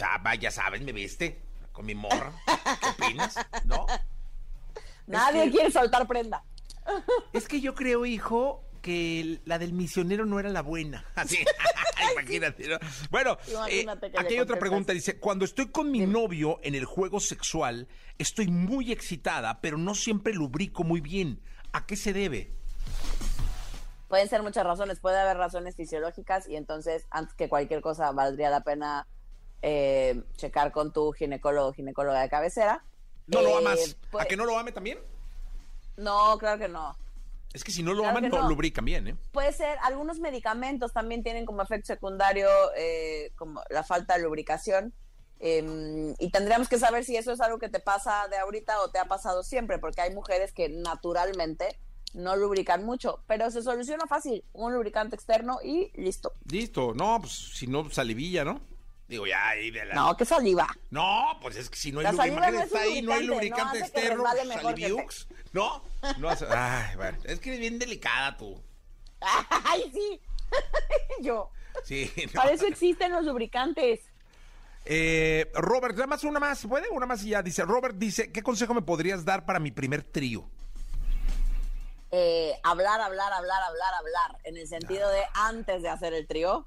Ah, 0.03 0.35
ya 0.35 0.51
sabes, 0.51 0.83
me 0.83 0.93
viste 0.93 1.41
con 1.73 1.87
mi 1.87 1.95
morra. 1.95 2.31
¿Qué 2.45 3.05
opinas? 3.07 3.37
¿No? 3.65 3.87
Nadie 5.07 5.45
que- 5.45 5.51
quiere 5.51 5.71
soltar 5.71 6.07
prenda. 6.07 6.45
Es 7.33 7.49
que 7.49 7.61
yo 7.61 7.75
creo, 7.75 8.05
hijo, 8.07 8.63
que 8.83 9.41
la 9.47 9.59
del 9.59 9.73
misionero 9.73 10.27
no 10.27 10.39
era 10.39 10.51
la 10.51 10.61
buena. 10.63 11.05
Así, 11.15 11.39
imagínate. 12.13 12.69
¿no? 12.69 12.79
Bueno, 13.11 13.39
Imagínate 13.51 14.07
eh, 14.07 14.11
que 14.11 14.19
le 14.19 14.25
aquí 14.25 14.35
hay 14.35 14.41
otra 14.41 14.59
pregunta. 14.59 14.93
Dice, 14.93 15.19
cuando 15.19 15.45
estoy 15.45 15.71
con 15.71 15.91
mi 15.91 16.01
novio 16.07 16.61
en 16.63 16.75
el 16.75 16.85
juego 16.85 17.21
sexual, 17.21 17.89
estoy 18.19 18.49
muy 18.49 18.93
excitada, 18.93 19.61
pero 19.61 19.79
no 19.79 19.95
siempre 19.95 20.35
lubrico 20.35 20.85
muy 20.85 21.01
bien. 21.01 21.41
¿A 21.73 21.87
qué 21.87 21.97
se 21.97 22.13
debe? 22.13 22.53
Pueden 24.09 24.29
ser 24.29 24.43
muchas 24.43 24.65
razones, 24.65 25.01
puede 25.01 25.19
haber 25.19 25.39
razones 25.39 25.75
fisiológicas 25.75 26.47
y 26.49 26.57
entonces 26.57 27.07
antes 27.11 27.35
que 27.35 27.49
cualquier 27.49 27.81
cosa 27.81 28.13
valdría 28.13 28.51
la 28.51 28.63
pena 28.63 29.09
eh, 29.63 30.23
checar 30.37 30.71
con 30.71 30.93
tu 30.93 31.11
ginecólogo 31.13 31.69
o 31.69 31.73
ginecóloga 31.73 32.21
de 32.21 32.29
cabecera. 32.29 32.85
¿No 33.27 33.43
lo 33.43 33.51
Eh, 33.51 33.57
amas? 33.59 33.97
pues- 34.11 34.25
¿A 34.25 34.27
que 34.27 34.37
no 34.37 34.45
lo 34.45 34.59
ame 34.59 34.73
también? 34.73 34.99
No, 35.97 36.37
claro 36.39 36.59
que 36.59 36.69
no. 36.69 36.97
Es 37.53 37.63
que 37.63 37.71
si 37.71 37.83
no 37.85 37.95
lo 37.95 38.03
Claro 38.03 38.19
aman, 38.19 38.31
no 38.31 38.43
no. 38.43 38.49
lubrican 38.49 38.85
bien, 38.85 39.07
¿eh? 39.09 39.17
Puede 39.33 39.53
ser, 39.53 39.79
algunos 39.83 40.19
medicamentos 40.19 40.93
también 40.93 41.23
tienen 41.23 41.47
como 41.47 41.63
efecto 41.63 41.87
secundario 41.87 42.49
eh, 42.77 43.31
como 43.37 43.63
la 43.71 43.85
falta 43.85 44.17
de 44.17 44.23
lubricación. 44.25 44.93
eh, 45.41 46.15
y 46.19 46.31
tendríamos 46.31 46.69
que 46.69 46.79
saber 46.79 47.05
si 47.05 47.17
eso 47.17 47.33
es 47.33 47.41
algo 47.41 47.59
que 47.59 47.69
te 47.69 47.79
pasa 47.81 48.29
de 48.29 48.39
ahorita 48.39 48.81
o 48.81 48.89
te 48.91 48.99
ha 48.99 49.05
pasado 49.05 49.43
siempre, 49.43 49.79
porque 49.79 50.01
hay 50.01 50.15
mujeres 50.15 50.53
que 50.53 50.69
naturalmente 50.71 51.79
no 52.15 52.35
lubrican 52.37 52.85
mucho, 52.85 53.21
pero 53.27 53.51
se 53.51 53.61
soluciona 53.63 54.07
fácil, 54.07 54.43
un 54.53 54.73
lubricante 54.73 55.17
externo 55.17 55.59
y 55.63 55.91
listo. 56.01 56.33
Listo. 56.47 56.95
No, 56.95 57.19
pues 57.21 57.33
si 57.33 57.67
no, 57.67 57.91
salivilla, 57.91 58.45
¿no? 58.45 58.61
Digo, 59.07 59.27
ya 59.27 59.49
ahí 59.49 59.71
de 59.71 59.85
la... 59.85 59.95
No, 59.95 60.17
que 60.17 60.25
saliva. 60.25 60.67
No, 60.91 61.39
pues 61.43 61.57
es 61.57 61.69
que 61.69 61.77
si 61.77 61.93
no 61.93 62.01
hay 62.01 62.07
lubricante, 62.07 62.51
no 62.51 62.59
es 62.59 62.65
está 62.67 62.81
ahí, 62.81 63.03
no 63.03 63.13
hay 63.13 63.27
lubricante, 63.27 63.79
no 63.79 63.85
externo, 63.85 64.25
saliviux, 64.63 65.29
¿no? 65.53 65.85
No 66.19 66.29
hace... 66.29 66.47
Ay, 66.49 66.97
bueno, 66.97 67.19
es 67.25 67.39
que 67.39 67.51
eres 67.51 67.61
bien 67.61 67.79
delicada 67.79 68.37
tú. 68.37 68.63
¡Ay, 69.21 69.91
sí! 69.93 70.21
Yo. 71.23 71.51
Sí, 71.85 72.11
no. 72.27 72.33
Para 72.33 72.53
eso 72.53 72.67
existen 72.67 73.13
los 73.13 73.25
lubricantes. 73.25 74.01
Eh, 74.87 75.51
Robert, 75.55 75.95
nada 75.95 76.07
más 76.07 76.25
una 76.25 76.41
más, 76.41 76.59
¿se 76.59 76.69
¿puede? 76.69 76.89
Una 76.91 77.07
más 77.07 77.23
y 77.25 77.31
ya. 77.31 77.43
Dice, 77.43 77.65
Robert 77.65 77.97
dice, 77.97 78.33
¿qué 78.33 78.43
consejo 78.43 78.75
me 78.75 78.83
podrías 78.83 79.25
dar 79.25 79.45
para 79.45 79.59
mi 79.59 79.71
primer 79.71 80.03
trío? 80.03 80.49
Eh, 82.11 82.53
hablar, 82.63 83.01
hablar, 83.01 83.33
hablar, 83.33 83.63
hablar, 83.63 83.95
hablar. 83.99 84.41
En 84.45 84.57
el 84.57 84.69
sentido 84.69 85.09
de 85.11 85.23
antes 85.35 85.83
de 85.83 85.89
hacer 85.89 86.13
el 86.13 86.27
trío, 86.27 86.67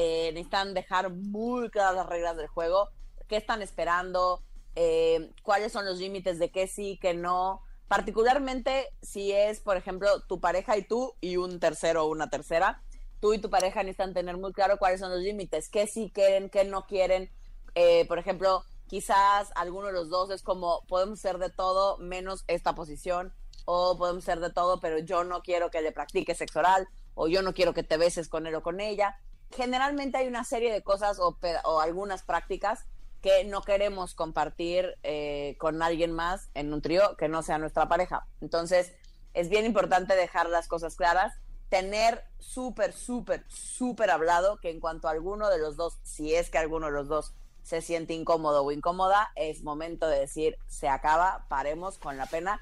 eh, 0.00 0.30
necesitan 0.32 0.74
dejar 0.74 1.10
muy 1.10 1.70
claras 1.70 1.96
las 1.96 2.06
reglas 2.06 2.36
del 2.36 2.48
juego. 2.48 2.88
¿Qué 3.26 3.36
están 3.36 3.62
esperando? 3.62 4.42
eh, 4.80 5.32
cuáles 5.42 5.72
son 5.72 5.84
los 5.84 5.98
límites 5.98 6.38
de 6.38 6.52
qué 6.52 6.68
sí, 6.68 7.00
qué 7.02 7.12
no. 7.12 7.62
Particularmente 7.88 8.88
si 9.02 9.32
es, 9.32 9.58
por 9.58 9.76
ejemplo, 9.76 10.22
tu 10.28 10.40
pareja 10.40 10.76
y 10.76 10.86
tú 10.86 11.14
y 11.20 11.36
un 11.36 11.58
tercero 11.58 12.04
o 12.04 12.10
una 12.10 12.30
tercera. 12.30 12.80
Tú 13.20 13.34
y 13.34 13.40
tu 13.40 13.50
pareja 13.50 13.82
necesitan 13.82 14.14
tener 14.14 14.36
muy 14.36 14.52
claro 14.52 14.78
cuáles 14.78 15.00
son 15.00 15.10
los 15.10 15.20
límites, 15.20 15.68
qué 15.68 15.88
sí 15.88 16.12
quieren, 16.14 16.48
qué 16.48 16.64
no 16.64 16.86
quieren. 16.86 17.28
Eh, 17.74 18.06
por 18.06 18.20
ejemplo, 18.20 18.62
quizás 18.86 19.50
alguno 19.56 19.88
de 19.88 19.94
los 19.94 20.10
dos 20.10 20.30
es 20.30 20.42
como, 20.42 20.84
podemos 20.86 21.18
ser 21.18 21.38
de 21.38 21.50
todo 21.50 21.98
menos 21.98 22.44
esta 22.46 22.76
posición, 22.76 23.32
o 23.64 23.98
podemos 23.98 24.22
ser 24.22 24.38
de 24.38 24.52
todo, 24.52 24.78
pero 24.78 25.00
yo 25.00 25.24
no 25.24 25.42
quiero 25.42 25.70
que 25.70 25.82
le 25.82 25.90
practiques 25.90 26.38
sexo 26.38 26.60
oral, 26.60 26.86
o 27.16 27.26
yo 27.26 27.42
no 27.42 27.52
quiero 27.52 27.74
que 27.74 27.82
te 27.82 27.96
beses 27.96 28.28
con 28.28 28.46
él 28.46 28.54
o 28.54 28.62
con 28.62 28.78
ella. 28.78 29.18
Generalmente 29.50 30.18
hay 30.18 30.28
una 30.28 30.44
serie 30.44 30.72
de 30.72 30.82
cosas 30.82 31.18
o, 31.20 31.80
algunas 31.80 32.22
prácticas 32.22 32.84
que 33.22 33.44
no 33.44 33.62
queremos 33.62 34.14
compartir 34.14 34.96
eh, 35.02 35.56
con 35.58 35.82
alguien 35.82 36.12
más 36.12 36.50
en 36.54 36.72
un 36.72 36.82
trío 36.82 37.16
que 37.16 37.28
no 37.28 37.42
sea 37.42 37.58
nuestra 37.58 37.88
pareja. 37.88 38.26
Entonces, 38.40 38.92
es 39.34 39.48
bien 39.48 39.64
importante 39.64 40.14
dejar 40.14 40.48
las 40.48 40.68
cosas 40.68 40.96
claras, 40.96 41.34
tener 41.68 42.24
súper, 42.38 42.92
súper, 42.92 43.44
súper 43.48 44.10
hablado 44.10 44.58
que 44.58 44.70
en 44.70 44.80
cuanto 44.80 45.08
a 45.08 45.12
alguno 45.12 45.48
de 45.48 45.58
los 45.58 45.76
dos, 45.76 45.98
si 46.02 46.34
es 46.34 46.50
que 46.50 46.58
alguno 46.58 46.86
de 46.86 46.92
los 46.92 47.08
dos 47.08 47.34
se 47.62 47.82
siente 47.82 48.14
incómodo 48.14 48.64
o 48.64 48.72
incómoda, 48.72 49.30
es 49.36 49.62
momento 49.62 50.06
de 50.06 50.20
decir, 50.20 50.56
se 50.68 50.88
acaba, 50.88 51.44
paremos 51.48 51.98
con 51.98 52.16
la 52.16 52.26
pena. 52.26 52.60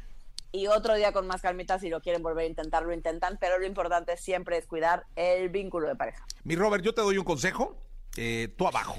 Y 0.53 0.69
otro 0.69 0.95
día 0.95 1.13
con 1.13 1.27
más 1.27 1.43
calmita, 1.43 1.79
si 1.79 1.89
lo 1.89 2.01
quieren 2.01 2.23
volver 2.23 2.45
a 2.45 2.49
intentar, 2.49 2.83
lo 2.85 2.93
intentan, 2.95 3.37
pero 3.41 3.59
lo 3.59 3.67
importante 3.67 4.17
siempre 4.17 4.57
es 4.59 4.67
cuidar 4.67 5.05
el 5.17 5.49
vínculo 5.51 5.89
de 5.89 5.97
pareja. 5.97 6.25
Mi 6.45 6.57
Robert, 6.57 6.83
yo 6.85 6.95
te 6.95 7.03
doy 7.03 7.19
un 7.19 7.25
consejo. 7.25 7.77
Eh, 8.17 8.49
tú 8.57 8.67
abajo. 8.67 8.97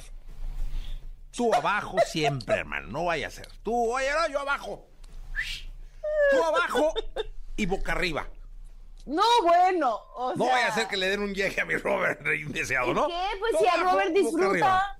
Tú 1.32 1.54
abajo 1.54 1.98
siempre, 2.06 2.56
hermano. 2.56 2.88
No 2.90 3.06
vaya 3.06 3.28
a 3.28 3.32
ser. 3.32 3.48
Tú, 3.64 3.92
oye, 3.92 4.08
no, 4.12 4.32
yo 4.32 4.40
abajo. 4.40 4.88
Tú 6.32 6.44
abajo 6.44 6.94
y 7.56 7.66
boca 7.66 7.94
arriba. 7.94 8.28
No, 9.06 9.24
bueno, 9.42 9.96
o 10.16 10.36
No 10.36 10.46
sea, 10.46 10.54
vaya 10.54 10.68
a 10.68 10.76
ser 10.76 10.88
que 10.88 10.98
le 10.98 11.08
den 11.08 11.22
un 11.22 11.34
llegue 11.34 11.62
a 11.62 11.66
mi 11.66 11.76
Robert 11.78 12.22
indeseado, 12.40 12.94
¿no? 12.94 13.08
¿Qué? 13.08 13.14
Pues 13.40 13.56
si 13.58 13.68
a 13.68 13.84
Robert 13.84 14.12
disfruta. 14.12 15.00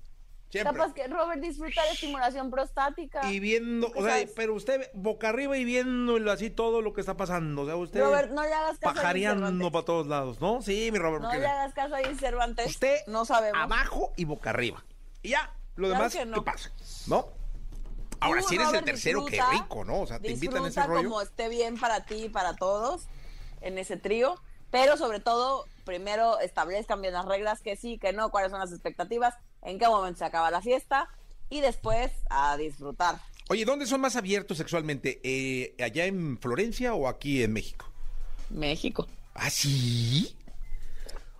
Siempre. 0.50 0.72
capaz 0.72 0.94
que 0.94 1.06
Robert 1.06 1.42
disfruta 1.42 1.82
de 1.82 1.90
estimulación 1.90 2.50
prostática. 2.50 3.30
Y 3.30 3.38
viendo, 3.38 3.88
o 3.88 3.92
¿Qué 3.92 4.02
sea, 4.02 4.10
sabes? 4.12 4.32
pero 4.34 4.54
usted 4.54 4.90
boca 4.94 5.28
arriba 5.28 5.58
y 5.58 5.64
viendo 5.64 6.16
así 6.30 6.48
todo 6.48 6.80
lo 6.80 6.94
que 6.94 7.02
está 7.02 7.16
pasando. 7.16 7.62
O 7.62 7.66
sea, 7.66 7.76
usted 7.76 8.00
Robert, 8.00 8.30
no 8.32 8.42
le 8.42 8.52
hagas 8.52 8.78
caso 8.78 8.90
a 8.90 8.94
pajareando 8.94 9.70
para 9.70 9.84
todos 9.84 10.06
lados, 10.06 10.40
¿no? 10.40 10.62
Sí, 10.62 10.90
mi 10.90 10.98
Robert. 10.98 11.22
No 11.22 11.34
le 11.34 11.46
hagas 11.46 11.74
caso 11.74 11.94
ahí, 11.94 12.14
Cervantes. 12.14 12.66
Usted 12.66 12.96
no 13.06 13.24
sabemos. 13.26 13.60
abajo 13.60 14.12
y 14.16 14.24
boca 14.24 14.50
arriba. 14.50 14.82
Y 15.22 15.30
ya, 15.30 15.52
lo 15.76 15.88
Claro 15.88 16.04
demás, 16.04 16.14
que 16.14 16.24
no. 16.24 16.36
¿qué 16.36 16.42
pasa? 16.42 16.72
¿No? 17.06 17.28
Ahora, 18.20 18.42
si 18.42 18.56
eres 18.56 18.72
el 18.72 18.84
tercero, 18.84 19.24
qué 19.26 19.32
disfruta, 19.36 19.52
rico, 19.62 19.84
¿no? 19.84 20.00
O 20.00 20.06
sea, 20.06 20.18
te 20.18 20.30
invitan 20.32 20.64
a 20.64 20.68
ese 20.68 20.82
rollo. 20.82 21.08
como 21.08 21.22
esté 21.22 21.48
bien 21.48 21.78
para 21.78 22.04
ti 22.04 22.24
y 22.24 22.28
para 22.28 22.56
todos 22.56 23.06
en 23.60 23.78
ese 23.78 23.96
trío, 23.96 24.40
pero 24.70 24.96
sobre 24.96 25.20
todo, 25.20 25.66
primero 25.84 26.38
establezcan 26.40 27.00
bien 27.00 27.14
las 27.14 27.26
reglas, 27.26 27.60
que 27.60 27.76
sí, 27.76 27.98
que 27.98 28.12
no, 28.12 28.30
cuáles 28.30 28.50
son 28.50 28.60
las 28.60 28.72
expectativas, 28.72 29.34
en 29.62 29.78
qué 29.78 29.86
momento 29.88 30.18
se 30.18 30.24
acaba 30.24 30.50
la 30.50 30.60
fiesta 30.60 31.08
y 31.50 31.60
después 31.60 32.10
a 32.30 32.56
disfrutar. 32.56 33.18
Oye, 33.48 33.64
¿dónde 33.64 33.86
son 33.86 34.00
más 34.00 34.16
abiertos 34.16 34.58
sexualmente? 34.58 35.20
Eh, 35.22 35.74
¿Allá 35.82 36.04
en 36.04 36.38
Florencia 36.38 36.94
o 36.94 37.08
aquí 37.08 37.42
en 37.42 37.52
México? 37.52 37.90
México. 38.50 39.06
¿Ah, 39.34 39.50
sí? 39.50 40.36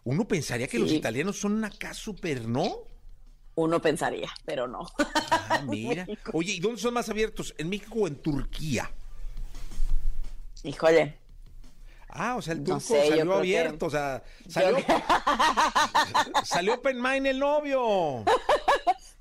Uno 0.05 0.27
pensaría 0.27 0.69
que 0.69 0.79
los 0.79 0.91
italianos 0.91 1.39
son 1.39 1.63
acá 1.65 1.93
súper, 1.93 2.47
¿no? 2.49 2.79
Uno 3.57 3.83
pensaría, 3.83 4.31
pero 4.45 4.67
no. 4.67 4.87
Ah, 5.49 5.63
mira. 5.69 6.07
Oye, 6.33 6.53
¿y 6.53 6.61
dónde 6.61 6.81
son 6.81 6.95
más 6.95 7.09
abiertos? 7.09 7.55
¿En 7.59 7.69
México 7.69 8.01
o 8.01 8.07
en 8.07 8.17
Turquía? 8.17 8.91
Híjole. 10.63 11.19
Ah, 12.11 12.37
o 12.37 12.43
sea, 12.43 12.55
el 12.55 12.61
No 12.61 12.65
turco 12.65 12.81
sé, 12.81 13.09
salió 13.09 13.33
que- 13.33 13.39
abierto, 13.39 13.87
o 13.87 13.91
sea, 13.91 14.23
salió, 14.49 14.77
salió 16.45 16.75
open 16.75 17.01
mind 17.03 17.27
el 17.27 17.39
novio. 17.39 18.25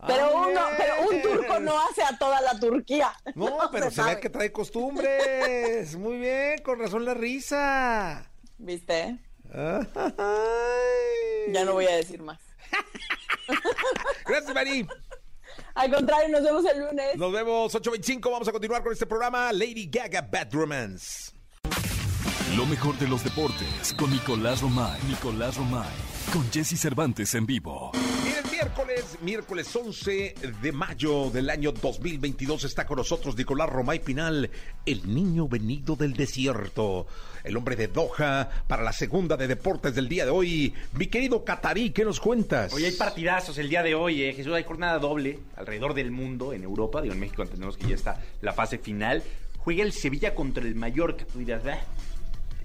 Pero 0.06 0.26
Ah, 0.26 0.48
uno, 0.48 0.62
pero 0.78 0.94
un 1.10 1.22
turco 1.22 1.60
no 1.60 1.78
hace 1.82 2.04
a 2.04 2.18
toda 2.18 2.40
la 2.42 2.58
Turquía. 2.60 3.12
No, 3.36 3.58
pero 3.72 3.90
se, 3.92 4.02
ve 4.04 4.20
que 4.20 4.30
trae 4.30 4.52
costumbres. 4.52 5.96
Muy 5.98 6.18
bien, 6.20 6.62
con 6.64 6.80
razón 6.80 7.04
la 7.04 7.14
risa. 7.14 8.30
¿Viste? 8.58 9.18
Ay. 9.54 11.52
Ya 11.52 11.66
no 11.66 11.74
voy 11.74 11.86
a 11.88 11.96
decir 11.96 12.22
más. 12.22 12.40
Gracias, 14.26 14.54
Mari. 14.54 14.88
Al 15.76 15.94
contrario, 15.94 16.30
nos 16.30 16.44
vemos 16.44 16.66
el 16.66 16.80
lunes. 16.80 17.16
Nos 17.16 17.32
vemos 17.32 17.74
8.25. 17.76 18.32
Vamos 18.32 18.48
a 18.48 18.52
continuar 18.52 18.84
con 18.84 18.94
este 18.94 19.06
programa. 19.06 19.52
Lady 19.54 19.88
Gaga 19.92 20.22
Bad 20.22 20.54
Romance. 20.54 21.32
Lo 22.56 22.66
mejor 22.66 22.98
de 22.98 23.08
los 23.08 23.24
deportes 23.24 23.94
con 23.98 24.10
Nicolás 24.10 24.62
Romay. 24.62 25.00
Nicolás 25.10 25.58
Romay. 25.58 25.90
Con 26.32 26.50
Jesse 26.50 26.80
Cervantes 26.80 27.36
en 27.36 27.46
vivo. 27.46 27.92
Miren, 28.24 28.50
miércoles, 28.50 29.18
miércoles 29.22 29.76
11 29.76 30.36
de 30.62 30.72
mayo 30.72 31.30
del 31.30 31.50
año 31.50 31.74
2022 31.74 32.64
está 32.64 32.86
con 32.88 32.98
nosotros 32.98 33.36
Nicolás 33.36 33.70
Romay 33.70 34.00
Pinal, 34.00 34.50
el 34.86 35.14
niño 35.14 35.48
venido 35.50 35.98
del 35.98 36.14
desierto, 36.14 37.06
el 37.44 37.58
hombre 37.58 37.76
de 37.76 37.90
Doha 37.90 38.50
para 38.66 38.82
la 38.82 38.94
segunda 38.94 39.36
de 39.36 39.48
deportes 39.48 39.94
del 39.94 40.08
día 40.08 40.24
de 40.26 40.32
hoy. 40.32 40.74
Mi 40.94 41.08
querido 41.08 41.44
Catarí, 41.44 41.90
¿qué 41.90 42.06
nos 42.06 42.20
cuentas? 42.20 42.74
Hoy 42.74 42.86
hay 42.86 42.94
partidazos 42.94 43.58
el 43.58 43.70
día 43.70 43.84
de 43.84 43.94
hoy, 43.94 44.24
eh. 44.24 44.34
Jesús, 44.34 44.54
hay 44.54 44.64
jornada 44.64 45.00
doble 45.00 45.40
alrededor 45.58 45.94
del 45.94 46.12
mundo, 46.12 46.54
en 46.54 46.64
Europa, 46.64 47.02
digo, 47.02 47.14
en 47.14 47.20
México 47.20 47.44
entendemos 47.44 47.78
que 47.78 47.90
ya 47.90 47.96
está 47.96 48.22
la 48.42 48.54
fase 48.54 48.78
final. 48.78 49.22
Juega 49.58 49.84
el 49.84 49.92
Sevilla 49.92 50.34
contra 50.34 50.64
el 50.64 50.76
Mallorca, 50.76 51.26
tú 51.26 51.40
dirás. 51.40 51.62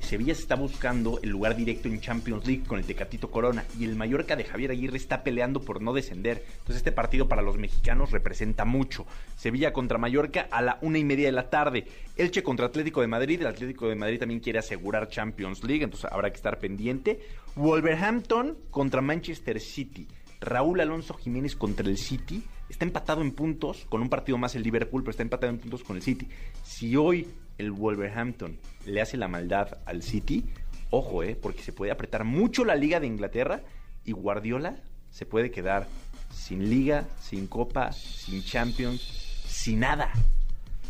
Sevilla 0.02 0.34
se 0.34 0.42
está 0.42 0.56
buscando 0.56 1.20
el 1.22 1.30
lugar 1.30 1.56
directo 1.56 1.88
en 1.88 2.00
Champions 2.00 2.46
League 2.46 2.64
con 2.66 2.78
el 2.78 2.84
Tecatito 2.84 3.30
Corona 3.30 3.64
y 3.78 3.84
el 3.84 3.96
Mallorca 3.96 4.36
de 4.36 4.44
Javier 4.44 4.72
Aguirre 4.72 4.96
está 4.96 5.22
peleando 5.22 5.60
por 5.60 5.80
no 5.80 5.94
descender. 5.94 6.44
Entonces 6.46 6.76
este 6.76 6.92
partido 6.92 7.28
para 7.28 7.40
los 7.40 7.56
mexicanos 7.56 8.10
representa 8.10 8.64
mucho. 8.64 9.06
Sevilla 9.36 9.72
contra 9.72 9.98
Mallorca 9.98 10.48
a 10.50 10.60
la 10.60 10.78
una 10.82 10.98
y 10.98 11.04
media 11.04 11.26
de 11.26 11.32
la 11.32 11.48
tarde. 11.48 11.86
Elche 12.16 12.42
contra 12.42 12.66
Atlético 12.66 13.00
de 13.00 13.06
Madrid. 13.06 13.40
El 13.40 13.46
Atlético 13.46 13.88
de 13.88 13.94
Madrid 13.94 14.18
también 14.18 14.40
quiere 14.40 14.58
asegurar 14.58 15.08
Champions 15.08 15.64
League, 15.64 15.84
entonces 15.84 16.10
habrá 16.12 16.30
que 16.30 16.36
estar 16.36 16.58
pendiente. 16.58 17.20
Wolverhampton 17.56 18.58
contra 18.70 19.00
Manchester 19.00 19.60
City. 19.60 20.08
Raúl 20.40 20.80
Alonso 20.80 21.14
Jiménez 21.14 21.56
contra 21.56 21.88
el 21.88 21.96
City. 21.96 22.42
Está 22.68 22.84
empatado 22.84 23.22
en 23.22 23.32
puntos, 23.32 23.86
con 23.88 24.02
un 24.02 24.08
partido 24.08 24.36
más 24.38 24.54
el 24.56 24.62
Liverpool, 24.62 25.02
pero 25.02 25.10
está 25.12 25.22
empatado 25.22 25.52
en 25.52 25.58
puntos 25.58 25.84
con 25.84 25.96
el 25.96 26.02
City. 26.02 26.28
Si 26.64 26.96
hoy 26.96 27.28
el 27.58 27.70
Wolverhampton 27.72 28.58
le 28.86 29.00
hace 29.00 29.16
la 29.16 29.28
maldad 29.28 29.78
al 29.86 30.02
City, 30.02 30.44
ojo, 30.90 31.22
eh, 31.22 31.36
porque 31.40 31.62
se 31.62 31.72
puede 31.72 31.92
apretar 31.92 32.24
mucho 32.24 32.64
la 32.64 32.74
Liga 32.74 33.00
de 33.00 33.06
Inglaterra 33.06 33.62
y 34.04 34.12
Guardiola 34.12 34.76
se 35.10 35.26
puede 35.26 35.50
quedar 35.50 35.86
sin 36.32 36.68
Liga, 36.70 37.04
sin 37.20 37.46
Copa, 37.46 37.92
sin 37.92 38.42
Champions, 38.42 39.00
sin 39.46 39.80
nada. 39.80 40.10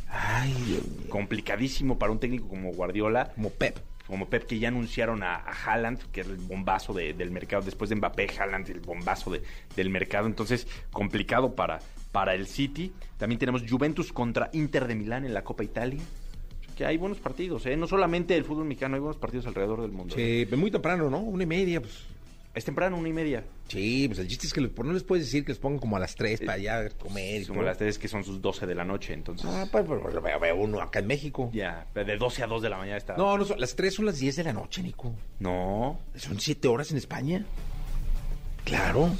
Ay, 0.08 0.52
Dios 0.66 0.86
mío. 0.86 1.08
Complicadísimo 1.08 1.98
para 1.98 2.12
un 2.12 2.18
técnico 2.20 2.48
como 2.48 2.72
Guardiola 2.72 3.32
Como 3.34 3.50
Pep. 3.50 3.78
como 4.06 4.28
Pep, 4.28 4.44
que 4.46 4.58
ya 4.58 4.68
anunciaron 4.68 5.22
a, 5.22 5.36
a 5.36 5.52
Haaland, 5.52 5.98
que 6.10 6.20
es 6.20 6.26
el 6.26 6.36
bombazo 6.36 6.92
de- 6.92 7.14
del 7.14 7.30
mercado, 7.30 7.62
después 7.62 7.88
de 7.88 7.96
Mbappé, 7.96 8.28
Haaland, 8.38 8.68
el 8.68 8.80
bombazo 8.80 9.30
de- 9.30 9.42
del 9.74 9.88
mercado, 9.90 10.26
entonces 10.26 10.66
complicado 10.92 11.54
para, 11.54 11.78
para 12.10 12.34
el 12.34 12.46
City. 12.46 12.92
También 13.16 13.38
tenemos 13.38 13.62
Juventus 13.68 14.12
contra 14.12 14.50
Inter 14.52 14.86
de 14.86 14.96
Milán 14.96 15.24
en 15.24 15.32
la 15.32 15.44
Copa 15.44 15.64
Italia. 15.64 16.02
Que 16.76 16.84
hay 16.86 16.96
buenos 16.96 17.18
partidos, 17.18 17.66
¿eh? 17.66 17.76
no 17.76 17.86
solamente 17.86 18.36
el 18.36 18.44
fútbol 18.44 18.64
mexicano, 18.64 18.94
hay 18.94 19.00
buenos 19.00 19.16
partidos 19.18 19.46
alrededor 19.46 19.82
del 19.82 19.92
mundo. 19.92 20.14
¿eh? 20.16 20.46
Sí, 20.48 20.56
muy 20.56 20.70
temprano, 20.70 21.10
¿no? 21.10 21.18
Una 21.18 21.42
y 21.42 21.46
media, 21.46 21.80
pues. 21.80 21.92
Es 22.54 22.66
temprano, 22.66 22.98
una 22.98 23.08
y 23.08 23.12
media. 23.14 23.44
Sí, 23.68 24.06
pues 24.08 24.18
el 24.18 24.28
chiste 24.28 24.46
es 24.46 24.52
que 24.52 24.60
les- 24.60 24.76
no 24.76 24.92
les 24.92 25.02
puedes 25.04 25.24
decir 25.24 25.42
que 25.42 25.52
les 25.52 25.58
pongan 25.58 25.78
como 25.78 25.96
a 25.96 26.00
las 26.00 26.14
3 26.14 26.40
para 26.40 26.58
ya 26.58 26.86
comer 26.90 27.40
y 27.40 27.46
Como 27.46 27.60
todo. 27.60 27.66
las 27.66 27.78
tres 27.78 27.98
que 27.98 28.08
son 28.08 28.24
sus 28.24 28.42
12 28.42 28.66
de 28.66 28.74
la 28.74 28.84
noche, 28.84 29.14
entonces. 29.14 29.46
Ah, 29.50 29.66
pues, 29.72 29.84
pues, 29.86 30.12
lo 30.12 30.20
veo, 30.20 30.38
veo 30.38 30.56
uno 30.56 30.80
acá 30.82 30.98
en 30.98 31.06
México. 31.06 31.48
Ya, 31.54 31.86
de 31.94 32.16
12 32.18 32.42
a 32.42 32.46
2 32.46 32.60
de 32.60 32.68
la 32.68 32.76
mañana 32.76 32.98
está. 32.98 33.16
No, 33.16 33.38
no, 33.38 33.44
son- 33.46 33.58
las 33.58 33.74
3 33.74 33.94
son 33.94 34.04
las 34.04 34.18
10 34.18 34.36
de 34.36 34.44
la 34.44 34.52
noche, 34.52 34.82
Nico. 34.82 35.14
No. 35.38 35.98
Son 36.16 36.38
7 36.38 36.68
horas 36.68 36.90
en 36.90 36.98
España. 36.98 37.46
Claro. 38.64 39.10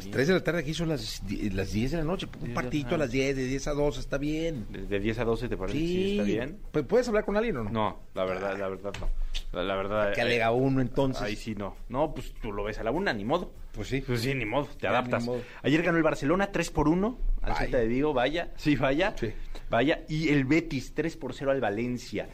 Sí. 0.00 0.08
Las 0.08 0.14
3 0.16 0.28
de 0.28 0.34
la 0.34 0.44
tarde 0.44 0.60
aquí 0.60 0.74
son 0.74 0.88
las, 0.88 1.22
las 1.52 1.72
10 1.72 1.90
de 1.92 1.96
la 1.98 2.04
noche. 2.04 2.26
Un 2.40 2.48
Sí, 2.48 2.52
partidito 2.52 2.94
a 2.94 2.98
las 2.98 3.10
10, 3.10 3.36
de 3.36 3.44
10 3.46 3.68
a 3.68 3.72
2, 3.72 3.98
está 3.98 4.18
bien. 4.18 4.66
De, 4.70 4.82
de 4.86 5.00
10 5.00 5.18
a 5.18 5.24
12, 5.24 5.48
¿te 5.48 5.56
parece? 5.56 5.78
Sí, 5.78 6.10
está 6.12 6.22
bien. 6.24 6.58
¿Puedes 6.88 7.08
hablar 7.08 7.24
con 7.24 7.36
alguien 7.36 7.56
o 7.58 7.64
no? 7.64 7.70
No, 7.70 8.00
la 8.14 8.24
verdad, 8.24 8.58
la 8.58 8.68
verdad 8.68 8.92
no. 9.00 9.08
La, 9.52 9.62
la 9.64 9.76
verdad. 9.76 10.12
¿Qué 10.14 10.20
eh, 10.20 10.24
alega 10.24 10.50
uno 10.52 10.80
entonces? 10.80 11.22
Ahí 11.22 11.36
sí 11.36 11.54
no. 11.54 11.76
No, 11.88 12.14
pues 12.14 12.32
tú 12.40 12.52
lo 12.52 12.64
ves 12.64 12.78
a 12.78 12.84
la 12.84 12.90
una, 12.90 13.12
ni 13.12 13.24
modo. 13.24 13.52
Pues 13.72 13.88
sí. 13.88 14.00
Pues 14.00 14.20
sí, 14.22 14.34
ni 14.34 14.44
modo, 14.44 14.66
te 14.66 14.82
Ya, 14.82 14.90
adaptas. 14.90 15.24
modo. 15.24 15.42
Ayer 15.62 15.82
ganó 15.82 15.96
el 15.98 16.02
Barcelona 16.02 16.50
3 16.52 16.70
por 16.70 16.88
1 16.88 17.18
al. 17.42 17.56
Celta 17.56 17.78
de 17.78 17.86
Vigo, 17.86 18.12
vaya, 18.12 18.52
sí, 18.56 18.76
vaya. 18.76 19.14
Sí. 19.18 19.32
Vaya. 19.68 20.00
Y 20.08 20.28
el 20.30 20.44
Betis 20.44 20.92
3 20.94 21.16
por 21.16 21.34
0 21.34 21.52
al 21.52 21.60
Valencia. 21.60 22.28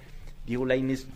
Diego 0.47 0.65
Lainez 0.65 1.07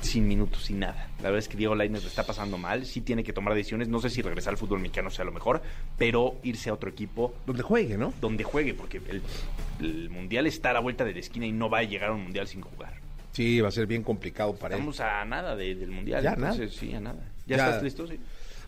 sin 0.00 0.26
minutos, 0.28 0.64
sin 0.64 0.80
nada. 0.80 1.08
La 1.18 1.24
verdad 1.24 1.38
es 1.38 1.48
que 1.48 1.56
Diego 1.56 1.74
Lainez 1.74 2.02
lo 2.02 2.08
está 2.08 2.24
pasando 2.24 2.58
mal, 2.58 2.86
sí 2.86 3.00
tiene 3.00 3.22
que 3.24 3.32
tomar 3.32 3.54
decisiones, 3.54 3.88
no 3.88 4.00
sé 4.00 4.10
si 4.10 4.22
regresar 4.22 4.52
al 4.52 4.58
fútbol 4.58 4.80
mexicano 4.80 5.10
sea 5.10 5.24
lo 5.24 5.32
mejor, 5.32 5.62
pero 5.98 6.36
irse 6.42 6.70
a 6.70 6.74
otro 6.74 6.88
equipo 6.90 7.34
Donde 7.46 7.62
juegue, 7.62 7.96
¿no? 7.98 8.12
donde 8.20 8.44
juegue, 8.44 8.74
porque 8.74 9.00
el, 9.08 9.22
el 9.80 10.10
Mundial 10.10 10.46
está 10.46 10.70
a 10.70 10.72
la 10.74 10.80
vuelta 10.80 11.04
de 11.04 11.12
la 11.14 11.20
esquina 11.20 11.46
y 11.46 11.52
no 11.52 11.68
va 11.70 11.78
a 11.78 11.82
llegar 11.82 12.10
a 12.10 12.12
un 12.14 12.22
Mundial 12.24 12.46
sin 12.48 12.60
jugar. 12.60 12.94
Sí, 13.32 13.60
va 13.60 13.68
a 13.68 13.72
ser 13.72 13.86
bien 13.86 14.02
complicado 14.02 14.54
para 14.54 14.74
él. 14.74 14.80
Estamos 14.80 15.00
a 15.00 15.24
nada 15.24 15.56
de- 15.56 15.74
del 15.74 15.90
Mundial. 15.90 16.22
Ya, 16.22 16.36
nada. 16.36 16.54
Sí, 16.68 16.92
a 16.94 17.00
nada. 17.00 17.18
¿Ya, 17.46 17.56
Ya. 17.56 17.66
estás 17.68 17.82
listo? 17.82 18.06
Sí. 18.06 18.18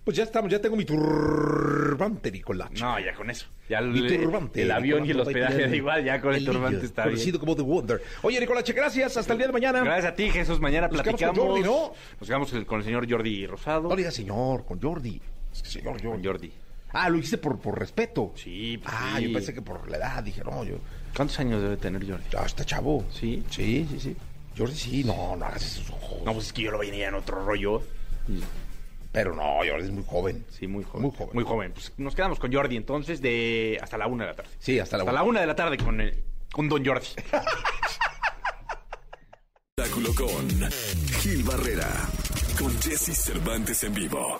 Pues 0.04 0.18
ya 0.18 0.24
estamos, 0.24 0.50
ya 0.50 0.60
tengo 0.60 0.76
mi 0.76 0.84
turbante, 0.84 2.30
Nicolache. 2.30 2.82
No, 2.82 3.00
ya 3.00 3.14
con 3.14 3.30
eso. 3.30 3.46
Ya 3.70 3.80
Mi 3.80 4.06
turbante. 4.06 4.60
el 4.60 4.70
avión 4.70 5.06
y 5.06 5.10
el 5.12 5.20
hospedaje 5.20 5.66
da 5.68 5.74
igual, 5.74 6.04
ya 6.04 6.20
con 6.20 6.34
el, 6.34 6.44
turbante 6.44 6.84
está 6.84 7.04
bien. 7.04 7.14
Conocido 7.14 7.40
como 7.40 7.56
The 7.56 7.62
Wonder. 7.62 8.02
Oye, 8.22 8.38
Nicolache, 8.38 8.74
gracias. 8.74 9.16
Hasta 9.16 9.32
el 9.32 9.38
día 9.38 9.46
de 9.46 9.52
mañana. 9.54 9.82
Gracias 9.82 10.12
a 10.12 10.14
ti, 10.14 10.28
Jesús. 10.30 10.60
Mañana 10.60 10.88
Nos 10.88 11.00
platicamos. 11.00 11.38
con 11.38 11.48
Jordi, 11.48 11.62
¿no? 11.62 11.92
Nos 12.20 12.28
quedamos 12.28 12.52
con 12.66 12.78
el 12.80 12.84
señor 12.84 13.10
Jordi 13.10 13.46
Rosado. 13.46 13.88
No 13.88 13.96
diga 13.96 14.10
señor, 14.10 14.66
con 14.66 14.78
Jordi. 14.80 15.20
Es 15.52 15.62
que 15.62 15.68
señor 15.70 15.94
Con 16.00 16.04
Jordi. 16.10 16.26
Jordi. 16.26 16.52
Ah, 16.92 17.08
lo 17.08 17.16
hice 17.18 17.38
por, 17.38 17.58
por 17.58 17.78
respeto. 17.78 18.32
Sí, 18.36 18.78
pues 18.82 18.94
Ah, 18.96 19.14
sí. 19.18 19.24
yo 19.28 19.32
pensé 19.32 19.54
que 19.54 19.62
por 19.62 19.88
la 19.90 19.96
edad. 19.96 20.22
Dije, 20.22 20.42
no, 20.44 20.64
yo. 20.64 20.76
¿Cuántos 21.16 21.40
años 21.40 21.62
debe 21.62 21.78
tener 21.78 22.06
Jordi? 22.06 22.24
Ya 22.30 22.44
está 22.44 22.62
chavo. 22.64 23.04
Sí. 23.10 23.42
Sí, 23.50 23.86
sí, 23.90 23.98
sí. 24.00 24.16
Jordi 24.56 24.74
sí, 24.74 25.02
no, 25.02 25.34
no 25.34 25.46
hagas 25.46 25.64
esos 25.64 25.88
ojos. 25.90 26.18
No, 26.26 26.34
pues 26.34 26.46
es 26.48 26.52
que 26.52 26.62
yo 26.62 26.70
lo 26.72 26.78
venía 26.78 27.08
en 27.08 27.14
otro 27.14 27.42
rollo. 27.44 27.82
Pero 29.14 29.32
no, 29.34 29.58
Jordi 29.58 29.84
es 29.84 29.90
muy 29.92 30.04
joven. 30.04 30.44
Sí, 30.50 30.66
muy 30.66 30.82
joven. 30.84 31.02
Muy 31.02 31.10
joven. 31.16 31.30
Muy 31.34 31.44
joven. 31.44 31.72
Pues 31.72 31.92
nos 31.96 32.14
quedamos 32.16 32.38
con 32.40 32.52
Jordi 32.52 32.76
entonces 32.76 33.22
de 33.22 33.78
hasta 33.80 33.96
la 33.96 34.08
una 34.08 34.24
de 34.24 34.30
la 34.30 34.36
tarde. 34.36 34.50
Sí, 34.58 34.78
hasta 34.80 34.96
la 34.98 35.04
Hasta 35.04 35.12
una. 35.12 35.20
la 35.22 35.28
una 35.28 35.40
de 35.40 35.46
la 35.46 35.54
tarde 35.54 35.76
con, 35.78 36.00
el, 36.00 36.22
con 36.52 36.68
Don 36.68 36.84
Jordi. 36.84 37.06
Espectáculo 39.76 40.14
con 40.14 40.70
Gil 41.20 41.42
Barrera, 41.44 41.88
con 42.58 42.76
Jesse 42.80 43.16
Cervantes 43.16 43.82
en 43.84 43.94
vivo. 43.94 44.36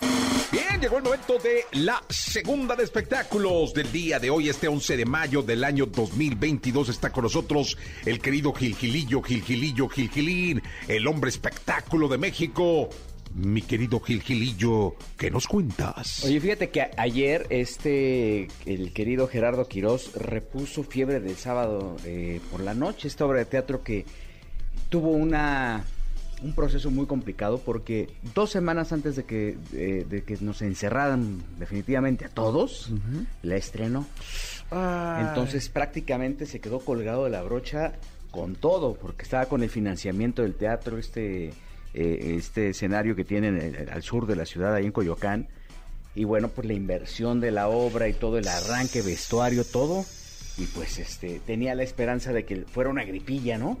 Bien, 0.51 0.79
llegó 0.81 0.97
el 0.97 1.03
momento 1.03 1.37
de 1.39 1.65
la 1.73 2.01
segunda 2.09 2.75
de 2.75 2.83
espectáculos 2.83 3.73
del 3.73 3.91
día 3.91 4.19
de 4.19 4.29
hoy, 4.29 4.49
este 4.49 4.67
11 4.69 4.95
de 4.97 5.05
mayo 5.05 5.41
del 5.41 5.63
año 5.63 5.85
2022. 5.87 6.89
Está 6.89 7.11
con 7.11 7.23
nosotros 7.23 7.77
el 8.05 8.19
querido 8.19 8.53
Gil 8.53 8.75
Gilillo, 8.75 9.21
Gil 9.21 9.41
Gilillo, 9.43 9.87
Gil 9.89 10.09
Gilín, 10.09 10.61
el 10.87 11.05
hombre 11.07 11.29
espectáculo 11.29 12.07
de 12.07 12.17
México. 12.17 12.89
Mi 13.35 13.61
querido 13.61 13.99
Gil 13.99 14.21
Gilillo, 14.21 14.95
¿qué 15.17 15.29
nos 15.29 15.45
cuentas? 15.45 16.23
Oye, 16.23 16.39
fíjate 16.39 16.69
que 16.69 16.89
ayer 16.95 17.45
este, 17.49 18.47
el 18.65 18.93
querido 18.93 19.27
Gerardo 19.27 19.67
Quirós 19.67 20.13
repuso 20.13 20.83
Fiebre 20.83 21.19
del 21.19 21.35
Sábado 21.35 21.97
eh, 22.05 22.39
por 22.49 22.61
la 22.61 22.73
noche, 22.73 23.09
esta 23.09 23.25
obra 23.25 23.39
de 23.39 23.45
teatro 23.45 23.83
que 23.83 24.05
tuvo 24.87 25.09
una 25.09 25.83
un 26.43 26.53
proceso 26.53 26.91
muy 26.91 27.07
complicado 27.07 27.59
porque 27.59 28.07
dos 28.33 28.51
semanas 28.51 28.93
antes 28.93 29.17
de 29.17 29.25
que, 29.25 29.57
eh, 29.73 30.05
de 30.09 30.23
que 30.23 30.37
nos 30.39 30.61
encerraran 30.61 31.43
definitivamente 31.59 32.23
a 32.23 32.29
todos, 32.29 32.91
la 33.41 33.57
estrenó. 33.57 34.05
Entonces 34.71 35.67
prácticamente 35.67 36.45
se 36.45 36.61
quedó 36.61 36.79
colgado 36.79 37.25
de 37.25 37.31
la 37.31 37.41
brocha 37.41 37.93
con 38.31 38.55
todo, 38.55 38.95
porque 38.95 39.23
estaba 39.23 39.45
con 39.45 39.63
el 39.63 39.69
financiamiento 39.69 40.41
del 40.41 40.55
teatro, 40.55 40.97
este, 40.97 41.53
eh, 41.97 42.35
este 42.37 42.69
escenario 42.71 43.15
que 43.15 43.23
tienen 43.23 43.87
al 43.89 44.03
sur 44.03 44.27
de 44.27 44.35
la 44.35 44.45
ciudad, 44.45 44.75
ahí 44.75 44.85
en 44.85 44.91
Coyoacán. 44.91 45.47
Y 46.13 46.25
bueno, 46.25 46.49
pues 46.49 46.67
la 46.67 46.73
inversión 46.73 47.39
de 47.39 47.51
la 47.51 47.69
obra 47.69 48.09
y 48.09 48.13
todo 48.13 48.37
el 48.37 48.47
arranque, 48.47 49.01
vestuario, 49.01 49.63
todo. 49.63 50.03
Y 50.57 50.65
pues 50.67 50.99
este 50.99 51.39
tenía 51.45 51.73
la 51.73 51.83
esperanza 51.83 52.33
de 52.33 52.43
que 52.45 52.63
fuera 52.63 52.89
una 52.89 53.05
gripilla, 53.05 53.57
¿no? 53.57 53.77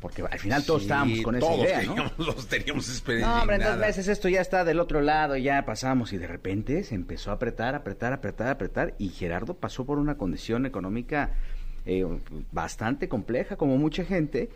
Porque 0.00 0.22
al 0.22 0.38
final 0.38 0.64
todos 0.64 0.80
Sí, 0.82 0.86
estábamos 0.86 1.20
con 1.20 1.36
esa 1.36 1.46
todos 1.46 1.64
idea, 1.64 1.82
¿no? 1.82 2.10
los 2.24 2.46
teníamos 2.48 2.88
experiencia. 2.88 3.32
No, 3.32 3.42
hombre, 3.42 3.56
en 3.56 3.62
dos 3.62 3.76
meses 3.76 4.08
esto 4.08 4.28
ya 4.28 4.40
está 4.40 4.64
del 4.64 4.80
otro 4.80 5.00
lado, 5.00 5.36
ya 5.36 5.64
pasamos 5.64 6.12
y 6.12 6.18
de 6.18 6.26
repente 6.26 6.82
se 6.84 6.94
empezó 6.96 7.30
a 7.30 7.34
apretar, 7.34 7.74
apretar, 7.74 8.12
apretar, 8.12 8.48
apretar 8.48 8.94
y 8.98 9.10
Gerardo 9.10 9.54
pasó 9.54 9.84
por 9.84 9.98
una 9.98 10.16
condición 10.16 10.66
económica 10.66 11.32
eh, 11.86 12.06
bastante 12.52 13.08
compleja, 13.08 13.56
como 13.56 13.78
mucha 13.78 14.04
gente, 14.04 14.50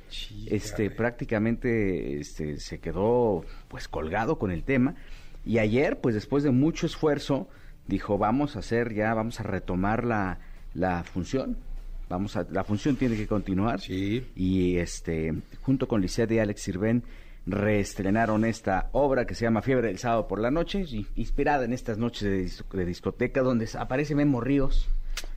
este 0.47 0.91
prácticamente 0.91 2.21
este, 2.21 2.59
se 2.61 2.79
quedó 2.79 3.45
pues 3.69 3.89
colgado 3.89 4.39
con 4.39 4.51
el 4.51 4.63
tema 4.63 4.95
y 5.45 5.59
ayer 5.59 6.01
pues 6.01 6.15
después 6.15 6.45
de 6.45 6.51
mucho 6.51 6.87
esfuerzo 6.87 7.49
dijo 7.87 8.19
vamos 8.19 8.57
a 8.57 8.61
hacer 8.61 8.95
ya, 8.95 9.15
vamos 9.15 9.41
a 9.41 9.43
retomar 9.43 10.05
la, 10.05 10.39
la 10.75 11.03
función. 11.05 11.57
Vamos 12.09 12.37
a, 12.37 12.47
la 12.51 12.65
función 12.65 12.97
tiene 12.97 13.17
que 13.17 13.27
continuar. 13.27 13.81
Sí. 13.81 14.27
Y 14.37 14.77
este, 14.77 15.35
junto 15.63 15.89
con 15.89 16.03
Lisette 16.03 16.33
y 16.33 16.39
Alex 16.39 16.61
Sirven, 16.61 17.03
reestrenaron 17.47 18.45
esta 18.45 18.89
obra 18.93 19.27
que 19.27 19.35
se 19.35 19.45
llama 19.45 19.63
Fiebre 19.63 19.89
del 19.89 19.99
Sábado 19.99 20.29
por 20.29 20.41
la 20.41 20.51
Noche, 20.51 20.85
inspirada 21.17 21.65
en 21.65 21.73
estas 21.73 21.99
noches 21.99 22.63
de 22.73 22.85
discoteca 22.85 23.43
donde 23.43 23.69
aparece 23.79 24.15
Memo 24.15 24.41
Ríos. 24.41 24.89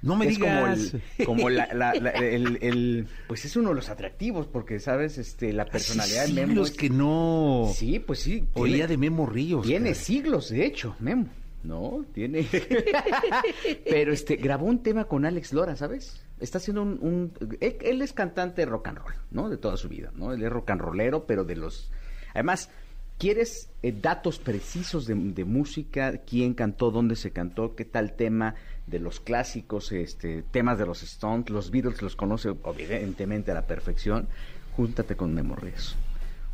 No 0.02 0.16
me 0.16 0.26
como 0.34 0.46
digas. 0.46 0.94
el, 1.18 1.26
como 1.26 1.50
la, 1.50 1.68
la- 1.74 1.94
la- 1.96 2.12
el, 2.12 2.58
el- 2.62 3.08
pues 3.28 3.46
es 3.46 3.56
uno 3.56 3.70
de 3.70 3.76
los 3.76 3.90
atractivos 3.90 4.48
porque 4.48 4.80
sabes 4.80 5.18
este 5.18 5.54
la 5.54 5.66
personalidad 5.66 6.24
Hace 6.26 6.34
de 6.34 6.42
Memo 6.42 6.50
siglos 6.52 6.70
es- 6.72 6.78
que 6.78 6.90
no 6.90 7.72
sí 7.74 8.00
pues 8.00 8.20
sí 8.20 8.46
oía 8.54 8.74
tiene- 8.76 8.88
de 8.88 8.98
Memo 8.98 9.26
Ríos. 9.26 9.66
tiene 9.66 9.90
caray. 9.92 9.96
siglos, 10.04 10.50
de 10.50 10.66
hecho, 10.66 10.96
Memo. 11.00 11.28
No, 11.64 12.06
tiene. 12.14 12.48
Pero 13.90 14.14
este 14.14 14.36
grabó 14.38 14.66
un 14.68 14.84
tema 14.84 15.06
con 15.06 15.26
Alex 15.26 15.54
Lora, 15.54 15.76
¿sabes? 15.76 16.22
Está 16.40 16.60
haciendo 16.60 16.84
un, 16.84 17.00
un- 17.02 17.58
él, 17.60 17.78
él 17.82 18.02
es 18.02 18.14
cantante 18.14 18.62
de 18.62 18.66
rock 18.68 18.88
and 18.90 18.98
roll, 19.00 19.14
¿no? 19.32 19.50
De 19.50 19.58
toda 19.58 19.76
su 19.78 19.90
vida, 19.90 20.12
¿no? 20.16 20.32
Él 20.34 20.44
es 20.44 20.50
rock 20.52 20.70
and 20.72 20.82
rollero, 20.82 21.26
pero 21.26 21.44
de 21.44 21.56
los 21.56 21.92
Además, 22.34 22.70
¿quieres 23.18 23.70
eh, 23.82 23.94
datos 24.00 24.38
precisos 24.40 25.08
de, 25.08 25.16
de 25.16 25.44
música? 25.46 26.20
¿Quién 26.20 26.54
cantó? 26.54 26.92
¿Dónde 26.92 27.16
se 27.16 27.32
cantó? 27.32 27.76
¿Qué 27.76 27.84
tal 27.86 28.14
tema 28.16 28.54
de 28.88 29.00
los 29.00 29.20
clásicos, 29.20 29.92
este, 29.92 30.42
temas 30.42 30.80
de 30.80 30.86
los 30.86 31.04
Stones? 31.04 31.50
Los 31.50 31.72
Beatles 31.72 32.02
los 32.02 32.16
conoce 32.16 32.56
evidentemente 32.78 33.52
a 33.52 33.54
la 33.54 33.68
perfección. 33.68 34.28
Júntate 34.76 35.16
con 35.16 35.34
Memo 35.34 35.56
Ríos. 35.56 35.96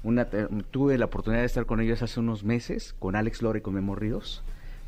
Una, 0.03 0.27
tuve 0.71 0.97
la 0.97 1.05
oportunidad 1.05 1.41
de 1.41 1.47
estar 1.47 1.65
con 1.65 1.79
ellos 1.79 2.01
hace 2.01 2.19
unos 2.19 2.43
meses, 2.43 2.93
con 2.99 3.15
Alex 3.15 3.41
Lora 3.41 3.59
y 3.59 3.61
con 3.61 3.73
Memo 3.73 3.95
Ríos. 3.95 4.43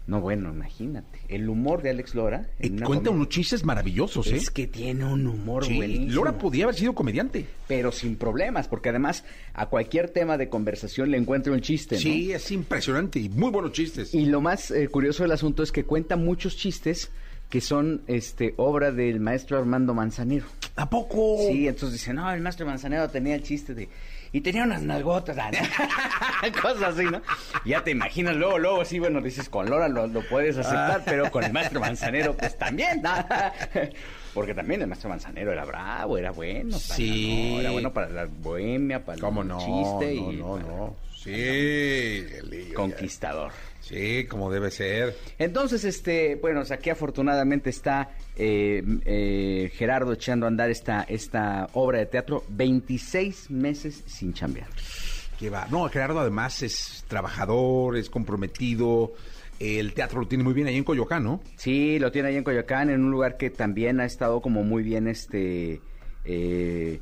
No, 0.08 0.22
bueno, 0.22 0.52
imagínate. 0.52 1.20
El 1.30 1.50
humor 1.50 1.82
de 1.82 1.90
Alex 1.90 2.14
Lora. 2.14 2.48
Y 2.60 2.70
cuenta 2.82 3.10
unos 3.10 3.30
chistes 3.30 3.66
maravillosos, 3.66 4.28
¿eh? 4.28 4.36
Es 4.36 4.52
que 4.52 4.68
tiene 4.68 5.04
un 5.04 5.26
humor 5.26 5.66
Sí, 5.66 5.78
buenísimo. 5.78 6.12
Lora 6.12 6.38
podía 6.38 6.66
haber 6.66 6.76
sido 6.76 6.94
comediante. 6.94 7.48
Pero 7.68 7.92
sin 7.92 8.16
problemas, 8.16 8.68
porque 8.68 8.90
además 8.90 9.24
a 9.54 9.66
cualquier 9.66 10.10
tema 10.10 10.38
de 10.38 10.48
conversación 10.48 11.10
le 11.10 11.18
encuentra 11.18 11.54
un 11.54 11.62
chiste, 11.62 11.96
¿no? 11.96 12.02
Sí, 12.02 12.32
es 12.32 12.52
impresionante 12.52 13.20
y 13.20 13.30
muy 13.30 13.50
buenos 13.50 13.72
chistes. 13.72 14.14
Y 14.14 14.28
lo 14.28 14.42
más 14.42 14.70
eh, 14.70 14.88
curioso 14.90 15.24
del 15.24 15.32
asunto 15.32 15.64
es 15.64 15.72
que 15.72 15.86
cuenta 15.86 16.18
muchos 16.18 16.56
chistes 16.56 17.10
que 17.50 17.62
son 17.62 18.02
este 18.08 18.54
obra 18.58 18.92
del 18.92 19.20
maestro 19.20 19.58
Armando 19.58 19.94
Manzanero. 19.94 20.46
¿A 20.76 20.90
poco? 20.90 21.38
Sí, 21.48 21.68
entonces 21.68 21.94
dice, 22.00 22.14
no, 22.14 22.30
el 22.32 22.42
maestro 22.42 22.66
Manzanero 22.66 23.10
tenía 23.10 23.36
el 23.36 23.44
chiste 23.44 23.74
de... 23.74 23.88
Y 24.34 24.42
tenía 24.42 24.64
unas 24.66 24.82
nalgotas, 24.82 25.38
ah, 25.40 25.50
cosas 26.62 26.84
así, 26.96 27.06
¿no? 27.06 27.22
Ya 27.64 27.82
te 27.86 27.92
imaginas, 27.92 28.36
luego, 28.36 28.60
luego, 28.60 28.84
sí, 28.84 29.00
bueno, 29.00 29.22
dices, 29.22 29.48
con 29.48 29.70
Lora 29.70 29.88
lo, 29.88 30.08
lo 30.08 30.28
puedes 30.28 30.58
aceptar, 30.58 31.04
pero 31.06 31.32
con 31.32 31.46
el 31.46 31.54
maestro 31.54 31.80
Manzanero, 31.80 32.36
pues 32.36 32.58
también, 32.58 33.02
¿no? 33.02 33.12
Porque 34.34 34.54
también 34.54 34.82
el 34.82 34.88
maestro 34.88 35.10
Manzanero 35.10 35.54
era 35.54 35.64
bravo, 35.64 36.18
era 36.18 36.32
bueno. 36.32 36.72
para- 36.72 36.80
Sí. 36.96 37.52
no, 37.54 37.60
era 37.62 37.72
bueno 37.72 37.94
para 37.94 38.10
la 38.10 38.26
bohemia, 38.26 39.06
para 39.06 39.22
¿Cómo 39.22 39.44
el 39.44 39.48
no? 39.48 39.58
chiste 39.60 40.16
no, 40.16 40.32
y 40.32 40.36
no, 40.36 40.52
para- 40.56 40.64
no. 40.68 40.96
Sí, 41.16 41.32
Gelillo, 41.32 42.74
conquistador. 42.76 43.52
Sí, 43.88 44.26
como 44.26 44.52
debe 44.52 44.72
ser. 44.72 45.16
Entonces, 45.38 45.84
este, 45.86 46.36
bueno, 46.38 46.64
aquí 46.68 46.90
afortunadamente 46.90 47.70
está 47.70 48.10
eh, 48.36 48.82
eh, 49.06 49.72
Gerardo 49.76 50.14
echando 50.14 50.48
a 50.48 50.50
andar 50.50 50.72
esta, 50.72 51.04
esta 51.04 51.68
obra 51.74 52.00
de 52.00 52.08
teatro 52.08 52.44
26 52.50 53.52
meses 53.52 54.04
sin 54.08 54.34
chambear. 54.34 54.68
Que 55.40 55.52
va. 55.52 55.68
No, 55.70 55.88
Gerardo 55.90 56.20
además 56.20 56.64
es 56.64 57.06
trabajador, 57.08 57.96
es 57.98 58.10
comprometido. 58.10 59.14
El 59.60 59.94
teatro 59.94 60.20
lo 60.22 60.28
tiene 60.28 60.44
muy 60.44 60.54
bien 60.54 60.66
ahí 60.68 60.78
en 60.78 60.84
Coyoacán, 60.84 61.24
¿no? 61.24 61.42
Sí, 61.56 62.00
lo 62.00 62.12
tiene 62.12 62.30
ahí 62.30 62.38
en 62.38 62.44
Coyoacán, 62.44 62.90
en 62.90 63.04
un 63.04 63.12
lugar 63.12 63.38
que 63.38 63.52
también 63.52 64.00
ha 64.00 64.06
estado 64.06 64.42
como 64.42 64.64
muy 64.64 64.82
bien, 64.82 65.08
este, 65.08 65.80
eh, 66.26 67.00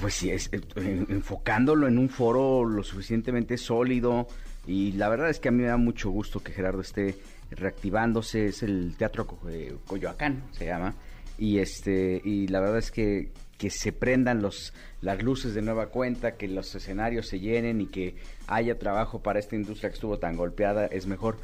pues 0.00 0.14
sí, 0.14 0.30
es- 0.30 0.50
eh, 0.52 0.60
en- 0.76 1.06
enfocándolo 1.08 1.88
en 1.88 1.96
un 1.98 2.08
foro 2.10 2.64
lo 2.64 2.82
suficientemente 2.84 3.56
sólido. 3.56 4.28
Y 4.68 4.92
la 4.92 5.08
verdad 5.08 5.30
es 5.30 5.40
que 5.40 5.48
a 5.48 5.50
mí 5.50 5.62
me 5.62 5.68
da 5.68 5.78
mucho 5.78 6.10
gusto 6.10 6.40
que 6.40 6.52
Gerardo 6.52 6.82
esté 6.82 7.16
reactivándose. 7.50 8.46
Es 8.46 8.62
el 8.62 8.94
Teatro 8.98 9.26
eh, 9.48 9.74
Coyoacán, 9.86 10.44
se 10.52 10.66
llama. 10.66 10.94
Y 11.38 11.58
este, 11.58 12.20
y 12.22 12.48
la 12.48 12.60
verdad 12.60 12.78
es 12.78 12.90
que, 12.90 13.30
que 13.56 13.70
se 13.70 13.92
prendan 13.92 14.42
los, 14.42 14.74
las 15.00 15.22
luces 15.22 15.54
de 15.54 15.62
nueva 15.62 15.86
cuenta, 15.86 16.36
que 16.36 16.48
los 16.48 16.74
escenarios 16.74 17.26
se 17.28 17.40
llenen 17.40 17.80
y 17.80 17.86
que 17.86 18.16
haya 18.46 18.78
trabajo 18.78 19.22
para 19.22 19.38
esta 19.38 19.56
industria 19.56 19.88
que 19.88 19.94
estuvo 19.94 20.18
tan 20.18 20.36
golpeada, 20.36 20.84
es 20.86 21.06
mejor. 21.06 21.38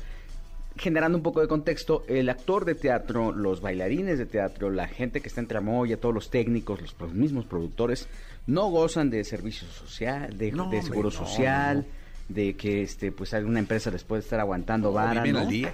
generando 0.77 1.17
un 1.17 1.23
poco 1.23 1.41
de 1.41 1.49
contexto, 1.49 2.05
el 2.09 2.29
actor 2.29 2.67
de 2.67 2.75
teatro, 2.75 3.33
los 3.33 3.63
bailarines 3.63 4.19
de 4.19 4.27
teatro, 4.27 4.69
la 4.71 4.87
gente 4.87 5.23
que 5.23 5.29
está 5.29 5.41
en 5.41 5.47
tramoya, 5.47 5.99
todos 5.99 6.15
los 6.15 6.29
técnicos, 6.29 6.81
los 6.81 7.15
mismos 7.15 7.47
productores, 7.47 8.07
no 8.47 8.69
gozan 8.69 9.09
de 9.09 9.25
servicio 9.25 9.67
social, 9.69 10.37
de, 10.37 10.51
No, 10.51 10.57
de 10.57 10.63
hombre, 10.63 10.83
seguro 10.83 11.09
no, 11.09 11.17
social, 11.17 11.87
no. 11.89 12.04
De 12.29 12.55
que 12.55 12.83
este 12.83 13.13
pues 13.13 13.35
alguna 13.35 13.59
empresa 13.59 13.91
les 13.91 14.05
puede 14.05 14.23
estar 14.23 14.41
aguantando 14.41 14.93
vara, 14.93 15.25
¿no? 15.25 15.39
al 15.41 15.49
día. 15.49 15.73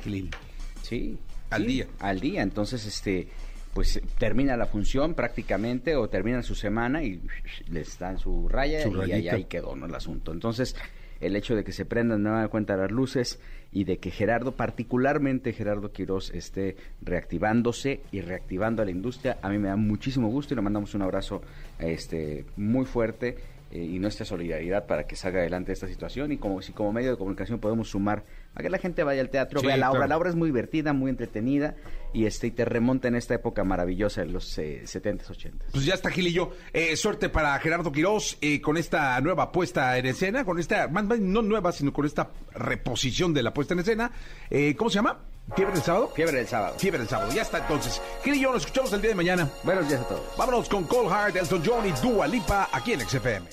Sí. 0.82 1.18
Al 1.50 1.62
sí, 1.62 1.66
día. 1.66 1.86
Al 1.98 2.20
día. 2.20 2.42
Entonces, 2.42 2.86
este, 2.86 3.28
pues 3.74 4.00
termina 4.18 4.56
la 4.56 4.66
función 4.66 5.14
prácticamente 5.14 5.96
o 5.96 6.08
terminan 6.08 6.42
su 6.42 6.54
semana 6.54 7.02
y 7.02 7.20
les 7.68 7.98
dan 7.98 8.18
su 8.18 8.48
raya 8.48 8.82
Su 8.82 9.04
y 9.04 9.12
ahí, 9.12 9.28
ahí 9.28 9.44
quedó 9.44 9.76
¿no? 9.76 9.86
el 9.86 9.94
asunto. 9.94 10.32
Entonces, 10.32 10.76
el 11.20 11.36
hecho 11.36 11.54
de 11.54 11.64
que 11.64 11.72
se 11.72 11.84
prendan 11.84 12.22
nueva 12.22 12.48
cuenta 12.48 12.76
las 12.76 12.90
luces 12.90 13.40
y 13.72 13.84
de 13.84 13.98
que 13.98 14.10
Gerardo, 14.10 14.52
particularmente 14.52 15.52
Gerardo 15.52 15.92
Quirós, 15.92 16.30
esté 16.30 16.76
reactivándose 17.02 18.00
y 18.10 18.20
reactivando 18.20 18.82
a 18.82 18.84
la 18.84 18.90
industria, 18.90 19.38
a 19.42 19.48
mí 19.50 19.58
me 19.58 19.68
da 19.68 19.76
muchísimo 19.76 20.28
gusto 20.28 20.54
y 20.54 20.56
le 20.56 20.62
mandamos 20.62 20.94
un 20.94 21.02
abrazo 21.02 21.42
este, 21.78 22.46
muy 22.56 22.86
fuerte 22.86 23.36
eh, 23.70 23.78
y 23.78 23.98
nuestra 23.98 24.26
solidaridad 24.26 24.86
para 24.86 25.06
que 25.06 25.16
salga 25.16 25.40
adelante 25.40 25.72
esta 25.72 25.86
situación 25.86 26.32
y 26.32 26.38
como 26.38 26.60
si 26.62 26.72
como 26.72 26.92
medio 26.92 27.12
de 27.12 27.16
comunicación 27.16 27.60
podemos 27.60 27.88
sumar 27.90 28.24
a 28.54 28.62
que 28.62 28.70
la 28.70 28.78
gente 28.78 29.04
vaya 29.04 29.20
al 29.20 29.30
teatro, 29.30 29.60
Sí, 29.60 29.66
vea 29.66 29.76
la 29.76 29.90
obra, 29.92 30.06
la 30.06 30.16
obra 30.16 30.28
es 30.28 30.36
muy 30.36 30.48
divertida, 30.48 30.92
muy 30.92 31.10
entretenida 31.10 31.76
y 32.12 32.26
este 32.26 32.48
y 32.48 32.50
te 32.50 32.64
remonta 32.64 33.08
en 33.08 33.14
esta 33.14 33.34
época 33.34 33.62
maravillosa 33.64 34.22
de 34.22 34.28
los 34.28 34.58
eh, 34.58 34.82
70s, 34.84 35.26
80s. 35.26 35.52
Pues 35.72 35.84
ya 35.84 35.94
está, 35.94 36.10
Gilillo. 36.10 36.50
Eh, 36.72 36.96
suerte 36.96 37.28
para 37.28 37.58
Gerardo 37.60 37.92
Quirós 37.92 38.38
eh, 38.40 38.60
con 38.60 38.76
esta 38.76 39.20
nueva 39.20 39.52
puesta 39.52 39.96
en 39.98 40.06
escena, 40.06 40.44
con 40.44 40.58
esta, 40.58 40.88
más 40.88 41.06
bien 41.06 41.32
no 41.32 41.42
nueva, 41.42 41.72
sino 41.72 41.92
con 41.92 42.06
esta 42.06 42.30
reposición 42.52 43.32
de 43.32 43.42
la 43.42 43.54
puesta 43.54 43.74
en 43.74 43.80
escena. 43.80 44.12
Eh, 44.50 44.74
¿Cómo 44.74 44.90
se 44.90 44.96
llama? 44.96 45.20
¿Fiebre 45.54 45.74
del 45.74 45.82
sábado? 45.82 46.12
Fiebre 46.14 46.36
del 46.38 46.48
sábado. 46.48 46.74
Fiebre 46.78 46.98
del 47.00 47.08
sábado. 47.08 47.32
Ya 47.32 47.42
está 47.42 47.58
entonces. 47.58 48.00
Gilillo, 48.22 48.52
nos 48.52 48.62
escuchamos 48.62 48.92
el 48.92 49.00
día 49.00 49.10
de 49.10 49.16
mañana. 49.16 49.48
Buenos 49.62 49.88
días 49.88 50.00
a 50.00 50.08
todos. 50.08 50.22
Vámonos 50.36 50.68
con 50.68 50.84
Cole 50.84 51.08
Hart, 51.08 51.36
Elton 51.36 51.62
John 51.64 51.86
y 51.86 51.92
Dua 52.00 52.26
Lipa 52.26 52.68
aquí 52.72 52.92
en 52.92 53.00
XFM. 53.00 53.46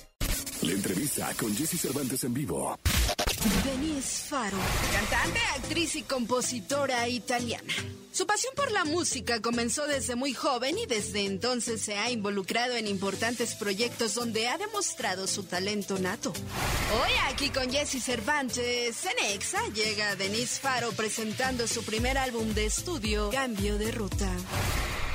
La 0.64 0.72
entrevista 0.72 1.30
con 1.40 1.56
Jesse 1.56 1.80
Cervantes 1.80 2.24
en 2.24 2.34
vivo. 2.34 2.78
Denise 3.64 4.28
Faro, 4.30 4.58
cantante, 4.92 5.40
actriz 5.56 5.96
y 5.96 6.02
compositora 6.02 7.08
italiana. 7.08 7.74
Su 8.12 8.26
pasión 8.26 8.54
por 8.56 8.72
la 8.72 8.84
música 8.84 9.42
comenzó 9.42 9.86
desde 9.86 10.16
muy 10.16 10.34
joven 10.34 10.76
y 10.80 10.88
desde 10.88 11.26
entonces 11.26 11.82
se 11.82 11.96
ha 11.98 12.10
involucrado 12.10 12.76
en 12.76 12.88
importantes 12.88 13.54
proyectos 13.54 14.16
donde 14.16 14.48
ha 14.48 14.58
demostrado 14.58 15.28
su 15.28 15.44
talento 15.44 16.00
nato. 16.00 16.34
Hoy 16.94 17.12
aquí 17.32 17.50
con 17.50 17.72
Jesse 17.72 18.04
Cervantes 18.04 19.06
en 19.06 19.34
Exa 19.36 19.62
llega 19.72 20.16
Denise 20.16 20.60
Faro 20.60 20.92
presentando 20.94 21.68
su 21.68 21.84
primer 21.84 22.18
álbum 22.18 22.56
de 22.56 22.66
estudio, 22.66 23.30
Cambio 23.30 23.78
de 23.78 23.92
Ruta. 23.92 24.32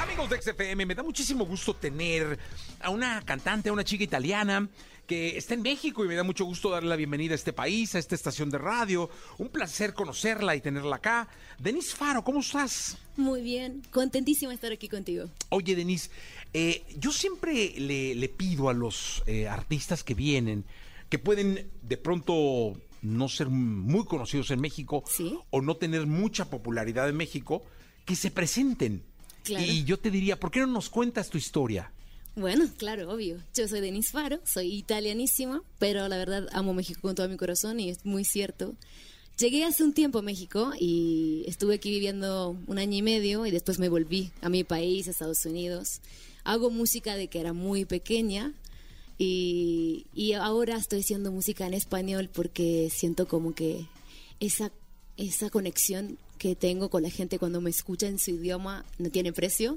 Amigos 0.01 0.31
de 0.31 0.41
XFM, 0.41 0.87
me 0.87 0.95
da 0.95 1.03
muchísimo 1.03 1.45
gusto 1.45 1.75
tener 1.75 2.39
a 2.81 2.91
una 2.91 3.20
cantante, 3.23 3.68
a 3.68 3.73
una 3.73 3.83
chica 3.85 4.05
italiana 4.05 4.68
que 5.12 5.36
está 5.36 5.52
en 5.52 5.60
México 5.60 6.02
y 6.06 6.08
me 6.08 6.14
da 6.14 6.22
mucho 6.22 6.46
gusto 6.46 6.70
darle 6.70 6.88
la 6.88 6.96
bienvenida 6.96 7.32
a 7.32 7.34
este 7.34 7.52
país, 7.52 7.94
a 7.94 7.98
esta 7.98 8.14
estación 8.14 8.48
de 8.48 8.56
radio. 8.56 9.10
Un 9.36 9.50
placer 9.50 9.92
conocerla 9.92 10.56
y 10.56 10.62
tenerla 10.62 10.96
acá. 10.96 11.28
Denise 11.58 11.94
Faro, 11.94 12.24
¿cómo 12.24 12.40
estás? 12.40 12.96
Muy 13.18 13.42
bien, 13.42 13.82
contentísima 13.90 14.52
de 14.52 14.54
estar 14.54 14.72
aquí 14.72 14.88
contigo. 14.88 15.28
Oye, 15.50 15.76
Denise, 15.76 16.08
eh, 16.54 16.82
yo 16.98 17.12
siempre 17.12 17.74
le, 17.78 18.14
le 18.14 18.28
pido 18.30 18.70
a 18.70 18.72
los 18.72 19.22
eh, 19.26 19.46
artistas 19.48 20.02
que 20.02 20.14
vienen, 20.14 20.64
que 21.10 21.18
pueden 21.18 21.70
de 21.82 21.98
pronto 21.98 22.72
no 23.02 23.28
ser 23.28 23.50
muy 23.50 24.06
conocidos 24.06 24.50
en 24.50 24.62
México 24.62 25.04
Sí. 25.06 25.38
o 25.50 25.60
no 25.60 25.76
tener 25.76 26.06
mucha 26.06 26.48
popularidad 26.48 27.06
en 27.10 27.18
México, 27.18 27.62
que 28.06 28.16
se 28.16 28.30
presenten. 28.30 29.02
Claro. 29.44 29.62
Y 29.62 29.84
yo 29.84 29.98
te 29.98 30.10
diría, 30.10 30.40
¿por 30.40 30.50
qué 30.50 30.60
no 30.60 30.68
nos 30.68 30.88
cuentas 30.88 31.28
tu 31.28 31.36
historia? 31.36 31.92
Bueno, 32.35 32.66
claro, 32.78 33.12
obvio. 33.12 33.43
Yo 33.55 33.68
soy 33.68 33.80
Denise 33.80 34.11
Faro, 34.11 34.41
soy 34.45 34.72
italianísima, 34.72 35.62
pero 35.78 36.09
la 36.09 36.16
verdad 36.16 36.49
amo 36.53 36.72
México 36.72 37.01
con 37.03 37.14
todo 37.14 37.28
mi 37.28 37.37
corazón 37.37 37.78
y 37.78 37.91
es 37.91 38.07
muy 38.07 38.24
cierto. 38.24 38.74
Llegué 39.39 39.64
hace 39.64 39.85
un 39.85 39.93
tiempo 39.93 40.20
a 40.20 40.22
México 40.22 40.72
y 40.78 41.45
estuve 41.47 41.74
aquí 41.74 41.91
viviendo 41.91 42.57
un 42.66 42.78
año 42.78 42.97
y 42.97 43.03
medio 43.03 43.45
y 43.45 43.51
después 43.51 43.78
me 43.78 43.89
volví 43.89 44.30
a 44.41 44.49
mi 44.49 44.64
país, 44.64 45.09
a 45.09 45.11
Estados 45.11 45.45
Unidos. 45.45 46.01
Hago 46.45 46.70
música 46.70 47.16
de 47.16 47.28
que 47.28 47.41
era 47.41 47.53
muy 47.53 47.85
pequeña 47.85 48.55
y, 49.18 50.33
ahora 50.41 50.76
estoy 50.76 51.01
haciendo 51.01 51.30
música 51.30 51.66
en 51.66 51.74
español 51.74 52.30
porque 52.33 52.89
siento 52.91 53.28
como 53.28 53.55
que 53.55 53.87
esa, 54.41 54.72
esa 55.16 55.51
conexión 55.51 56.18
que 56.39 56.57
tengo 56.57 56.89
con 56.89 57.03
la 57.03 57.11
gente 57.11 57.39
cuando 57.39 57.61
me 57.61 57.70
escucha 57.70 58.09
en 58.09 58.18
su 58.18 58.33
idioma 58.33 58.85
no 58.99 59.11
tiene 59.11 59.33
precio. 59.33 59.76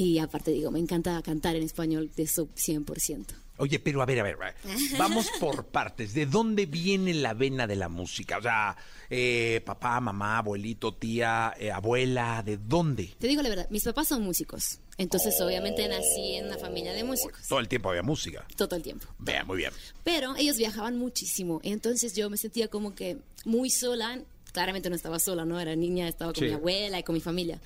Y 0.00 0.18
aparte 0.18 0.50
digo, 0.50 0.70
me 0.70 0.78
encanta 0.78 1.20
cantar 1.22 1.56
en 1.56 1.62
español 1.62 2.10
de 2.16 2.22
eso 2.22 2.48
100%. 2.54 3.26
Oye, 3.58 3.78
pero 3.78 4.00
a 4.00 4.06
ver, 4.06 4.20
a 4.20 4.22
ver, 4.22 4.36
a 4.36 4.38
ver. 4.46 4.54
vamos 4.98 5.26
por 5.38 5.66
partes. 5.66 6.14
¿De 6.14 6.24
dónde 6.24 6.64
viene 6.64 7.12
la 7.12 7.34
vena 7.34 7.66
de 7.66 7.76
la 7.76 7.90
música? 7.90 8.38
O 8.38 8.42
sea, 8.42 8.74
eh, 9.10 9.60
papá, 9.66 10.00
mamá, 10.00 10.38
abuelito, 10.38 10.94
tía, 10.94 11.52
eh, 11.58 11.70
abuela, 11.70 12.42
¿de 12.42 12.56
dónde? 12.56 13.14
Te 13.18 13.26
digo 13.28 13.42
la 13.42 13.50
verdad, 13.50 13.66
mis 13.68 13.84
papás 13.84 14.08
son 14.08 14.22
músicos. 14.22 14.78
Entonces 14.96 15.38
obviamente 15.42 15.86
nací 15.86 16.36
en 16.36 16.46
una 16.46 16.56
familia 16.56 16.94
de 16.94 17.04
músicos. 17.04 17.46
Todo 17.46 17.58
el 17.58 17.68
tiempo 17.68 17.90
había 17.90 18.02
música. 18.02 18.46
Todo 18.56 18.76
el 18.76 18.82
tiempo. 18.82 19.06
Vea, 19.18 19.44
muy 19.44 19.58
bien. 19.58 19.72
Pero 20.02 20.34
ellos 20.36 20.56
viajaban 20.56 20.96
muchísimo. 20.96 21.60
Entonces 21.62 22.14
yo 22.14 22.30
me 22.30 22.38
sentía 22.38 22.68
como 22.68 22.94
que 22.94 23.18
muy 23.44 23.68
sola. 23.68 24.18
Claramente 24.52 24.88
no 24.88 24.96
estaba 24.96 25.18
sola, 25.18 25.44
¿no? 25.44 25.60
Era 25.60 25.76
niña, 25.76 26.08
estaba 26.08 26.32
con 26.32 26.42
Sí. 26.42 26.48
mi 26.48 26.54
abuela 26.54 26.98
y 26.98 27.02
con 27.02 27.14
mi 27.14 27.20
familia. 27.20 27.60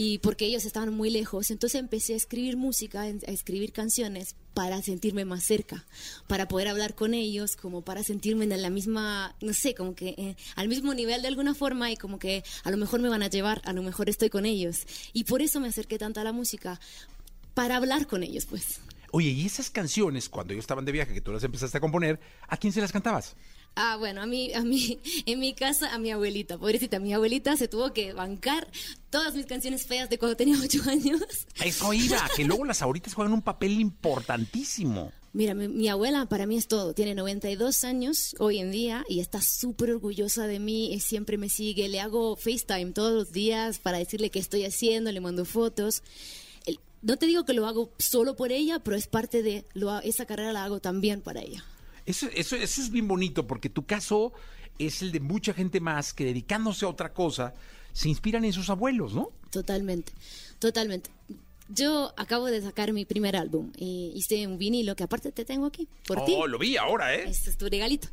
Y 0.00 0.18
porque 0.18 0.44
ellos 0.44 0.64
estaban 0.64 0.94
muy 0.94 1.10
lejos, 1.10 1.50
entonces 1.50 1.80
empecé 1.80 2.12
a 2.12 2.16
escribir 2.16 2.56
música, 2.56 3.00
a 3.00 3.08
escribir 3.08 3.72
canciones 3.72 4.36
para 4.54 4.80
sentirme 4.80 5.24
más 5.24 5.42
cerca, 5.42 5.86
para 6.28 6.46
poder 6.46 6.68
hablar 6.68 6.94
con 6.94 7.14
ellos, 7.14 7.56
como 7.56 7.82
para 7.82 8.04
sentirme 8.04 8.44
en 8.44 8.62
la 8.62 8.70
misma, 8.70 9.34
no 9.40 9.52
sé, 9.52 9.74
como 9.74 9.96
que 9.96 10.10
eh, 10.10 10.36
al 10.54 10.68
mismo 10.68 10.94
nivel 10.94 11.22
de 11.22 11.26
alguna 11.26 11.52
forma 11.52 11.90
y 11.90 11.96
como 11.96 12.20
que 12.20 12.44
a 12.62 12.70
lo 12.70 12.76
mejor 12.76 13.00
me 13.00 13.08
van 13.08 13.24
a 13.24 13.28
llevar, 13.28 13.60
a 13.64 13.72
lo 13.72 13.82
mejor 13.82 14.08
estoy 14.08 14.30
con 14.30 14.46
ellos. 14.46 14.86
Y 15.12 15.24
por 15.24 15.42
eso 15.42 15.58
me 15.58 15.66
acerqué 15.66 15.98
tanto 15.98 16.20
a 16.20 16.24
la 16.24 16.30
música, 16.30 16.78
para 17.54 17.76
hablar 17.76 18.06
con 18.06 18.22
ellos, 18.22 18.46
pues. 18.46 18.80
Oye, 19.10 19.30
y 19.30 19.46
esas 19.46 19.68
canciones, 19.68 20.28
cuando 20.28 20.52
ellos 20.52 20.62
estaban 20.62 20.84
de 20.84 20.92
viaje, 20.92 21.12
que 21.12 21.20
tú 21.20 21.32
las 21.32 21.42
empezaste 21.42 21.76
a 21.76 21.80
componer, 21.80 22.20
¿a 22.46 22.56
quién 22.56 22.72
se 22.72 22.80
las 22.80 22.92
cantabas? 22.92 23.34
Ah, 23.80 23.96
bueno, 23.96 24.20
a 24.20 24.26
mí, 24.26 24.52
a 24.54 24.62
mí, 24.62 24.98
en 25.26 25.38
mi 25.38 25.54
casa, 25.54 25.94
a 25.94 25.98
mi 26.00 26.10
abuelita, 26.10 26.58
pobrecita, 26.58 26.98
mi 26.98 27.14
abuelita 27.14 27.56
se 27.56 27.68
tuvo 27.68 27.92
que 27.92 28.12
bancar 28.12 28.66
todas 29.08 29.36
mis 29.36 29.46
canciones 29.46 29.86
feas 29.86 30.10
de 30.10 30.18
cuando 30.18 30.36
tenía 30.36 30.56
ocho 30.64 30.82
años. 30.90 31.22
Eso 31.62 31.92
iba, 31.92 32.28
que 32.34 32.44
luego 32.44 32.64
las 32.64 32.82
ahoritas 32.82 33.14
juegan 33.14 33.32
un 33.32 33.42
papel 33.42 33.78
importantísimo. 33.78 35.12
Mira, 35.32 35.54
mi, 35.54 35.68
mi 35.68 35.88
abuela 35.88 36.26
para 36.26 36.44
mí 36.44 36.56
es 36.56 36.66
todo. 36.66 36.92
Tiene 36.92 37.14
92 37.14 37.84
años 37.84 38.34
hoy 38.40 38.58
en 38.58 38.72
día 38.72 39.04
y 39.08 39.20
está 39.20 39.40
súper 39.40 39.92
orgullosa 39.92 40.48
de 40.48 40.58
mí. 40.58 40.92
y 40.92 40.98
siempre 40.98 41.38
me 41.38 41.48
sigue. 41.48 41.88
Le 41.88 42.00
hago 42.00 42.34
FaceTime 42.34 42.90
todos 42.90 43.12
los 43.12 43.30
días 43.30 43.78
para 43.78 43.98
decirle 43.98 44.30
qué 44.30 44.40
estoy 44.40 44.64
haciendo. 44.64 45.12
Le 45.12 45.20
mando 45.20 45.44
fotos. 45.44 46.02
No 47.00 47.16
te 47.16 47.26
digo 47.26 47.44
que 47.44 47.52
lo 47.52 47.68
hago 47.68 47.92
solo 48.00 48.34
por 48.34 48.50
ella, 48.50 48.80
pero 48.80 48.96
es 48.96 49.06
parte 49.06 49.44
de 49.44 49.64
lo, 49.74 50.00
esa 50.00 50.26
carrera 50.26 50.52
la 50.52 50.64
hago 50.64 50.80
también 50.80 51.20
para 51.20 51.42
ella. 51.42 51.64
Eso, 52.08 52.26
eso, 52.34 52.56
eso 52.56 52.80
es 52.80 52.90
bien 52.90 53.06
bonito, 53.06 53.46
porque 53.46 53.68
tu 53.68 53.84
caso 53.84 54.32
es 54.78 55.02
el 55.02 55.12
de 55.12 55.20
mucha 55.20 55.52
gente 55.52 55.78
más 55.78 56.14
que 56.14 56.24
dedicándose 56.24 56.86
a 56.86 56.88
otra 56.88 57.12
cosa, 57.12 57.52
se 57.92 58.08
inspiran 58.08 58.46
en 58.46 58.54
sus 58.54 58.70
abuelos, 58.70 59.12
¿no? 59.12 59.30
Totalmente, 59.50 60.12
totalmente. 60.58 61.10
Yo 61.68 62.14
acabo 62.16 62.46
de 62.46 62.62
sacar 62.62 62.94
mi 62.94 63.04
primer 63.04 63.36
álbum 63.36 63.72
y 63.76 64.10
hice 64.14 64.46
un 64.46 64.56
vinilo 64.56 64.96
que 64.96 65.04
aparte 65.04 65.32
te 65.32 65.44
tengo 65.44 65.66
aquí, 65.66 65.86
por 66.06 66.24
ti. 66.24 66.32
Oh, 66.34 66.46
lo 66.46 66.58
vi 66.58 66.78
ahora, 66.78 67.14
¿eh? 67.14 67.24
Este 67.28 67.50
es 67.50 67.58
tu 67.58 67.68
regalito. 67.68 68.08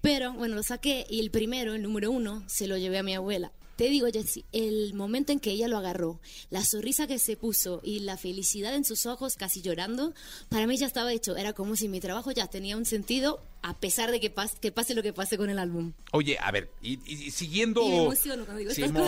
Pero 0.00 0.32
bueno, 0.32 0.54
lo 0.54 0.62
saqué 0.62 1.04
y 1.10 1.18
el 1.18 1.32
primero, 1.32 1.74
el 1.74 1.82
número 1.82 2.12
uno, 2.12 2.44
se 2.46 2.68
lo 2.68 2.78
llevé 2.78 2.98
a 2.98 3.02
mi 3.02 3.14
abuela. 3.14 3.50
Te 3.80 3.88
digo, 3.88 4.08
Jessy, 4.12 4.44
el 4.52 4.92
momento 4.92 5.32
en 5.32 5.40
que 5.40 5.52
ella 5.52 5.66
lo 5.66 5.78
agarró, 5.78 6.20
la 6.50 6.62
sonrisa 6.62 7.06
que 7.06 7.18
se 7.18 7.38
puso 7.38 7.80
y 7.82 8.00
la 8.00 8.18
felicidad 8.18 8.74
en 8.74 8.84
sus 8.84 9.06
ojos, 9.06 9.36
casi 9.36 9.62
llorando, 9.62 10.12
para 10.50 10.66
mí 10.66 10.76
ya 10.76 10.86
estaba 10.86 11.14
hecho. 11.14 11.34
Era 11.34 11.54
como 11.54 11.76
si 11.76 11.88
mi 11.88 11.98
trabajo 11.98 12.30
ya 12.30 12.46
tenía 12.46 12.76
un 12.76 12.84
sentido, 12.84 13.42
a 13.62 13.78
pesar 13.80 14.10
de 14.10 14.20
que, 14.20 14.34
pas- 14.34 14.58
que 14.60 14.70
pase 14.70 14.94
lo 14.94 15.02
que 15.02 15.14
pase 15.14 15.38
con 15.38 15.48
el 15.48 15.58
álbum. 15.58 15.94
Oye, 16.12 16.36
a 16.38 16.50
ver, 16.50 16.70
y, 16.82 16.98
siguiendo... 17.30 17.80
Y 17.82 17.88
me 17.88 18.02
emociono 18.04 18.44
cuando 18.44 18.58
digo 18.58 18.70
estas 18.70 18.84
Simón, 18.88 19.02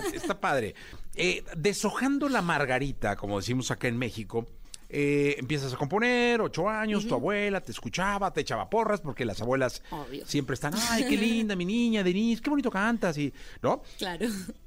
cosas. 0.00 0.12
está 0.14 0.40
padre. 0.40 0.74
Eh, 1.14 1.44
deshojando 1.56 2.28
la 2.28 2.42
margarita, 2.42 3.14
como 3.14 3.38
decimos 3.38 3.70
acá 3.70 3.86
en 3.86 3.96
México, 3.96 4.48
eh, 4.88 5.34
empiezas 5.38 5.72
a 5.72 5.76
componer, 5.76 6.40
ocho 6.40 6.68
años, 6.68 7.06
tu 7.06 7.14
abuela 7.14 7.60
te 7.60 7.72
escuchaba, 7.72 8.32
te 8.32 8.40
echaba 8.42 8.70
porras, 8.70 9.00
porque 9.00 9.24
las 9.24 9.40
abuelas 9.40 9.82
Obvio. 9.90 10.26
siempre 10.26 10.54
están, 10.54 10.74
ay, 10.90 11.04
qué 11.08 11.16
linda 11.16 11.56
mi 11.56 11.64
niña, 11.64 12.02
Denise, 12.02 12.40
qué 12.42 12.50
bonito 12.50 12.70
cantas, 12.70 13.18
y, 13.18 13.32
¿no? 13.62 13.82
Claro. 13.98 14.26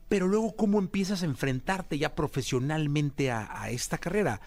Pero 0.09 0.27
luego, 0.27 0.55
¿cómo 0.55 0.79
empiezas 0.79 1.21
a 1.21 1.25
enfrentarte 1.25 1.97
ya 1.97 2.15
profesionalmente 2.15 3.31
a, 3.31 3.61
a 3.61 3.69
esta 3.69 3.97
carrera? 3.97 4.41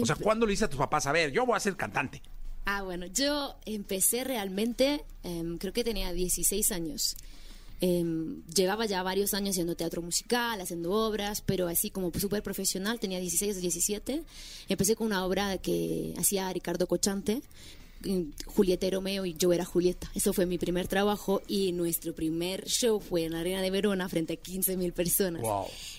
O 0.00 0.06
sea, 0.06 0.16
Empe- 0.16 0.22
¿cuándo 0.22 0.46
le 0.46 0.50
dices 0.52 0.64
a 0.64 0.70
tus 0.70 0.78
papás, 0.78 1.06
a 1.06 1.12
ver, 1.12 1.30
yo 1.32 1.44
voy 1.46 1.56
a 1.56 1.60
ser 1.60 1.76
cantante? 1.76 2.22
Ah, 2.64 2.82
bueno, 2.82 3.06
yo 3.06 3.56
empecé 3.66 4.24
realmente, 4.24 5.04
em, 5.22 5.58
creo 5.58 5.72
que 5.72 5.84
tenía 5.84 6.12
16 6.12 6.72
años. 6.72 7.16
Em, 7.84 8.44
llevaba 8.46 8.86
ya 8.86 9.02
varios 9.02 9.34
años 9.34 9.50
haciendo 9.50 9.74
teatro 9.74 10.02
musical, 10.02 10.60
haciendo 10.60 10.92
obras, 10.92 11.42
pero 11.44 11.66
así 11.66 11.90
como 11.90 12.12
súper 12.16 12.40
profesional, 12.40 13.00
tenía 13.00 13.18
16 13.18 13.56
o 13.56 13.60
17. 13.60 14.22
Empecé 14.68 14.94
con 14.94 15.08
una 15.08 15.26
obra 15.26 15.58
que 15.58 16.14
hacía 16.16 16.52
Ricardo 16.52 16.86
Cochante, 16.86 17.42
Julieta 18.46 18.86
y 18.86 18.90
Romeo 18.90 19.26
y 19.26 19.34
yo 19.34 19.52
era 19.52 19.64
Julieta. 19.64 20.08
Eso 20.14 20.32
fue 20.32 20.46
mi 20.46 20.58
primer 20.58 20.86
trabajo 20.86 21.42
y 21.48 21.72
nuestro 21.72 22.14
primer 22.14 22.66
show 22.66 23.00
fue 23.00 23.24
en 23.24 23.32
la 23.32 23.40
Arena 23.40 23.60
de 23.60 23.70
Verona 23.72 24.08
frente 24.08 24.34
a 24.34 24.36
15 24.36 24.76
mil 24.76 24.92
personas. 24.92 25.42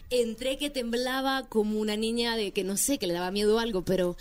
Entré 0.09 0.57
que 0.57 0.69
temblaba 0.69 1.49
como 1.49 1.81
una 1.81 1.97
niña 1.97 2.37
de 2.37 2.53
que 2.53 2.63
no 2.63 2.77
sé, 2.77 2.97
que 2.97 3.07
le 3.07 3.13
daba 3.13 3.29
miedo 3.29 3.59
a 3.59 3.61
algo, 3.61 3.83
pero 3.83 4.15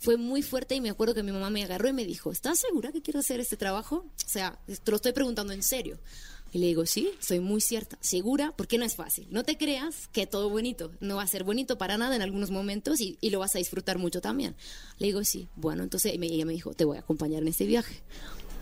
fue 0.00 0.16
muy 0.16 0.42
fuerte 0.42 0.74
y 0.74 0.80
me 0.80 0.90
acuerdo 0.90 1.14
que 1.14 1.22
mi 1.22 1.30
mamá 1.30 1.48
me 1.48 1.62
agarró 1.62 1.88
y 1.88 1.92
me 1.92 2.04
dijo, 2.04 2.32
¿estás 2.32 2.58
segura 2.58 2.90
que 2.90 3.02
quiero 3.02 3.20
hacer 3.20 3.38
este 3.38 3.56
trabajo? 3.56 4.04
O 4.04 4.28
sea, 4.28 4.58
te 4.66 4.90
lo 4.90 4.96
estoy 4.96 5.12
preguntando 5.12 5.52
en 5.52 5.62
serio. 5.62 6.00
Y 6.54 6.58
le 6.58 6.66
digo, 6.68 6.86
sí, 6.86 7.10
soy 7.18 7.40
muy 7.40 7.60
cierta, 7.60 7.98
segura, 8.00 8.54
porque 8.56 8.78
no 8.78 8.84
es 8.84 8.94
fácil. 8.94 9.26
No 9.28 9.42
te 9.42 9.58
creas 9.58 10.06
que 10.06 10.24
todo 10.24 10.48
bonito, 10.48 10.92
no 11.00 11.16
va 11.16 11.24
a 11.24 11.26
ser 11.26 11.42
bonito 11.42 11.78
para 11.78 11.98
nada 11.98 12.14
en 12.14 12.22
algunos 12.22 12.52
momentos 12.52 13.00
y, 13.00 13.18
y 13.20 13.30
lo 13.30 13.40
vas 13.40 13.56
a 13.56 13.58
disfrutar 13.58 13.98
mucho 13.98 14.20
también. 14.20 14.54
Le 14.98 15.08
digo, 15.08 15.24
sí, 15.24 15.48
bueno, 15.56 15.82
entonces 15.82 16.12
ella 16.14 16.46
me 16.46 16.52
dijo, 16.52 16.72
te 16.72 16.84
voy 16.84 16.96
a 16.96 17.00
acompañar 17.00 17.42
en 17.42 17.48
este 17.48 17.66
viaje. 17.66 18.04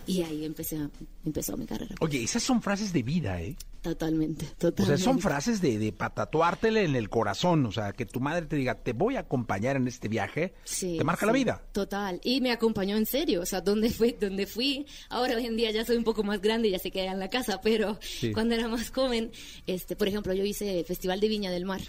Y 0.07 0.21
ahí 0.23 0.45
empecé 0.45 0.77
empezó 1.25 1.55
mi 1.57 1.65
carrera. 1.65 1.95
Oye, 1.99 2.23
esas 2.23 2.43
son 2.43 2.61
frases 2.61 2.91
de 2.93 3.03
vida, 3.03 3.41
¿eh? 3.41 3.55
Totalmente, 3.81 4.45
O 4.45 4.47
sea, 4.47 4.55
totalmente. 4.57 5.03
son 5.03 5.19
frases 5.19 5.59
de, 5.61 5.77
de 5.77 5.91
para 5.91 6.13
tatuártele 6.13 6.85
en 6.85 6.95
el 6.95 7.09
corazón. 7.09 7.65
O 7.65 7.71
sea, 7.73 7.91
que 7.91 8.05
tu 8.05 8.21
madre 8.21 8.45
te 8.45 8.55
diga, 8.55 8.75
te 8.75 8.93
voy 8.93 9.17
a 9.17 9.21
acompañar 9.21 9.75
en 9.75 9.87
este 9.89 10.07
viaje. 10.07 10.53
Sí, 10.63 10.95
te 10.97 11.03
marca 11.03 11.21
sí, 11.21 11.25
la 11.25 11.31
vida. 11.33 11.61
Total. 11.73 12.21
Y 12.23 12.39
me 12.39 12.51
acompañó 12.51 12.95
en 12.95 13.05
serio. 13.05 13.41
O 13.41 13.45
sea, 13.45 13.59
donde 13.59 13.89
fui, 13.89 14.13
donde 14.19 14.45
fui. 14.47 14.85
Ahora 15.09 15.35
hoy 15.35 15.45
en 15.45 15.57
día 15.57 15.69
ya 15.71 15.83
soy 15.83 15.97
un 15.97 16.05
poco 16.05 16.23
más 16.23 16.39
grande, 16.41 16.69
ya 16.69 16.79
se 16.79 16.91
queda 16.91 17.11
en 17.11 17.19
la 17.19 17.29
casa, 17.29 17.59
pero 17.61 17.97
Sí. 18.01 18.31
cuando 18.31 18.55
era 18.55 18.69
más 18.69 18.89
joven, 18.89 19.31
este, 19.67 19.97
por 19.97 20.07
ejemplo, 20.07 20.33
yo 20.33 20.45
hice 20.45 20.83
Festival 20.85 21.19
de 21.19 21.27
Viña 21.27 21.51
del 21.51 21.65
Mar. 21.65 21.81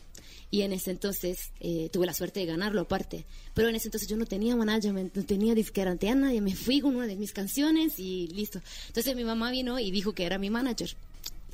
Y 0.54 0.62
en 0.62 0.72
ese 0.72 0.92
entonces 0.92 1.50
eh, 1.58 1.88
tuve 1.92 2.06
la 2.06 2.14
suerte 2.14 2.38
de 2.38 2.46
ganarlo 2.46 2.82
aparte. 2.82 3.24
Pero 3.54 3.68
en 3.68 3.74
ese 3.74 3.88
entonces 3.88 4.08
yo 4.08 4.16
no 4.16 4.24
tenía 4.24 4.54
management, 4.54 5.12
no 5.16 5.24
tenía 5.24 5.52
disquera 5.52 5.90
ante 5.90 6.14
nadie. 6.14 6.40
Me 6.40 6.54
fui 6.54 6.80
con 6.80 6.94
una 6.94 7.08
de 7.08 7.16
mis 7.16 7.32
canciones 7.32 7.98
y 7.98 8.28
listo. 8.28 8.60
Entonces 8.86 9.16
mi 9.16 9.24
mamá 9.24 9.50
vino 9.50 9.80
y 9.80 9.90
dijo 9.90 10.12
que 10.12 10.26
era 10.26 10.38
mi 10.38 10.50
manager 10.50 10.94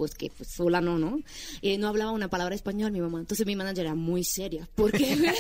pues 0.01 0.15
que 0.15 0.31
pues 0.35 0.49
sola 0.49 0.81
no, 0.81 0.99
¿no? 0.99 1.21
Eh, 1.61 1.77
no 1.77 1.87
hablaba 1.87 2.11
una 2.13 2.29
palabra 2.29 2.55
español 2.55 2.91
mi 2.91 3.03
mamá. 3.03 3.21
Entonces 3.21 3.47
mi 3.47 3.55
manager 3.55 3.85
era 3.85 3.95
muy 3.95 4.25
seria. 4.25 4.67
Porque 4.75 5.15
¿ves? 5.17 5.37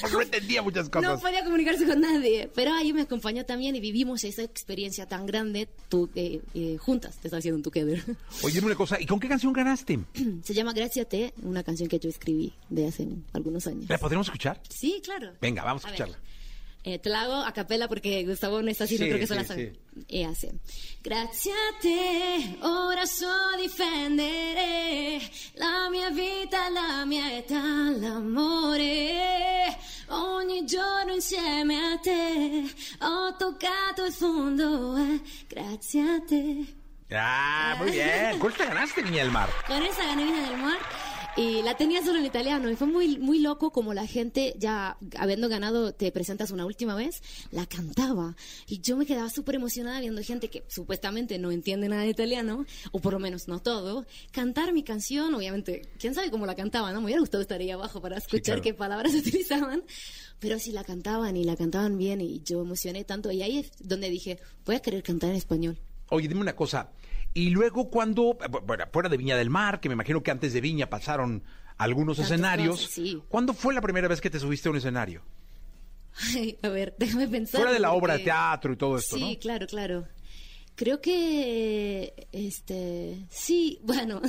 Porque 0.00 0.14
no 0.14 0.22
entendía 0.22 0.62
muchas 0.62 0.88
cosas. 0.88 1.10
No 1.10 1.18
podía 1.18 1.42
comunicarse 1.42 1.84
con 1.84 2.00
nadie. 2.00 2.48
Pero 2.54 2.72
ahí 2.74 2.92
me 2.92 3.00
acompañó 3.00 3.44
también 3.44 3.74
y 3.74 3.80
vivimos 3.80 4.22
esa 4.22 4.44
experiencia 4.44 5.06
tan 5.06 5.26
grande 5.26 5.68
tú, 5.88 6.08
eh, 6.14 6.40
eh, 6.54 6.76
juntas. 6.78 7.16
Te 7.16 7.26
está 7.26 7.38
haciendo 7.38 7.56
un 7.56 7.64
together. 7.64 8.04
Oye, 8.44 8.60
una 8.60 8.76
cosa, 8.76 9.00
¿y 9.00 9.06
con 9.06 9.18
qué 9.18 9.26
canción 9.26 9.52
ganaste? 9.52 9.98
Se 10.44 10.54
llama 10.54 10.72
Gracias 10.72 11.08
Te, 11.08 11.34
una 11.42 11.64
canción 11.64 11.88
que 11.88 11.98
yo 11.98 12.08
escribí 12.08 12.52
de 12.68 12.86
hace 12.86 13.08
algunos 13.32 13.66
años. 13.66 13.86
¿La 13.88 13.98
podríamos 13.98 14.28
escuchar? 14.28 14.60
Sí, 14.68 15.02
claro. 15.02 15.32
Venga, 15.40 15.64
vamos 15.64 15.84
a 15.84 15.88
A 15.88 15.90
ver. 15.90 16.27
Eh, 16.88 16.98
te 16.98 17.10
la 17.10 17.20
hago 17.20 17.34
a 17.34 17.52
capela 17.52 17.86
porque 17.86 18.24
Gustavo 18.24 18.62
no 18.62 18.70
está 18.70 18.84
así, 18.84 18.94
no 18.94 19.04
Sí, 19.04 19.08
creo 19.08 19.20
que 19.20 19.26
se 19.26 19.34
la 19.34 19.42
sí, 19.42 19.48
sabe. 19.48 19.78
E. 20.08 20.26
Grazie 21.02 21.52
a 21.52 21.78
te, 21.82 22.56
ora 22.62 23.04
so 23.04 23.28
difendere 23.60 25.20
la 25.56 25.90
mia 25.90 26.08
vita, 26.08 26.70
la 26.70 27.04
mia 27.04 27.36
età, 27.36 27.60
l'amore. 27.90 29.76
Ogni 30.08 30.64
giorno 30.64 31.12
insieme 31.12 31.76
a 31.76 31.98
te 31.98 32.64
ho 33.00 33.36
toccato 33.36 34.06
il 34.06 34.12
fondo, 34.14 34.96
eh. 34.96 35.20
grazie 35.46 36.00
a 36.00 36.22
te. 36.26 36.74
Ah, 37.10 37.74
muy 37.78 37.90
bien. 37.90 38.38
¿Cuál 38.38 38.54
te 38.54 38.64
ganaste, 38.64 39.02
del 39.02 39.30
Mar? 39.30 39.50
Con 39.66 39.82
esa 39.82 40.04
gané 40.06 40.24
Viña 40.24 40.48
del 40.48 40.56
Mar 40.56 40.78
y 41.38 41.62
la 41.62 41.76
tenía 41.76 42.02
solo 42.02 42.18
en 42.18 42.26
italiano 42.26 42.68
y 42.68 42.74
fue 42.74 42.88
muy 42.88 43.16
muy 43.16 43.38
loco 43.38 43.70
como 43.70 43.94
la 43.94 44.08
gente 44.08 44.54
ya 44.58 44.96
habiendo 45.16 45.48
ganado 45.48 45.92
te 45.92 46.10
presentas 46.10 46.50
una 46.50 46.66
última 46.66 46.96
vez 46.96 47.22
la 47.52 47.64
cantaba. 47.64 48.34
Y 48.66 48.80
yo 48.80 48.96
me 48.96 49.06
quedaba 49.06 49.30
súper 49.30 49.54
emocionada 49.54 50.00
viendo 50.00 50.20
gente 50.20 50.48
que 50.48 50.64
supuestamente 50.66 51.38
no 51.38 51.52
entiende 51.52 51.88
nada 51.88 52.02
de 52.02 52.08
italiano 52.08 52.66
o 52.90 52.98
por 52.98 53.12
lo 53.12 53.20
menos 53.20 53.46
no 53.46 53.60
todo 53.60 54.04
cantar 54.32 54.72
mi 54.72 54.82
canción. 54.82 55.32
Obviamente 55.32 55.82
quién 56.00 56.12
sabe 56.12 56.32
cómo 56.32 56.44
la 56.44 56.56
cantaba 56.56 56.90
no 56.90 56.98
me 56.98 57.04
hubiera 57.04 57.20
gustado 57.20 57.42
estar 57.42 57.60
ahí 57.60 57.70
abajo 57.70 58.00
para 58.00 58.16
escuchar 58.16 58.56
claro. 58.56 58.62
qué 58.62 58.74
palabras 58.74 59.14
utilizaban. 59.14 59.84
Pero 60.40 60.58
sí 60.58 60.72
la 60.72 60.82
cantaban 60.82 61.36
y 61.36 61.44
la 61.44 61.54
cantaban 61.54 61.98
bien 61.98 62.20
y 62.20 62.42
yo 62.42 62.60
emocioné 62.60 63.04
tanto. 63.04 63.30
Y 63.30 63.42
ahí 63.42 63.58
es 63.58 63.70
donde 63.78 64.10
dije 64.10 64.40
voy 64.66 64.74
a 64.74 64.80
querer 64.80 65.04
cantar 65.04 65.30
en 65.30 65.36
español. 65.36 65.78
Oye, 66.10 66.26
dime 66.26 66.40
una 66.40 66.56
cosa. 66.56 66.90
Y 67.34 67.50
luego 67.50 67.90
cuando, 67.90 68.36
bueno, 68.64 68.84
fuera 68.92 69.08
de 69.08 69.16
Viña 69.16 69.36
del 69.36 69.50
Mar, 69.50 69.80
que 69.80 69.88
me 69.88 69.92
imagino 69.94 70.22
que 70.22 70.30
antes 70.30 70.52
de 70.52 70.60
Viña 70.60 70.90
pasaron 70.90 71.44
algunos 71.76 72.18
escenarios. 72.18 72.76
cosas, 72.80 72.90
sí. 72.90 73.22
¿Cuándo 73.28 73.54
fue 73.54 73.74
la 73.74 73.80
primera 73.80 74.08
vez 74.08 74.20
que 74.20 74.30
te 74.30 74.40
subiste 74.40 74.68
a 74.68 74.72
un 74.72 74.78
escenario? 74.78 75.22
Ay, 76.34 76.58
a 76.62 76.68
ver 76.68 76.96
déjame 76.98 77.28
pensar 77.28 77.60
Fuera 77.60 77.72
de 77.72 77.78
la 77.78 77.92
obra 77.92 78.14
de 78.16 78.24
teatro 78.24 78.72
y 78.72 78.76
todo 78.76 78.98
esto, 78.98 79.16
Sí, 79.16 79.34
¿no? 79.34 79.38
claro, 79.40 79.66
claro. 79.66 80.08
Creo 80.74 81.00
que, 81.00 82.28
este, 82.32 83.26
sí, 83.30 83.78
bueno, 83.84 84.20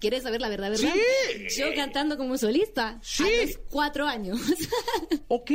¿quieres 0.00 0.22
saber 0.22 0.40
la 0.40 0.48
verdad, 0.48 0.70
verdad? 0.70 0.92
Sí. 0.94 1.58
Yo 1.58 1.66
cantando 1.74 2.16
como 2.16 2.36
solista. 2.38 2.98
Sí. 3.02 3.22
A 3.24 3.46
los 3.46 3.58
cuatro 3.70 4.06
años. 4.06 4.38
ok. 5.28 5.50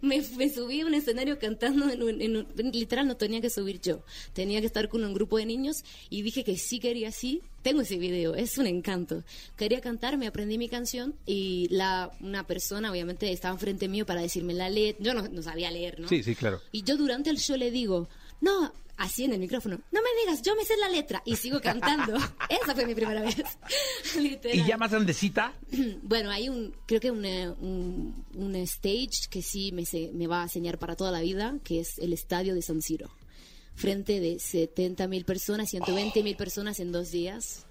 me, 0.00 0.22
me 0.36 0.48
subí 0.50 0.80
a 0.80 0.86
un 0.86 0.94
escenario 0.94 1.38
cantando, 1.38 1.88
en 1.90 2.02
un- 2.02 2.20
en 2.20 2.36
un- 2.36 2.46
literal 2.72 3.06
no 3.06 3.16
tenía 3.16 3.40
que 3.40 3.50
subir 3.50 3.80
yo. 3.80 4.02
Tenía 4.32 4.60
que 4.60 4.66
estar 4.66 4.88
con 4.88 5.04
un 5.04 5.14
grupo 5.14 5.38
de 5.38 5.46
niños 5.46 5.84
y 6.10 6.22
dije 6.22 6.44
que 6.44 6.56
sí 6.56 6.78
quería, 6.78 7.12
sí. 7.12 7.42
Tengo 7.62 7.80
ese 7.80 7.98
video, 7.98 8.34
es 8.36 8.58
un 8.58 8.66
encanto. 8.66 9.24
Quería 9.56 9.80
cantar, 9.80 10.16
me 10.18 10.26
aprendí 10.28 10.56
mi 10.56 10.68
canción 10.68 11.16
y 11.26 11.66
la, 11.70 12.12
una 12.20 12.46
persona 12.46 12.90
obviamente 12.92 13.30
estaba 13.32 13.54
enfrente 13.54 13.88
mío 13.88 14.06
para 14.06 14.20
decirme 14.22 14.54
la 14.54 14.68
letra. 14.70 15.04
Yo 15.04 15.14
no, 15.14 15.26
no 15.28 15.42
sabía 15.42 15.70
leer, 15.70 15.98
¿no? 15.98 16.08
Sí, 16.08 16.22
sí, 16.22 16.34
claro. 16.36 16.60
Y 16.70 16.84
yo 16.84 16.96
durante 16.96 17.30
el 17.30 17.38
show 17.38 17.56
le 17.56 17.72
digo, 17.72 18.08
no, 18.40 18.72
así 18.96 19.24
en 19.24 19.32
el 19.32 19.38
micrófono, 19.40 19.80
no 19.92 20.00
me 20.00 20.08
digas, 20.24 20.42
yo 20.42 20.54
me 20.56 20.64
sé 20.64 20.76
la 20.78 20.88
letra. 20.88 21.22
Y 21.24 21.36
sigo 21.36 21.60
cantando. 21.60 22.16
Esa 22.48 22.74
fue 22.74 22.86
mi 22.86 22.94
primera 22.94 23.20
vez. 23.22 23.36
Literal. 24.18 24.58
¿Y 24.58 24.64
ya 24.66 24.76
más 24.76 24.90
grandecita? 24.90 25.52
Bueno, 26.02 26.30
hay 26.30 26.48
un, 26.48 26.74
creo 26.86 27.00
que 27.00 27.10
una- 27.10 27.52
un, 27.60 28.24
un 28.34 28.56
stage 28.56 29.28
que 29.30 29.42
sí 29.42 29.72
me, 29.72 29.84
se- 29.84 30.10
me 30.14 30.26
va 30.26 30.40
a 30.40 30.44
enseñar 30.44 30.78
para 30.78 30.96
toda 30.96 31.10
la 31.10 31.20
vida, 31.20 31.56
que 31.64 31.80
es 31.80 31.98
el 31.98 32.12
estadio 32.12 32.54
de 32.54 32.62
San 32.62 32.80
Siro. 32.82 33.10
Frente 33.74 34.20
de 34.20 34.38
70 34.38 35.06
mil 35.08 35.24
personas, 35.24 35.68
120 35.70 36.22
mil 36.22 36.36
personas 36.36 36.80
en 36.80 36.92
dos 36.92 37.10
días. 37.10 37.66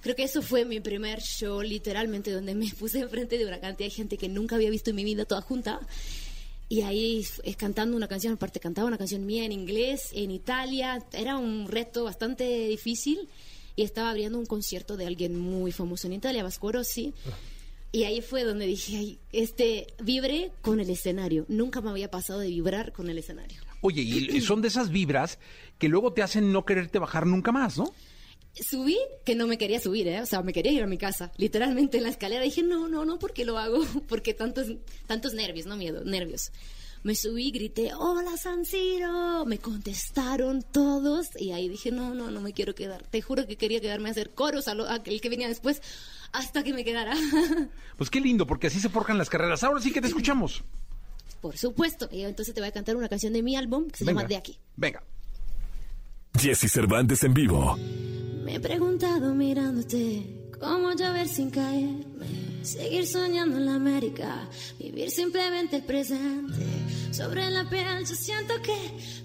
Creo 0.00 0.14
que 0.14 0.22
eso 0.24 0.42
fue 0.42 0.64
mi 0.64 0.78
primer 0.80 1.20
show, 1.20 1.60
literalmente, 1.62 2.30
donde 2.30 2.54
me 2.54 2.68
puse 2.78 3.00
enfrente 3.00 3.38
de 3.38 3.46
una 3.46 3.58
cantidad 3.58 3.88
de 3.88 3.94
gente 3.94 4.16
que 4.18 4.28
nunca 4.28 4.56
había 4.56 4.70
visto 4.70 4.90
en 4.90 4.96
mi 4.96 5.04
vida 5.04 5.24
toda 5.24 5.40
junta. 5.40 5.80
Y 6.68 6.82
ahí 6.82 7.24
es 7.44 7.56
cantando 7.56 7.96
una 7.96 8.08
canción, 8.08 8.34
aparte 8.34 8.60
cantaba 8.60 8.88
una 8.88 8.98
canción 8.98 9.24
mía 9.24 9.44
en 9.44 9.52
inglés, 9.52 10.10
en 10.12 10.30
Italia. 10.30 11.02
Era 11.12 11.38
un 11.38 11.66
reto 11.68 12.04
bastante 12.04 12.68
difícil. 12.68 13.28
Y 13.74 13.82
estaba 13.82 14.10
abriendo 14.10 14.38
un 14.38 14.46
concierto 14.46 14.96
de 14.96 15.06
alguien 15.06 15.38
muy 15.38 15.72
famoso 15.72 16.08
en 16.08 16.14
Italia, 16.14 16.42
Vasco 16.42 16.72
Rossi. 16.72 17.14
Y 17.90 18.04
ahí 18.04 18.20
fue 18.20 18.44
donde 18.44 18.66
dije, 18.66 18.96
ay, 18.96 19.18
este, 19.32 19.86
vibré 20.02 20.50
con 20.60 20.80
el 20.80 20.90
escenario. 20.90 21.46
Nunca 21.48 21.80
me 21.80 21.88
había 21.88 22.10
pasado 22.10 22.40
de 22.40 22.48
vibrar 22.48 22.92
con 22.92 23.08
el 23.08 23.16
escenario. 23.16 23.60
Oye, 23.80 24.02
y 24.02 24.40
son 24.40 24.60
de 24.60 24.68
esas 24.68 24.90
vibras 24.90 25.38
que 25.78 25.88
luego 25.88 26.12
te 26.12 26.22
hacen 26.22 26.52
no 26.52 26.64
quererte 26.66 26.98
bajar 26.98 27.24
nunca 27.26 27.52
más, 27.52 27.78
¿no? 27.78 27.94
Subí 28.60 28.98
que 29.24 29.34
no 29.34 29.46
me 29.46 29.58
quería 29.58 29.80
subir, 29.80 30.08
¿eh? 30.08 30.20
O 30.20 30.26
sea, 30.26 30.42
me 30.42 30.52
quería 30.52 30.72
ir 30.72 30.82
a 30.82 30.86
mi 30.86 30.98
casa. 30.98 31.30
Literalmente 31.36 31.98
en 31.98 32.02
la 32.04 32.08
escalera 32.10 32.42
dije, 32.42 32.62
no, 32.62 32.88
no, 32.88 33.04
no, 33.04 33.18
¿por 33.18 33.32
qué 33.32 33.44
lo 33.44 33.58
hago? 33.58 33.80
Porque 34.08 34.34
tantos, 34.34 34.66
tantos 35.06 35.34
nervios, 35.34 35.66
no 35.66 35.76
miedo, 35.76 36.02
nervios. 36.04 36.50
Me 37.04 37.14
subí, 37.14 37.52
grité, 37.52 37.94
hola 37.94 38.36
San 38.36 38.64
Siro. 38.64 39.44
Me 39.46 39.58
contestaron 39.58 40.62
todos 40.62 41.28
y 41.38 41.52
ahí 41.52 41.68
dije, 41.68 41.92
no, 41.92 42.12
no, 42.14 42.30
no 42.32 42.40
me 42.40 42.52
quiero 42.52 42.74
quedar. 42.74 43.04
Te 43.04 43.22
juro 43.22 43.46
que 43.46 43.56
quería 43.56 43.80
quedarme 43.80 44.08
a 44.08 44.12
hacer 44.12 44.30
coros 44.30 44.66
a 44.66 44.74
lo- 44.74 44.88
a 44.88 44.96
el 45.04 45.20
que 45.20 45.28
venía 45.28 45.46
después 45.46 45.80
hasta 46.32 46.64
que 46.64 46.72
me 46.72 46.84
quedara. 46.84 47.14
Pues 47.96 48.10
qué 48.10 48.20
lindo, 48.20 48.46
porque 48.46 48.66
así 48.68 48.78
se 48.80 48.88
forjan 48.88 49.18
las 49.18 49.28
carreras. 49.30 49.62
Ahora 49.64 49.80
sí 49.80 49.92
que 49.92 50.00
te 50.00 50.06
escuchamos. 50.08 50.62
Por 51.40 51.56
supuesto. 51.56 52.08
Y 52.12 52.22
entonces 52.22 52.52
te 52.54 52.60
voy 52.60 52.68
a 52.68 52.72
cantar 52.72 52.96
una 52.96 53.08
canción 53.08 53.32
de 53.32 53.42
mi 53.42 53.54
álbum 53.56 53.88
que 53.88 53.98
se 53.98 54.04
Venga. 54.04 54.20
llama 54.22 54.28
De 54.28 54.36
aquí. 54.36 54.58
Venga. 54.76 55.02
Jesse 56.38 56.70
Cervantes 56.70 57.22
en 57.24 57.34
vivo. 57.34 57.76
Me 58.48 58.54
he 58.54 58.60
preguntado 58.60 59.34
mirándote 59.34 60.24
cómo 60.58 60.94
llover 60.94 61.28
sin 61.28 61.50
caerme, 61.50 62.62
seguir 62.62 63.06
soñando 63.06 63.58
en 63.58 63.66
la 63.66 63.74
América, 63.74 64.48
vivir 64.78 65.10
simplemente 65.10 65.76
el 65.76 65.82
presente. 65.82 66.64
Sobre 67.12 67.50
la 67.50 67.68
piel 67.68 68.06
yo 68.06 68.14
siento 68.14 68.54
que 68.62 68.74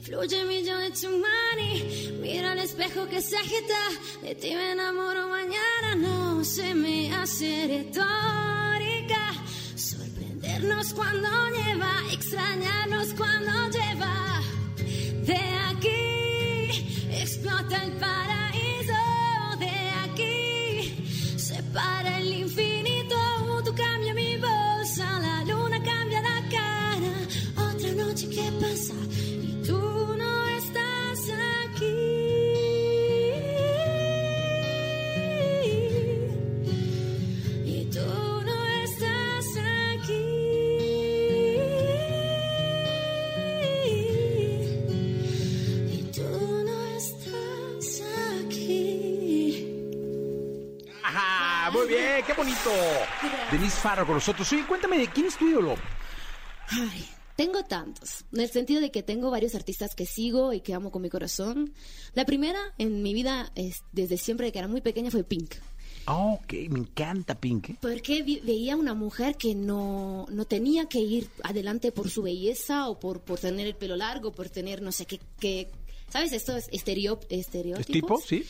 fluye 0.01 0.43
millón 0.43 0.81
de 0.81 0.91
chumani. 0.91 2.11
Mira 2.21 2.51
el 2.51 2.59
espejo 2.59 3.07
que 3.07 3.21
se 3.21 3.37
agita, 3.37 3.81
de 4.23 4.35
ti 4.35 4.53
me 4.55 4.73
enamoro 4.73 5.29
mañana. 5.29 5.95
No 5.95 6.43
se 6.43 6.75
me 6.75 7.13
hace 7.15 7.65
retórica. 7.65 9.23
Sorprendernos 9.77 10.93
cuando 10.93 11.29
nieva, 11.51 11.93
extrañarnos 12.11 13.13
cuando 13.13 13.51
lleva. 13.69 14.41
De 15.25 15.39
aquí 15.69 17.09
explota 17.21 17.83
el 17.85 17.93
paraíso. 17.93 18.42
Para 21.73 22.19
el 22.19 22.33
infinito. 22.33 22.62
Qué 52.25 52.33
bonito. 52.33 52.69
Denise 53.51 53.79
Faro 53.79 54.05
con 54.05 54.15
nosotros. 54.15 54.51
Oye, 54.51 54.65
cuéntame, 54.65 55.07
¿quién 55.07 55.25
es 55.27 55.37
tu 55.37 55.47
ídolo? 55.47 55.75
Ay, 56.69 57.07
tengo 57.35 57.63
tantos, 57.63 58.25
en 58.31 58.41
el 58.41 58.49
sentido 58.49 58.79
de 58.79 58.91
que 58.91 59.03
tengo 59.03 59.31
varios 59.31 59.55
artistas 59.55 59.95
que 59.95 60.05
sigo 60.05 60.53
y 60.53 60.61
que 60.61 60.73
amo 60.73 60.91
con 60.91 61.01
mi 61.01 61.09
corazón. 61.09 61.73
La 62.13 62.25
primera 62.25 62.59
en 62.77 63.01
mi 63.01 63.13
vida, 63.13 63.51
es, 63.55 63.83
desde 63.91 64.17
siempre 64.17 64.51
que 64.51 64.59
era 64.59 64.67
muy 64.67 64.81
pequeña, 64.81 65.11
fue 65.11 65.23
Pink. 65.23 65.55
Ah, 66.05 66.33
ok, 66.33 66.53
me 66.69 66.79
encanta 66.79 67.35
Pink. 67.35 67.69
¿eh? 67.69 67.77
Porque 67.81 68.23
veía 68.23 68.75
una 68.75 68.93
mujer 68.93 69.35
que 69.37 69.55
no, 69.55 70.25
no 70.29 70.45
tenía 70.45 70.85
que 70.87 70.99
ir 70.99 71.29
adelante 71.43 71.91
por 71.91 72.09
su 72.09 72.23
belleza 72.23 72.89
o 72.89 72.99
por, 72.99 73.21
por 73.21 73.39
tener 73.39 73.67
el 73.67 73.75
pelo 73.75 73.95
largo, 73.95 74.31
por 74.31 74.49
tener 74.49 74.81
no 74.81 74.91
sé 74.91 75.05
qué, 75.05 75.19
qué 75.39 75.71
¿sabes? 76.09 76.33
Estos 76.33 76.65
estereo, 76.71 77.19
estereotipos. 77.29 77.87
¿Tipo? 77.87 78.21
Sí. 78.21 78.45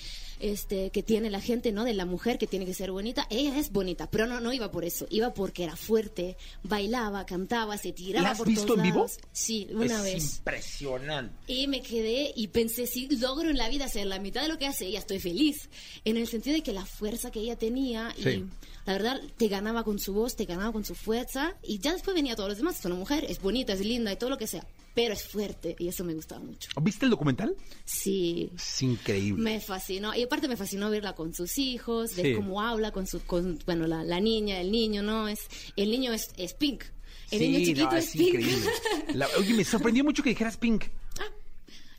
Este 0.51 0.89
que 0.91 1.01
tiene 1.03 1.29
la 1.29 1.39
gente, 1.41 1.71
¿no? 1.71 1.83
De 1.85 1.93
la 1.93 2.05
mujer 2.05 2.37
que 2.37 2.47
tiene 2.47 2.65
que 2.65 2.73
ser 2.73 2.91
bonita. 2.91 3.25
Ella 3.29 3.57
es 3.57 3.71
bonita, 3.71 4.09
pero 4.09 4.27
no 4.27 4.39
no 4.39 4.51
iba 4.53 4.69
por 4.71 4.83
eso. 4.85 5.07
Iba 5.09 5.33
porque 5.33 5.63
era 5.63 5.75
fuerte, 5.75 6.37
bailaba, 6.63 7.25
cantaba, 7.25 7.77
se 7.77 7.91
tiraba 7.93 8.23
¿La 8.27 8.31
has 8.31 8.37
por 8.37 8.47
visto 8.47 8.65
todos 8.65 8.77
en 8.79 8.83
vivo? 8.83 8.95
lados. 8.99 9.17
Sí, 9.31 9.67
una 9.71 9.97
es 9.97 10.03
vez. 10.03 10.35
impresionante. 10.37 11.33
Y 11.47 11.67
me 11.67 11.81
quedé 11.81 12.33
y 12.35 12.47
pensé, 12.47 12.87
si 12.87 13.07
logro 13.17 13.49
en 13.49 13.57
la 13.57 13.69
vida 13.69 13.85
hacer 13.85 14.05
la 14.07 14.19
mitad 14.19 14.41
de 14.41 14.47
lo 14.49 14.57
que 14.57 14.67
hace 14.67 14.85
ella, 14.87 14.99
estoy 14.99 15.19
feliz. 15.19 15.69
En 16.05 16.17
el 16.17 16.27
sentido 16.27 16.55
de 16.55 16.63
que 16.63 16.73
la 16.73 16.85
fuerza 16.85 17.31
que 17.31 17.39
ella 17.39 17.57
tenía 17.57 18.13
y 18.17 18.23
Sí. 18.23 18.45
la 18.85 18.93
verdad 18.93 19.21
te 19.37 19.47
ganaba 19.47 19.83
con 19.83 19.99
su 19.99 20.13
voz, 20.13 20.35
te 20.35 20.45
ganaba 20.45 20.71
con 20.71 20.83
su 20.85 20.95
fuerza 20.95 21.55
y 21.63 21.79
ya 21.79 21.93
después 21.93 22.13
venía 22.15 22.35
todos 22.35 22.49
los 22.49 22.57
demás. 22.57 22.79
Es 22.79 22.85
una 22.85 22.95
mujer, 22.95 23.25
es 23.29 23.41
bonita, 23.41 23.73
es 23.73 23.79
linda 23.81 24.11
y 24.11 24.17
todo 24.17 24.29
lo 24.29 24.37
que 24.37 24.47
sea, 24.47 24.65
pero 24.93 25.13
es 25.13 25.23
fuerte 25.23 25.75
y 25.79 25.87
eso 25.87 26.03
me 26.03 26.13
gustaba 26.13 26.41
mucho. 26.41 26.69
¿Viste 26.81 27.05
el 27.05 27.11
documental? 27.11 27.55
Sí. 27.85 28.49
Es 28.55 28.81
increíble. 28.81 29.41
Me 29.43 29.59
fascinó. 29.59 30.13
Y 30.15 30.23
aparte 30.23 30.47
me 30.47 30.55
fascinó 30.57 30.89
verla 30.89 31.13
con 31.15 31.33
sus 31.33 31.57
hijos, 31.57 32.15
ver 32.15 32.25
Sí. 32.27 32.33
cómo 32.35 32.61
habla 32.61 32.91
con 32.91 33.07
su, 33.07 33.21
con, 33.25 33.59
bueno, 33.65 33.87
la, 33.87 34.03
la 34.03 34.19
niña, 34.19 34.59
el 34.61 34.71
niño, 34.71 35.01
¿no? 35.01 35.27
Es, 35.27 35.39
el 35.75 35.89
niño 35.91 36.13
es, 36.13 36.29
es 36.37 36.53
pink. 36.53 36.83
El 37.31 37.39
sí, 37.39 37.47
niño 37.47 37.59
chiquito 37.65 37.85
no, 37.91 37.97
es, 37.97 38.05
es 38.05 38.11
pink. 38.11 38.27
increíble. 38.35 38.71
La- 39.15 39.27
oye, 39.39 39.53
me 39.53 39.63
sorprendió 39.63 40.03
mucho 40.03 40.21
que 40.21 40.29
dijeras 40.29 40.57
Pink. 40.57 40.85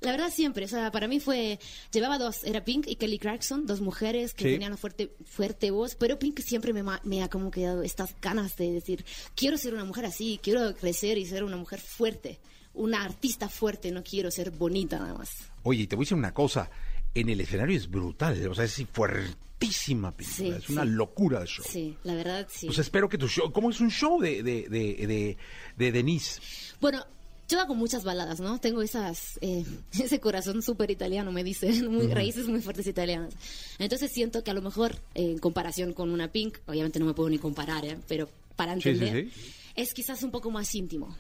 La 0.01 0.11
verdad 0.11 0.31
siempre, 0.31 0.67
o 0.67 0.69
sea, 0.69 0.91
para 0.91 1.09
mí 1.09 1.19
fue, 1.19 1.59
llevaba 1.91 2.19
dos, 2.19 2.45
era 2.45 2.63
Pink 2.63 2.89
y 2.89 2.97
Kelly 2.97 3.19
Clarkson, 3.19 3.65
dos 3.67 3.81
mujeres 3.81 4.35
que 4.35 4.45
Sí. 4.45 4.51
tenían 4.51 4.73
una 4.73 4.77
fuerte, 4.77 5.15
fuerte 5.25 5.71
voz, 5.71 5.95
pero 5.95 6.19
Pink 6.19 6.41
siempre 6.41 6.75
me, 6.75 6.85
me 7.05 7.23
ha 7.23 7.29
como 7.31 7.51
quedado 7.51 7.83
estas 7.83 8.15
ganas 8.21 8.55
de 8.57 8.71
decir, 8.71 9.03
quiero 9.35 9.57
ser 9.57 9.73
una 9.73 9.85
mujer 9.87 10.05
así, 10.05 10.39
quiero 10.43 10.75
crecer 10.77 11.17
y 11.17 11.25
ser 11.25 11.43
una 11.43 11.57
mujer 11.57 11.81
fuerte, 11.81 12.39
una 12.75 13.05
artista 13.05 13.49
fuerte, 13.49 13.91
no 13.91 14.03
quiero 14.03 14.31
ser 14.31 14.51
bonita 14.51 14.99
nada 14.99 15.15
más. 15.15 15.31
Oye, 15.63 15.83
y 15.83 15.87
te 15.87 15.97
voy 15.97 16.03
a 16.03 16.07
decir 16.07 16.17
una 16.19 16.35
cosa. 16.35 16.71
En 17.15 17.29
el 17.29 17.41
escenario 17.41 17.77
es 17.77 17.89
brutal. 17.89 18.47
O 18.49 18.55
sea, 18.55 18.65
es 18.65 18.83
fuertísima 18.93 20.11
película. 20.13 20.59
Sí, 20.59 20.65
es 20.65 20.69
una 20.69 20.83
sí. 20.83 20.89
locura 20.91 21.41
de 21.41 21.47
show. 21.47 21.65
Sí, 21.69 21.97
la 22.03 22.15
verdad 22.15 22.49
sí. 22.51 22.67
Pues 22.67 22.79
espero 22.79 23.09
que 23.09 23.19
tu 23.19 23.29
show. 23.29 23.53
¿Cómo 23.53 23.71
es 23.71 23.81
un 23.81 23.91
show 23.91 24.21
de, 24.21 24.43
de, 24.43 24.69
de, 24.69 25.07
de, 25.07 25.37
de 25.77 25.93
Denise? 25.93 26.41
Bueno, 26.81 27.05
yo 27.49 27.61
hago 27.61 27.75
muchas 27.75 28.05
baladas, 28.05 28.41
¿no? 28.41 28.59
Tengo 28.59 28.83
esas, 28.83 29.39
eh, 29.41 29.65
ese 29.93 30.19
corazón 30.21 30.63
súper 30.63 30.91
italiano, 30.91 31.31
me 31.33 31.45
dicen, 31.45 31.89
muy, 31.93 32.09
raíces 32.09 32.47
muy 32.49 32.61
fuertes 32.61 32.87
italianas. 32.87 33.35
Entonces 33.79 34.11
siento 34.11 34.43
que 34.43 34.51
a 34.51 34.55
lo 34.55 34.63
mejor, 34.63 34.97
eh, 35.15 35.31
en 35.33 35.39
comparación 35.39 35.93
con 35.93 36.11
una 36.11 36.33
Pink, 36.33 36.59
obviamente 36.67 36.99
no 36.99 37.07
me 37.07 37.15
puedo 37.15 37.31
ni 37.31 37.39
comparar, 37.39 37.85
¿eh? 37.85 37.99
pero 38.09 38.29
para 38.57 38.75
Sí, 38.75 38.83
sí, 38.83 38.89
entender, 38.91 39.31
sí. 39.33 39.53
es 39.77 39.95
quizás 39.95 40.23
un 40.23 40.31
poco 40.31 40.51
más 40.51 40.75
íntimo. 40.75 41.17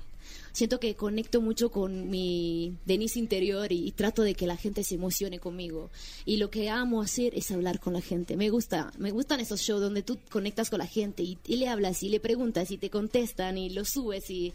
Siento 0.55 0.79
que 0.79 0.95
conecto 0.95 1.41
mucho 1.41 1.73
con 1.73 2.09
mi 2.09 2.77
Denise 2.85 3.19
interior 3.19 3.73
y, 3.73 3.91
trato 3.91 4.23
de 4.23 4.37
que 4.37 4.47
la 4.47 4.57
gente 4.57 4.85
se 4.85 4.95
emocione 4.95 5.41
conmigo. 5.41 5.91
Y 6.25 6.37
lo 6.37 6.49
que 6.49 6.71
amo 6.71 7.03
hacer 7.03 7.35
es 7.35 7.51
hablar 7.51 7.81
con 7.81 7.93
la 7.93 8.01
gente. 8.01 8.37
Me 8.37 8.51
gusta, 8.51 8.93
me 8.97 9.11
gustan 9.11 9.41
esos 9.41 9.63
shows 9.63 9.81
donde 9.81 10.05
tú 10.05 10.17
conectas 10.31 10.71
con 10.71 10.79
la 10.79 10.87
gente 10.87 11.25
y, 11.25 11.39
y 11.45 11.57
le 11.57 11.67
hablas 11.67 12.05
y 12.05 12.09
le 12.09 12.21
preguntas 12.21 12.71
y 12.71 12.79
te 12.79 12.89
contestan 12.89 13.59
y 13.59 13.69
lo 13.71 13.85
subes 13.85 14.31
y 14.31 14.55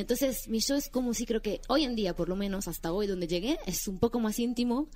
entonces 0.00 0.48
mi 0.48 0.60
show 0.60 0.76
es 0.76 0.88
como 0.88 1.12
si 1.14 1.26
creo 1.26 1.42
que 1.42 1.60
hoy 1.68 1.84
en 1.84 1.94
día, 1.96 2.14
por 2.14 2.28
lo 2.28 2.36
menos 2.36 2.68
hasta 2.68 2.92
hoy 2.92 3.06
donde 3.06 3.26
llegué, 3.26 3.58
es 3.66 3.86
un 3.88 3.98
poco 3.98 4.20
más 4.20 4.38
íntimo 4.38 4.88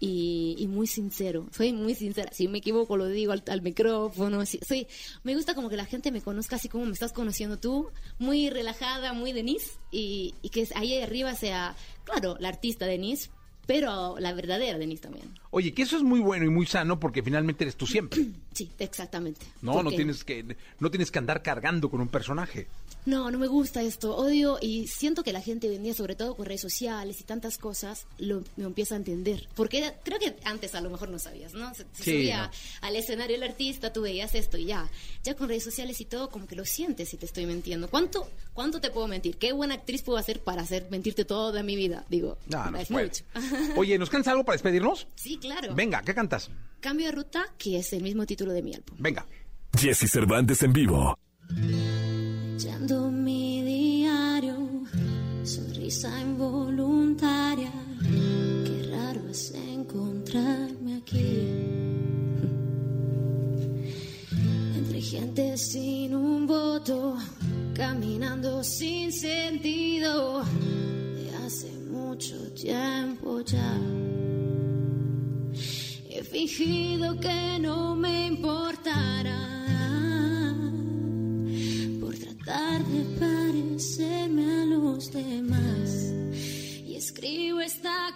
y, 0.00 0.54
y 0.58 0.68
muy 0.68 0.86
sincero. 0.86 1.46
Soy 1.52 1.72
muy 1.72 1.94
sincera. 1.94 2.30
Si 2.32 2.46
me 2.48 2.58
equivoco 2.58 2.96
lo 2.96 3.06
digo 3.06 3.32
al, 3.32 3.42
al 3.48 3.62
micrófono. 3.62 4.46
si- 4.46 4.60
soy, 4.66 4.86
me 5.24 5.34
gusta 5.34 5.54
como 5.54 5.68
que 5.68 5.76
la 5.76 5.84
gente 5.86 6.12
me 6.12 6.20
conozca 6.22 6.56
así 6.56 6.68
como 6.68 6.84
me 6.86 6.92
estás 6.92 7.12
conociendo 7.12 7.58
tú, 7.58 7.88
muy 8.18 8.48
relajada, 8.50 9.12
muy 9.12 9.32
Denise 9.32 9.72
y, 9.90 10.34
y 10.42 10.48
que 10.50 10.66
ahí 10.74 11.00
arriba 11.00 11.34
sea, 11.34 11.74
claro, 12.04 12.36
la 12.40 12.48
artista 12.48 12.86
Denise, 12.86 13.30
pero 13.66 14.18
la 14.18 14.32
verdadera 14.32 14.78
Denise 14.78 15.02
también. 15.02 15.26
Oye, 15.50 15.74
que 15.74 15.82
eso 15.82 15.96
es 15.96 16.02
muy 16.02 16.20
bueno 16.20 16.46
y 16.46 16.48
muy 16.48 16.64
sano 16.64 16.98
porque 17.00 17.22
finalmente 17.22 17.64
eres 17.64 17.76
tú 17.76 17.86
siempre. 17.86 18.24
Sí, 18.54 18.70
exactamente. 18.78 19.44
No, 19.62 19.82
no 19.82 19.90
tienes 19.90 20.24
que 20.24 20.56
no 20.80 20.90
tienes 20.90 21.10
que 21.10 21.18
andar 21.18 21.42
cargando 21.42 21.90
con 21.90 22.00
un 22.00 22.08
personaje. 22.08 22.66
No, 23.06 23.30
no 23.30 23.38
me 23.38 23.46
gusta 23.46 23.82
esto, 23.82 24.14
odio 24.16 24.58
y 24.60 24.86
siento 24.86 25.24
que 25.24 25.32
la 25.32 25.40
gente 25.40 25.66
hoy 25.68 25.76
en 25.76 25.82
día, 25.82 25.94
sobre 25.94 26.14
todo 26.14 26.36
con 26.36 26.44
redes 26.44 26.60
sociales 26.60 27.18
y 27.20 27.24
tantas 27.24 27.56
cosas, 27.56 28.06
lo, 28.18 28.42
me 28.56 28.64
empieza 28.64 28.94
a 28.94 28.98
entender. 28.98 29.48
Porque 29.54 29.78
era- 29.78 29.94
creo 30.04 30.18
que 30.18 30.36
antes 30.44 30.74
a 30.74 30.82
lo 30.82 30.90
mejor 30.90 31.08
no 31.08 31.18
sabías, 31.18 31.54
¿no? 31.54 31.70
Se, 31.74 31.84
se 31.94 32.02
Sí, 32.04 32.10
subía 32.12 32.46
no. 32.46 32.86
al 32.86 32.96
escenario 32.96 33.36
el 33.36 33.42
artista, 33.44 33.92
tú 33.94 34.02
veías 34.02 34.34
esto 34.34 34.58
y 34.58 34.66
ya. 34.66 34.90
Ya 35.24 35.34
con 35.34 35.48
redes 35.48 35.64
sociales 35.64 36.00
y 36.02 36.04
todo, 36.04 36.28
como 36.28 36.46
que 36.46 36.54
lo 36.54 36.66
sientes 36.66 37.08
si 37.08 37.16
te 37.16 37.24
estoy 37.24 37.46
mintiendo. 37.46 37.88
¿Cuánto, 37.88 38.28
cuánto 38.52 38.78
te 38.80 38.90
puedo 38.90 39.08
mentir? 39.08 39.38
¿Qué 39.38 39.52
buena 39.52 39.74
actriz 39.76 40.02
puedo 40.02 40.18
hacer 40.18 40.40
para 40.40 40.60
hacer 40.62 40.86
mentirte 40.90 41.24
toda 41.24 41.62
mi 41.62 41.76
vida? 41.76 42.04
Digo, 42.10 42.36
No, 42.46 42.70
no 42.70 42.76
es 42.78 42.90
mucho. 42.90 43.24
Oye, 43.76 43.96
¿nos 43.98 44.10
cansa 44.10 44.32
algo 44.32 44.44
para 44.44 44.54
despedirnos? 44.56 45.06
sí, 45.14 45.38
claro. 45.38 45.74
Venga, 45.74 46.02
¿qué 46.02 46.14
cantas? 46.14 46.50
Cambio 46.80 47.06
de 47.06 47.12
ruta, 47.12 47.46
que 47.56 47.78
es 47.78 47.90
el 47.94 48.02
mismo 48.02 48.26
título 48.26 48.52
de 48.52 48.62
mi 48.62 48.74
álbum. 48.74 48.96
Venga. 48.98 49.26
Jesse 49.78 50.10
Cervantes 50.10 50.62
en 50.62 50.72
vivo. 50.74 51.18
Leyendo 52.58 53.08
mi 53.08 53.62
diario, 53.62 54.56
sonrisa 55.44 56.10
involuntaria. 56.20 57.70
Qué 58.02 58.90
raro 58.90 59.28
es 59.30 59.52
encontrarme 59.52 60.96
aquí. 60.96 61.38
Entre 64.76 65.00
gente 65.00 65.56
sin 65.56 66.16
un 66.16 66.48
voto, 66.48 67.16
caminando 67.76 68.64
sin 68.64 69.12
sentido. 69.12 70.42
De 70.42 71.30
hace 71.46 71.70
mucho 71.92 72.52
tiempo 72.54 73.40
ya. 73.42 73.78
He 76.10 76.24
fingido 76.24 77.20
que 77.20 77.60
no 77.60 77.94
me 77.94 78.26
importara 78.26 79.57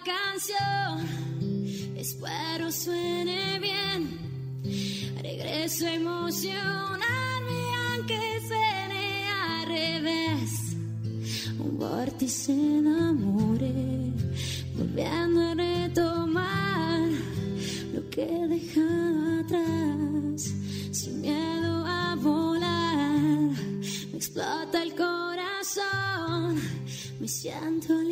canción, 0.03 1.07
espero 1.95 2.71
suene 2.71 3.59
bien. 3.59 4.19
Regreso 5.21 5.85
a 5.85 5.93
emocionarme 5.93 7.59
aunque 7.95 8.19
suene 8.47 9.25
al 9.29 9.67
revés. 9.67 10.75
Un 11.57 11.77
vórtice 11.77 12.53
de 12.53 12.89
amores, 12.89 14.13
volviendo 14.75 15.41
a 15.41 15.53
retomar 15.53 17.09
lo 17.93 18.09
que 18.09 18.23
he 18.23 18.47
dejado 18.47 19.39
atrás, 19.41 20.53
sin 20.91 21.21
miedo 21.21 21.85
a 21.85 22.15
volar. 22.15 23.51
Me 24.11 24.17
explota 24.17 24.83
el 24.83 24.93
corazón, 24.95 26.61
me 27.19 27.27
siento 27.27 28.02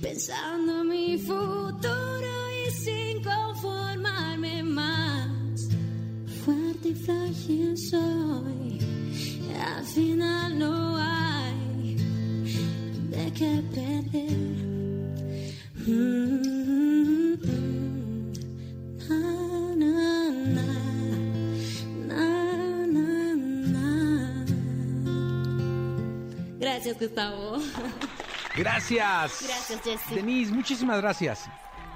pensando 0.00 0.84
mi 0.84 1.18
futuro 1.18 2.32
y 2.66 2.70
sin 2.70 3.22
conformarme 3.22 4.62
más. 4.62 5.68
Fuerte 6.44 6.88
y 6.88 6.94
frágil 6.94 7.76
soy, 7.76 8.78
al 9.76 9.84
final 9.84 10.58
no 10.58 10.96
hay 10.96 11.96
de 13.10 13.32
qué 13.32 13.62
perder. 13.74 14.38
Mm 15.86 16.42
-hmm. 16.42 16.58
Gracias 26.78 27.00
Gustavo. 27.00 27.58
Gracias. 28.58 29.44
Gracias, 29.46 29.80
Jessy. 29.82 30.14
Denise, 30.14 30.52
muchísimas 30.52 31.00
gracias. 31.00 31.48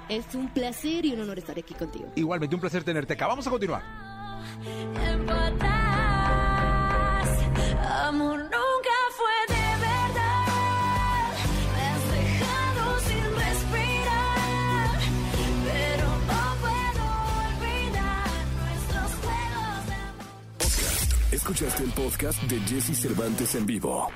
Es 0.09 0.33
un 0.33 0.47
placer 0.49 1.05
y 1.05 1.13
un 1.13 1.21
honor 1.21 1.39
estar 1.39 1.57
aquí 1.57 1.73
contigo. 1.73 2.11
Igualmente, 2.15 2.55
un 2.55 2.61
placer 2.61 2.83
tenerte 2.83 3.13
acá. 3.13 3.27
Vamos 3.27 3.45
a 3.47 3.49
continuar. 3.49 3.83
Amor 8.05 8.39
nunca 8.39 8.97
fue 9.17 9.55
de 9.55 9.67
verdad. 9.79 11.33
Me 11.73 11.83
has 11.87 12.03
dejado 12.11 12.99
sin 12.99 13.25
respirar. 13.35 14.99
Pero 15.65 16.07
no 16.07 16.43
puedo 16.61 17.03
olvidar 17.47 18.29
nuestros 18.61 19.09
juegos 19.21 19.81
de 21.29 21.35
Escuchaste 21.35 21.83
el 21.83 21.91
podcast 21.91 22.41
de 22.43 22.59
Jesse 22.61 22.97
Cervantes 22.97 23.55
en 23.55 23.65
vivo. 23.65 24.09